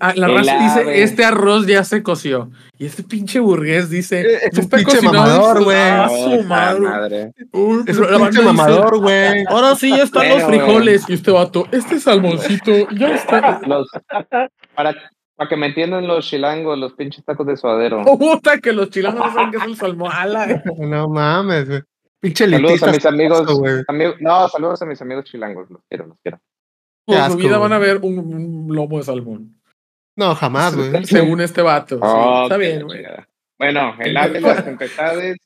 Ah, 0.00 0.12
la 0.14 0.28
raza 0.28 0.58
dice, 0.58 1.02
este 1.02 1.24
arroz 1.24 1.66
ya 1.66 1.82
se 1.84 2.02
coció. 2.02 2.50
Y 2.76 2.84
este 2.84 3.02
pinche 3.02 3.40
burgués 3.40 3.88
dice, 3.88 4.20
eh, 4.20 4.38
es 4.50 4.58
un 4.58 4.68
pinche 4.68 5.00
mamador, 5.00 5.64
güey. 5.64 5.78
Ah, 5.78 6.08
su 6.10 6.42
madre. 6.42 7.32
es 7.38 7.48
un 7.52 7.84
pinche 7.84 8.42
mamador, 8.42 8.98
güey. 9.00 9.44
Ahora 9.48 9.74
sí 9.74 9.88
ya 9.88 10.02
están 10.02 10.28
los 10.28 10.42
frijoles. 10.42 11.08
Y 11.08 11.14
este 11.14 11.30
vato, 11.30 11.66
este 11.72 11.98
salmoncito 12.00 12.90
ya 12.90 13.14
está. 13.14 13.60
para, 14.74 14.94
para 15.36 15.48
que 15.48 15.56
me 15.56 15.68
entiendan 15.68 16.06
los 16.06 16.26
chilangos, 16.26 16.78
los 16.78 16.92
pinches 16.92 17.24
tacos 17.24 17.46
de 17.46 17.56
suadero. 17.56 18.02
Puta, 18.18 18.58
que 18.58 18.74
los 18.74 18.90
chilangos 18.90 19.26
no 19.26 19.32
saben 19.32 19.50
que 19.52 19.56
es 19.56 19.64
el 19.64 19.76
salmón. 19.76 20.12
No 20.80 21.08
mames, 21.08 21.68
güey. 21.68 21.82
Pinche 22.20 22.48
Saludos 22.48 22.82
a 22.82 22.92
mis 22.92 23.06
amigos, 23.06 24.16
No, 24.20 24.48
saludos 24.48 24.82
a 24.82 24.86
mis 24.86 25.00
amigos 25.00 25.24
chilangos. 25.24 25.70
Los 25.70 25.80
quiero, 25.88 26.06
los 26.08 26.18
quiero. 26.22 26.38
Por 27.06 27.16
su 27.30 27.36
vida 27.36 27.58
van 27.58 27.72
a 27.72 27.78
ver 27.78 27.98
un 28.02 28.68
lomo 28.70 28.98
de 28.98 29.04
salmón. 29.04 29.61
No, 30.16 30.34
jamás, 30.34 30.76
güey. 30.76 31.04
Según 31.04 31.40
este 31.40 31.62
vato. 31.62 31.96
está 31.96 32.56
bien, 32.56 32.84
güey. 32.84 33.04
Bueno, 33.58 33.94
el 34.00 34.16
ave 34.16 34.34
de 34.34 34.40
las 34.40 34.64
tempestades, 34.64 35.36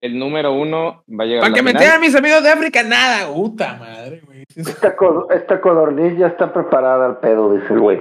el 0.00 0.18
número 0.18 0.52
uno 0.52 1.04
va 1.08 1.24
a 1.24 1.26
llegar. 1.26 1.42
Para 1.42 1.54
que 1.54 1.62
me 1.62 1.72
tengan 1.72 2.00
mis 2.00 2.14
amigos 2.14 2.42
de 2.42 2.50
África, 2.50 2.82
nada. 2.82 3.32
Puta 3.32 3.76
madre, 3.76 4.22
güey. 4.26 4.44
Esta, 4.54 4.96
esta 5.30 5.60
codorniz 5.60 6.18
ya 6.18 6.26
está 6.28 6.52
preparada 6.52 7.06
al 7.06 7.18
pedo, 7.18 7.54
dice 7.54 7.72
el 7.72 7.80
güey. 7.80 8.00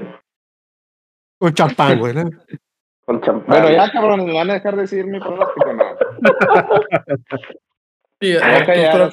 Con 1.37 1.53
champán, 1.53 1.99
güey. 1.99 2.13
Con 3.05 3.21
champán. 3.21 3.61
Bueno, 3.61 3.69
ya, 3.69 3.91
cabrón, 3.91 4.25
¿me 4.25 4.33
van 4.33 4.49
a 4.49 4.53
dejar 4.53 4.75
decir 4.75 5.05
mi 5.05 5.19
pronóstico 5.19 5.73
no? 5.73 5.83
Sí, 8.21 8.37
hasta, 8.37 9.11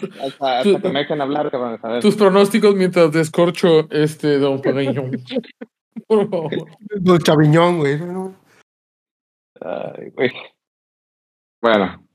que 0.62 0.88
me 0.88 1.00
dejen 1.00 1.20
hablar, 1.20 1.50
cabrón. 1.50 2.00
Tus 2.00 2.14
pronósticos 2.14 2.76
mientras 2.76 3.10
descorcho 3.10 3.88
este 3.90 4.38
Don 4.38 4.62
Pagayón. 4.62 5.10
Los 7.04 7.18
Chaviñón, 7.20 7.78
güey. 7.78 7.98
Ay, 9.60 10.10
güey. 10.10 10.32
Bueno. 11.60 12.06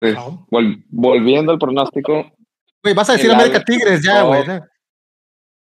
Pues, 0.00 0.16
volviendo 0.88 1.52
al 1.52 1.58
pronóstico. 1.58 2.32
Güey, 2.82 2.94
vas 2.94 3.08
a 3.10 3.12
decir 3.12 3.30
América 3.30 3.62
Tigres 3.64 4.02
ya, 4.04 4.22
güey. 4.22 4.42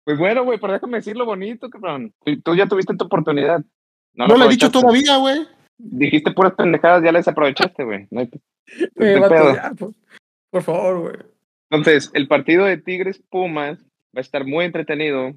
Pues 0.04 0.18
bueno, 0.18 0.44
güey, 0.44 0.58
pero 0.58 0.72
déjame 0.72 0.98
decir 0.98 1.16
lo 1.16 1.26
bonito, 1.26 1.70
cabrón. 1.70 2.12
Tú 2.42 2.56
ya 2.56 2.66
tuviste 2.66 2.96
tu 2.96 3.04
oportunidad. 3.04 3.62
No, 4.14 4.26
lo, 4.26 4.44
he 4.46 4.48
dicho 4.48 4.70
todavía, 4.70 5.16
güey. 5.18 5.46
Dijiste 5.78 6.32
puras 6.32 6.54
pendejadas, 6.54 7.04
ya 7.04 7.12
les 7.12 7.28
aprovechaste, 7.28 7.84
güey. 7.84 8.08
No 8.10 8.20
hay... 8.20 8.30
por, 9.78 9.92
por 10.50 10.62
favor, 10.62 11.00
güey. 11.00 11.16
Entonces, 11.70 12.10
el 12.14 12.28
partido 12.28 12.64
de 12.64 12.78
Tigres 12.78 13.22
Pumas 13.30 13.78
va 14.14 14.18
a 14.18 14.20
estar 14.20 14.44
muy 14.44 14.64
entretenido 14.64 15.32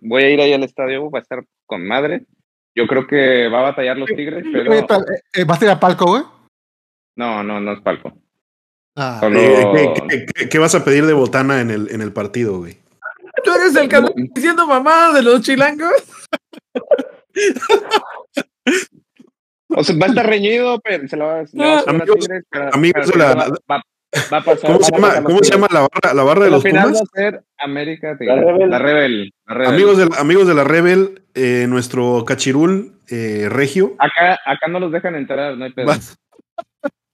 voy 0.00 0.22
a 0.22 0.30
ir 0.30 0.40
ahí 0.40 0.52
al 0.52 0.64
estadio, 0.64 1.10
va 1.10 1.18
a 1.18 1.22
estar 1.22 1.44
con 1.66 1.86
madre. 1.86 2.26
Yo 2.74 2.86
creo 2.86 3.06
que 3.06 3.48
va 3.48 3.60
a 3.60 3.70
batallar 3.70 3.96
los 3.96 4.08
Tigres, 4.08 4.44
pero... 4.52 4.74
Eh, 4.74 4.84
eh, 5.34 5.44
¿Vas 5.44 5.62
a 5.62 5.64
ir 5.64 5.70
a 5.70 5.78
palco, 5.78 6.06
güey? 6.06 6.22
No, 7.16 7.42
no, 7.42 7.60
no 7.60 7.72
es 7.72 7.80
palco. 7.80 8.12
Ah. 8.96 9.20
Eh, 9.32 10.26
¿qué, 10.50 10.58
vas 10.58 10.74
a 10.74 10.84
pedir 10.84 11.06
de 11.06 11.12
botana 11.12 11.60
en 11.60 11.70
el, 11.70 11.90
en 11.90 12.00
el 12.00 12.12
partido, 12.12 12.58
güey? 12.58 12.78
¿Tú 13.44 13.52
eres 13.52 13.76
el 13.76 13.88
que 13.88 13.96
anda 13.96 14.12
diciendo 14.16 14.66
mamá 14.66 15.12
de 15.12 15.22
los 15.22 15.40
chilangos? 15.42 15.92
o 19.68 19.84
sea, 19.84 19.96
va 19.96 20.06
a 20.06 20.08
estar 20.08 20.26
reñido, 20.26 20.80
pero 20.80 21.06
se 21.08 21.16
lo 21.16 21.26
va 21.26 21.40
a... 21.40 21.44
Ah, 21.58 21.82
amigos, 21.86 22.28
amigos 22.72 23.06
de 23.08 23.16
la, 23.16 23.52
¿Cómo, 24.62 24.80
se 24.80 24.92
llama, 24.92 25.22
¿Cómo 25.22 25.38
se 25.42 25.52
llama 25.52 25.66
la 25.70 25.80
barra, 25.80 26.14
la 26.14 26.22
barra 26.22 26.44
de 26.44 26.50
los 26.50 26.62
Pumas? 26.62 26.94
Va 26.94 27.00
a 27.00 27.06
ser 27.14 27.44
América 27.58 28.16
la, 28.20 28.36
Rebel. 28.36 28.70
La, 28.70 28.78
Rebel, 28.78 29.32
Amigos, 29.46 29.98
de, 29.98 30.08
amigos 30.18 30.46
de 30.46 30.54
la 30.54 30.64
Rebel, 30.64 31.22
eh, 31.34 31.66
nuestro 31.68 32.24
cachirul 32.24 33.00
eh, 33.08 33.48
regio. 33.50 33.94
Acá, 33.98 34.38
acá 34.46 34.68
no 34.68 34.80
los 34.80 34.92
dejan 34.92 35.16
entrar, 35.16 35.56
no 35.56 35.64
hay 35.64 35.72
pedo. 35.72 35.92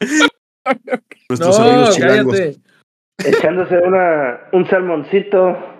Nuestros 1.29 1.59
no, 1.59 1.65
amigos 1.65 1.97
chilangos. 1.97 2.41
Echándose 3.19 3.79
una, 3.79 4.41
un 4.53 4.69
salmoncito. 4.69 5.79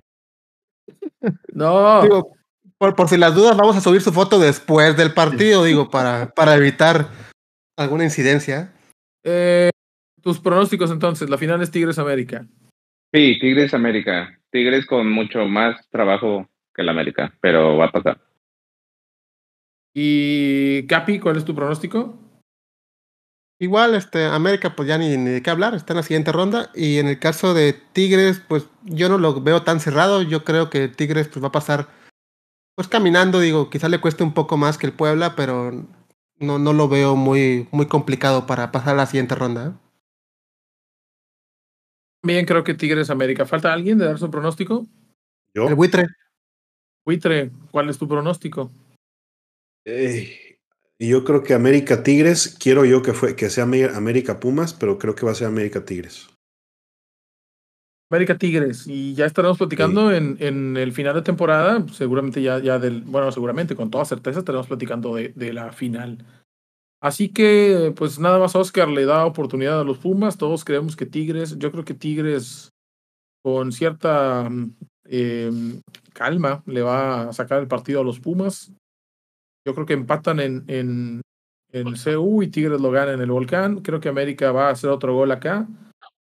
No. 1.53 2.03
Digo, 2.03 2.33
por, 2.79 2.95
por 2.95 3.09
si 3.09 3.17
las 3.17 3.35
dudas, 3.35 3.57
vamos 3.57 3.77
a 3.77 3.81
subir 3.81 4.01
su 4.01 4.13
foto 4.13 4.39
después 4.39 4.97
del 4.97 5.13
partido, 5.13 5.65
digo, 5.65 5.91
para, 5.91 6.31
para 6.31 6.55
evitar 6.55 7.09
alguna 7.77 8.05
incidencia. 8.05 8.73
Eh, 9.25 9.71
tus 10.23 10.41
pronósticos 10.41 10.91
entonces, 10.91 11.31
la 11.31 11.39
final 11.39 11.63
es 11.63 11.71
Tigres 11.71 11.99
América. 11.99 12.47
Sí, 13.13 13.39
Tigres 13.41 13.75
América. 13.75 14.39
Tigres 14.51 14.87
con 14.87 15.11
mucho 15.11 15.47
más 15.47 15.89
trabajo 15.91 16.49
que 16.75 16.83
la 16.83 16.93
América, 16.93 17.33
pero 17.41 17.77
va 17.77 17.87
a 17.87 17.93
pasar. 17.93 18.21
Y 19.95 20.87
Capi, 20.87 21.19
¿cuál 21.19 21.37
es 21.37 21.45
tu 21.45 21.55
pronóstico? 21.55 22.19
Igual, 23.59 23.95
este, 23.95 24.25
América, 24.25 24.75
pues 24.75 24.89
ya 24.89 24.97
ni, 24.97 25.17
ni, 25.17 25.31
de 25.31 25.43
qué 25.43 25.51
hablar, 25.51 25.75
está 25.75 25.93
en 25.93 25.99
la 25.99 26.03
siguiente 26.03 26.33
ronda. 26.33 26.71
Y 26.75 26.99
en 26.99 27.09
el 27.09 27.19
caso 27.19 27.53
de 27.53 27.75
Tigres, 27.93 28.41
pues 28.49 28.67
yo 28.85 29.09
no 29.09 29.19
lo 29.19 29.41
veo 29.43 29.63
tan 29.63 29.81
cerrado. 29.81 30.23
Yo 30.23 30.45
creo 30.45 30.71
que 30.71 30.89
Tigres 30.89 31.29
pues, 31.29 31.43
va 31.43 31.49
a 31.49 31.53
pasar, 31.53 31.89
pues 32.75 32.89
caminando, 32.89 33.41
digo, 33.41 33.69
quizá 33.69 33.89
le 33.89 34.01
cueste 34.01 34.23
un 34.23 34.33
poco 34.33 34.57
más 34.57 34.79
que 34.79 34.87
el 34.87 34.95
Puebla, 34.95 35.37
pero 35.37 35.73
no, 36.39 36.59
no 36.59 36.73
lo 36.73 36.89
veo 36.89 37.17
muy, 37.17 37.69
muy 37.71 37.87
complicado 37.87 38.47
para 38.47 38.73
pasar 38.73 38.95
a 38.95 38.99
la 38.99 39.07
siguiente 39.07 39.35
ronda. 39.35 39.67
¿eh? 39.67 39.90
También 42.23 42.45
creo 42.47 42.65
que 42.65 42.75
Tigres 42.75 43.11
América. 43.11 43.47
¿Falta 43.47 43.73
alguien 43.73 43.99
de 43.99 44.07
dar 44.07 44.19
su 44.19 44.31
pronóstico? 44.31 44.87
Yo. 45.55 45.69
El 45.69 45.75
buitre. 45.75 46.07
Buitre, 47.05 47.51
¿cuál 47.71 47.89
es 47.89 47.99
tu 47.99 48.07
pronóstico? 48.07 48.71
yo 50.99 51.25
creo 51.25 51.43
que 51.43 51.55
América 51.55 52.03
Tigres, 52.03 52.57
quiero 52.61 52.85
yo 52.85 53.03
que, 53.03 53.15
fue, 53.15 53.35
que 53.35 53.49
sea 53.49 53.65
América 53.65 54.39
Pumas, 54.39 54.75
pero 54.75 54.99
creo 54.99 55.15
que 55.15 55.25
va 55.25 55.33
a 55.33 55.35
ser 55.35 55.47
América 55.49 55.85
Tigres. 55.85 56.29
América 58.11 58.37
Tigres. 58.37 58.87
Y 58.87 59.15
ya 59.15 59.25
estaremos 59.25 59.57
platicando 59.57 60.13
en, 60.13 60.37
en, 60.41 60.77
el 60.77 60.93
final 60.93 61.15
de 61.15 61.23
temporada. 61.23 61.85
Seguramente 61.93 62.43
ya, 62.43 62.59
ya 62.59 62.79
del. 62.79 63.03
Bueno, 63.03 63.33
seguramente, 63.33 63.75
con 63.75 63.91
toda 63.91 64.05
certeza, 64.05 64.41
estaremos 64.41 64.67
platicando 64.67 65.15
de, 65.15 65.33
de 65.35 65.53
la 65.53 65.73
final. 65.73 66.19
Así 67.01 67.31
que, 67.31 67.95
pues 67.97 68.19
nada 68.19 68.39
más 68.39 68.55
Oscar 68.55 68.89
le 68.89 69.07
da 69.07 69.25
oportunidad 69.25 69.81
a 69.81 69.85
los 69.85 69.99
Pumas. 69.99 70.37
Todos 70.37 70.65
creemos 70.65 70.97
que 70.97 71.07
Tigres, 71.07 71.59
yo 71.59 71.73
creo 71.73 71.85
que 71.85 71.95
Tigres 71.95 72.71
con 73.43 73.73
cierta 73.73 74.51
eh, 75.05 75.51
calma 76.13 76.63
le 76.67 76.83
va 76.83 77.29
a 77.29 77.33
sacar 77.33 77.61
el 77.61 77.69
partido 77.69 78.01
a 78.01 78.05
los 78.05 78.21
Pumas. 78.21 78.73
Yo 79.67 79.75
creo 79.75 79.87
que 79.87 79.95
empatan 79.95 80.41
en, 80.41 80.65
en, 80.69 81.23
en 81.73 81.95
CU 81.95 82.43
y 82.43 82.49
Tigres 82.49 82.81
lo 82.81 82.91
gana 82.91 83.13
en 83.13 83.21
el 83.21 83.31
Volcán. 83.31 83.81
Creo 83.81 84.01
que 84.01 84.09
América 84.09 84.53
va 84.53 84.69
a 84.69 84.73
hacer 84.73 84.91
otro 84.91 85.15
gol 85.15 85.31
acá 85.33 85.67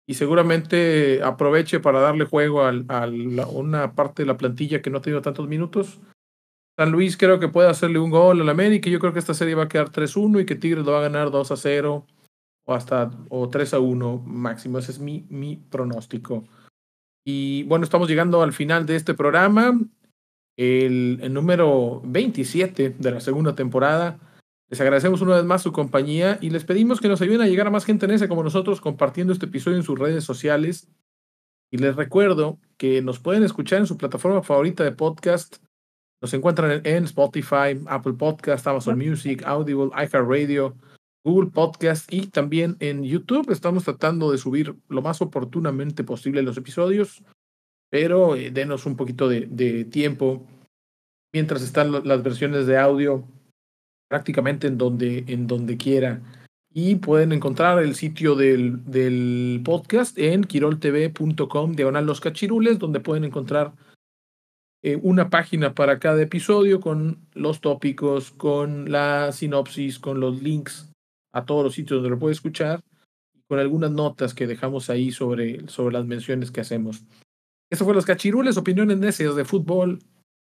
y 0.06 0.16
seguramente 0.16 1.22
aproveche 1.24 1.80
para 1.80 2.00
darle 2.00 2.26
juego 2.26 2.62
a, 2.62 2.72
una 3.52 3.94
parte 3.94 4.24
de 4.24 4.28
la 4.28 4.38
plantilla 4.38 4.82
que 4.82 4.90
no 4.90 4.98
ha 4.98 5.02
tenido 5.02 5.22
tantos 5.22 5.48
minutos. 5.48 6.00
San 6.78 6.92
Luis 6.92 7.18
creo 7.18 7.40
que 7.40 7.50
puede 7.50 7.70
hacerle 7.70 8.00
un 8.00 8.10
gol 8.10 8.42
al 8.42 8.50
América. 8.50 8.90
Yo 8.90 9.00
creo 9.00 9.14
que 9.14 9.20
esta 9.20 9.34
serie 9.34 9.56
va 9.56 9.64
a 9.64 9.68
quedar 9.68 9.92
3-1 9.92 10.42
y 10.42 10.46
que 10.46 10.56
Tigres 10.56 10.86
lo 10.86 10.94
va 10.94 11.00
a 11.00 11.04
ganar 11.04 11.30
2-0 11.30 12.06
o 12.66 12.74
hasta 12.74 13.12
o 13.30 13.50
3-1 13.50 14.24
máximo. 14.24 14.80
Ese 14.80 14.92
es 14.92 15.00
mi, 15.00 15.26
mi 15.30 15.58
pronóstico. 15.58 16.46
Y 17.26 17.64
bueno, 17.64 17.84
estamos 17.84 18.10
llegando 18.10 18.42
al 18.42 18.54
final 18.54 18.86
de 18.86 18.96
este 18.96 19.14
programa, 19.14 19.80
el, 20.58 21.20
el 21.22 21.34
número 21.34 22.02
27 22.06 22.96
de 22.98 23.12
la 23.12 23.20
segunda 23.20 23.56
temporada. 23.56 24.20
Les 24.70 24.82
agradecemos 24.82 25.22
una 25.22 25.36
vez 25.36 25.46
más 25.46 25.62
su 25.62 25.72
compañía 25.72 26.40
y 26.42 26.50
les 26.50 26.66
pedimos 26.66 27.00
que 27.00 27.08
nos 27.08 27.22
ayuden 27.22 27.42
a 27.42 27.48
llegar 27.48 27.68
a 27.68 27.72
más 27.72 27.86
gente 27.86 28.06
en 28.06 28.12
ese 28.12 28.28
como 28.28 28.44
nosotros 28.44 28.82
compartiendo 28.82 29.32
este 29.32 29.46
episodio 29.46 29.78
en 29.78 29.84
sus 29.84 30.00
redes 30.00 30.24
sociales. 30.24 30.90
Y 31.72 31.78
les 31.78 31.96
recuerdo 31.96 32.60
que 32.78 33.02
nos 33.02 33.20
pueden 33.20 33.44
escuchar 33.44 33.80
en 33.80 33.88
su 33.88 33.98
plataforma 33.98 34.42
favorita 34.42 34.84
de 34.84 34.92
podcast. 34.92 35.58
Nos 36.24 36.34
encuentran 36.34 36.80
en 36.86 37.04
Spotify, 37.04 37.78
Apple 37.86 38.14
Podcast, 38.14 38.66
Amazon 38.66 38.98
Music, 38.98 39.44
Audible, 39.46 39.90
iHeartRadio, 39.94 40.74
Google 41.26 41.52
Podcast 41.52 42.12
y 42.14 42.28
también 42.28 42.78
en 42.80 43.04
YouTube. 43.04 43.52
Estamos 43.52 43.84
tratando 43.84 44.32
de 44.32 44.38
subir 44.38 44.74
lo 44.88 45.02
más 45.02 45.22
oportunamente 45.22 46.06
posible 46.06 46.42
los 46.42 46.56
episodios, 46.56 47.22
pero 47.90 48.38
eh, 48.38 48.52
denos 48.52 48.86
un 48.86 48.96
poquito 48.96 49.28
de, 49.28 49.48
de 49.48 49.84
tiempo 49.84 50.48
mientras 51.34 51.62
están 51.62 51.92
las 51.92 52.24
versiones 52.24 52.68
de 52.68 52.78
audio 52.78 53.28
prácticamente 54.08 54.68
en 54.68 54.78
donde, 54.78 55.26
en 55.28 55.46
donde 55.46 55.76
quiera. 55.76 56.22
Y 56.74 56.96
pueden 56.96 57.34
encontrar 57.34 57.84
el 57.84 57.96
sitio 57.96 58.36
del, 58.36 58.86
del 58.86 59.62
podcast 59.66 60.18
en 60.18 60.46
quiroltv.com, 60.46 61.74
diagonal 61.74 62.06
los 62.06 62.22
cachirules, 62.22 62.80
donde 62.80 63.02
pueden 63.02 63.26
encontrar 63.26 63.74
eh, 64.86 65.00
una 65.02 65.30
página 65.30 65.74
para 65.74 65.98
cada 65.98 66.22
episodio 66.22 66.82
con 66.82 67.26
los 67.34 67.62
tópicos, 67.62 68.32
con 68.32 68.92
la 68.92 69.32
sinopsis, 69.32 69.98
con 69.98 70.20
los 70.20 70.42
links 70.42 70.92
a 71.34 71.46
todos 71.46 71.64
los 71.64 71.74
sitios 71.74 71.98
donde 71.98 72.10
lo 72.10 72.20
puede 72.20 72.34
escuchar, 72.34 72.82
con 73.48 73.60
algunas 73.60 73.92
notas 73.92 74.34
que 74.34 74.46
dejamos 74.46 74.90
ahí 74.90 75.12
sobre, 75.12 75.68
sobre 75.70 75.94
las 75.94 76.06
menciones 76.06 76.52
que 76.52 76.62
hacemos. 76.62 77.06
Eso 77.72 77.86
fue 77.86 77.94
Los 77.94 78.06
Cachirules, 78.06 78.58
opiniones 78.58 78.98
necias 78.98 79.36
de 79.36 79.46
fútbol, 79.46 80.00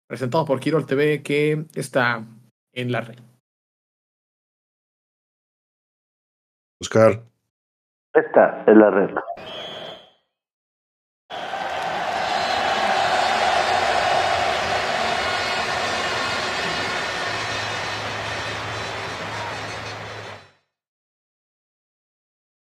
presentado 0.09 0.45
por 0.45 0.59
Quirol 0.59 0.87
TV, 0.87 1.23
que 1.23 1.65
está 1.75 2.25
en 2.75 2.91
la 2.93 3.03
red. 3.03 3.21
Oscar. 6.81 7.23
Esta 8.13 8.65
es 8.67 8.77
la 8.77 8.91
red. 8.91 9.15